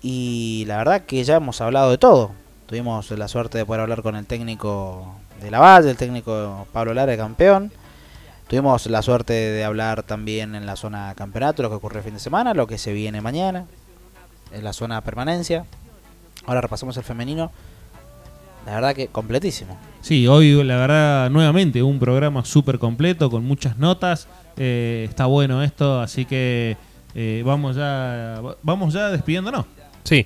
Y 0.02 0.64
la 0.68 0.78
verdad 0.78 1.02
que 1.02 1.24
ya 1.24 1.36
hemos 1.36 1.60
hablado 1.62 1.92
de 1.92 1.98
todo. 1.98 2.32
Tuvimos 2.68 3.10
la 3.12 3.28
suerte 3.28 3.58
de 3.58 3.66
poder 3.66 3.82
hablar 3.82 4.02
con 4.02 4.16
el 4.16 4.26
técnico 4.26 5.16
de 5.42 5.52
la 5.52 5.60
Valle, 5.60 5.90
el 5.90 5.98
técnico 5.98 6.68
Pablo 6.72 6.94
Lara, 6.94 7.14
el 7.14 7.18
campeón. 7.18 7.72
Tuvimos 8.48 8.86
la 8.88 9.02
suerte 9.02 9.34
de 9.34 9.64
hablar 9.64 10.04
también 10.04 10.56
en 10.56 10.66
la 10.66 10.76
zona 10.76 11.14
campeonato, 11.16 11.64
lo 11.64 11.70
que 11.70 11.76
ocurrió 11.76 12.00
el 12.00 12.06
fin 12.06 12.14
de 12.14 12.20
semana, 12.20 12.54
lo 12.54 12.68
que 12.68 12.78
se 12.78 12.94
viene 12.94 13.20
mañana, 13.20 13.66
en 14.52 14.64
la 14.64 14.74
zona 14.74 15.02
permanencia. 15.02 15.66
Ahora 16.46 16.62
repasamos 16.62 16.96
el 16.98 17.04
femenino. 17.04 17.52
La 18.66 18.76
verdad 18.76 18.96
que 18.96 19.08
completísimo. 19.08 19.78
Sí, 20.08 20.26
hoy 20.26 20.64
la 20.64 20.78
verdad 20.78 21.30
nuevamente 21.30 21.84
un 21.84 22.00
programa 22.00 22.46
súper 22.46 22.80
completo 22.80 23.30
con 23.30 23.44
muchas 23.44 23.78
notas. 23.78 24.30
Eh, 24.56 25.06
está 25.10 25.26
bueno 25.26 25.62
esto, 25.62 26.00
así 26.00 26.24
que 26.24 26.78
eh, 27.14 27.44
vamos 27.46 27.76
ya 27.76 28.42
vamos 28.64 28.94
ya 28.94 29.12
despidiéndonos. 29.12 29.66
Sí, 30.06 30.26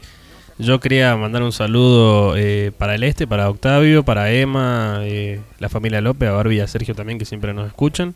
yo 0.59 0.79
quería 0.79 1.17
mandar 1.17 1.41
un 1.41 1.51
saludo 1.51 2.37
eh, 2.37 2.71
para 2.77 2.93
el 2.93 3.01
este, 3.01 3.25
para 3.25 3.49
Octavio, 3.49 4.05
para 4.05 4.31
Emma, 4.31 4.99
eh, 5.01 5.41
la 5.57 5.67
familia 5.67 5.99
López, 5.99 6.29
a 6.29 6.33
Barbie 6.33 6.57
y 6.57 6.59
a 6.59 6.67
Sergio 6.67 6.93
también 6.93 7.17
que 7.17 7.25
siempre 7.25 7.51
nos 7.51 7.65
escuchan, 7.65 8.13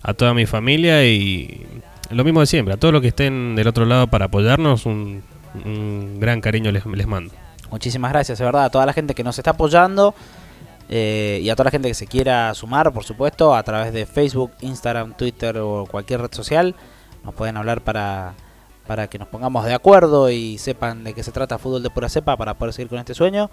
a 0.00 0.14
toda 0.14 0.32
mi 0.32 0.46
familia 0.46 1.04
y 1.04 1.66
lo 2.12 2.24
mismo 2.24 2.40
de 2.40 2.46
siempre, 2.46 2.72
a 2.72 2.76
todos 2.78 2.94
los 2.94 3.02
que 3.02 3.08
estén 3.08 3.56
del 3.56 3.68
otro 3.68 3.84
lado 3.84 4.06
para 4.06 4.24
apoyarnos, 4.24 4.86
un, 4.86 5.22
un 5.66 6.18
gran 6.18 6.40
cariño 6.40 6.72
les, 6.72 6.86
les 6.86 7.06
mando. 7.06 7.34
Muchísimas 7.70 8.10
gracias, 8.10 8.38
de 8.38 8.44
verdad, 8.46 8.64
a 8.64 8.70
toda 8.70 8.86
la 8.86 8.94
gente 8.94 9.14
que 9.14 9.22
nos 9.22 9.36
está 9.36 9.50
apoyando 9.50 10.14
eh, 10.88 11.40
y 11.42 11.48
a 11.48 11.56
toda 11.56 11.64
la 11.64 11.70
gente 11.70 11.88
que 11.88 11.94
se 11.94 12.06
quiera 12.06 12.52
sumar, 12.54 12.92
por 12.92 13.04
supuesto, 13.04 13.54
a 13.54 13.62
través 13.62 13.92
de 13.92 14.06
Facebook, 14.06 14.52
Instagram, 14.60 15.14
Twitter 15.16 15.58
o 15.58 15.86
cualquier 15.90 16.20
red 16.20 16.32
social. 16.32 16.74
Nos 17.24 17.34
pueden 17.34 17.56
hablar 17.56 17.80
para, 17.80 18.34
para 18.86 19.08
que 19.08 19.18
nos 19.18 19.28
pongamos 19.28 19.64
de 19.64 19.74
acuerdo 19.74 20.30
y 20.30 20.58
sepan 20.58 21.04
de 21.04 21.14
qué 21.14 21.22
se 21.22 21.32
trata 21.32 21.58
Fútbol 21.58 21.82
de 21.82 21.90
Pura 21.90 22.08
Cepa 22.08 22.36
para 22.36 22.54
poder 22.54 22.74
seguir 22.74 22.90
con 22.90 22.98
este 22.98 23.14
sueño. 23.14 23.50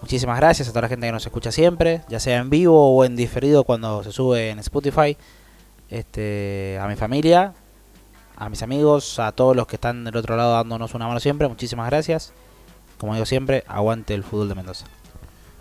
Muchísimas 0.00 0.36
gracias 0.36 0.68
a 0.68 0.70
toda 0.70 0.82
la 0.82 0.88
gente 0.88 1.06
que 1.06 1.12
nos 1.12 1.26
escucha 1.26 1.50
siempre, 1.50 2.02
ya 2.08 2.20
sea 2.20 2.38
en 2.38 2.50
vivo 2.50 2.94
o 2.94 3.04
en 3.04 3.16
diferido 3.16 3.64
cuando 3.64 4.04
se 4.04 4.12
sube 4.12 4.50
en 4.50 4.58
Spotify. 4.60 5.16
Este, 5.88 6.78
a 6.80 6.86
mi 6.86 6.96
familia, 6.96 7.54
a 8.36 8.48
mis 8.50 8.62
amigos, 8.62 9.18
a 9.18 9.32
todos 9.32 9.56
los 9.56 9.66
que 9.66 9.76
están 9.76 10.04
del 10.04 10.16
otro 10.16 10.36
lado 10.36 10.52
dándonos 10.52 10.94
una 10.94 11.08
mano 11.08 11.18
siempre, 11.18 11.48
muchísimas 11.48 11.88
gracias. 11.88 12.32
Como 12.98 13.14
digo 13.14 13.26
siempre, 13.26 13.64
aguante 13.66 14.14
el 14.14 14.22
fútbol 14.22 14.48
de 14.48 14.54
Mendoza. 14.54 14.86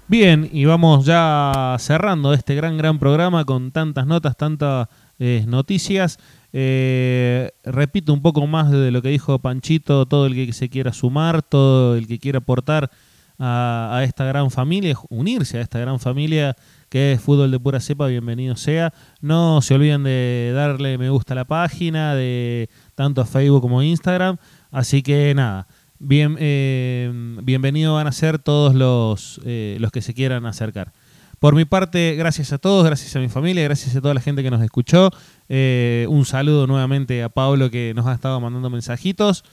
Bien, 0.10 0.50
y 0.54 0.64
vamos 0.64 1.06
ya 1.06 1.76
cerrando 1.80 2.34
este 2.34 2.56
gran, 2.56 2.78
gran 2.78 2.98
programa 2.98 3.44
con 3.44 3.72
tantas 3.72 4.08
notas, 4.08 4.38
tantas 4.38 4.88
eh, 5.20 5.44
noticias. 5.46 6.18
Eh, 6.54 7.52
repito 7.66 8.14
un 8.14 8.22
poco 8.22 8.48
más 8.48 8.72
de 8.72 8.90
lo 8.92 9.02
que 9.02 9.10
dijo 9.10 9.38
Panchito, 9.40 10.06
todo 10.06 10.28
el 10.28 10.34
que 10.34 10.54
se 10.54 10.70
quiera 10.70 10.94
sumar, 10.94 11.42
todo 11.42 11.98
el 11.98 12.08
que 12.08 12.20
quiera 12.20 12.38
aportar 12.38 12.90
a, 13.38 13.98
a 13.98 14.06
esta 14.06 14.24
gran 14.24 14.50
familia, 14.50 14.96
unirse 15.10 15.58
a 15.58 15.62
esta 15.62 15.78
gran 15.78 16.00
familia 16.00 16.56
que 16.88 17.12
es 17.12 17.22
Fútbol 17.22 17.52
de 17.52 17.60
Pura 17.60 17.82
Cepa, 17.82 18.08
bienvenido 18.08 18.56
sea. 18.56 18.94
No 19.20 19.62
se 19.62 19.76
olviden 19.76 20.04
de 20.04 20.54
darle 20.56 20.98
me 20.98 21.10
gusta 21.10 21.34
a 21.34 21.36
la 21.36 21.46
página, 21.46 22.16
de 22.16 22.70
tanto 22.96 23.20
a 23.20 23.26
Facebook 23.26 23.62
como 23.62 23.82
a 23.82 23.86
Instagram. 23.86 24.38
Así 24.72 25.02
que 25.02 25.34
nada, 25.36 25.68
bien, 26.00 26.38
eh, 26.40 27.12
van 27.42 28.08
a 28.08 28.12
ser 28.12 28.40
todos 28.40 28.76
los, 28.76 29.42
eh, 29.46 29.78
los 29.80 29.92
que 29.92 30.02
se 30.02 30.14
quieran 30.14 30.46
acercar. 30.46 30.94
Por 31.40 31.54
mi 31.56 31.66
parte, 31.66 32.16
gracias 32.16 32.52
a 32.52 32.58
todos, 32.58 32.86
gracias 32.86 33.16
a 33.16 33.20
mi 33.20 33.30
familia, 33.30 33.64
gracias 33.64 33.96
a 33.96 34.02
toda 34.02 34.14
la 34.14 34.22
gente 34.22 34.42
que 34.42 34.50
nos 34.50 34.62
escuchó. 34.62 35.12
Eh, 35.50 36.08
un 36.10 36.26
saludo 36.26 36.66
nuevamente 36.66 37.22
a 37.22 37.30
Pablo 37.30 37.70
que 37.70 37.94
nos 37.96 38.08
ha 38.08 38.14
estado 38.14 38.40
mandando 38.40 38.70
mensajitos. 38.70 39.44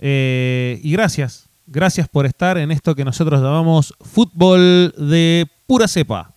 Y 0.00 0.92
gracias, 0.92 1.48
gracias 1.66 2.08
por 2.08 2.26
estar 2.26 2.58
en 2.58 2.70
esto 2.70 2.94
que 2.94 3.04
nosotros 3.04 3.40
llamamos 3.40 3.94
fútbol 4.00 4.94
de 4.98 5.46
pura 5.66 5.88
cepa. 5.88 6.34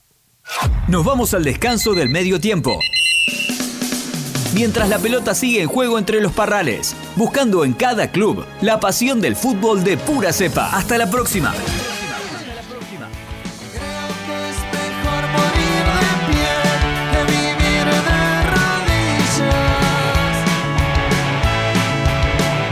Nos 0.87 1.05
vamos 1.05 1.33
al 1.33 1.43
descanso 1.43 1.93
del 1.93 2.09
medio 2.09 2.39
tiempo. 2.39 2.79
Mientras 4.53 4.89
la 4.89 4.99
pelota 4.99 5.33
sigue 5.33 5.61
en 5.61 5.69
juego 5.69 5.97
entre 5.97 6.19
los 6.19 6.33
parrales, 6.33 6.95
buscando 7.15 7.63
en 7.63 7.73
cada 7.73 8.11
club 8.11 8.45
la 8.61 8.79
pasión 8.79 9.21
del 9.21 9.35
fútbol 9.35 9.83
de 9.83 9.97
pura 9.97 10.33
cepa. 10.33 10.75
Hasta 10.75 10.97
la 10.97 11.09
próxima. 11.09 11.53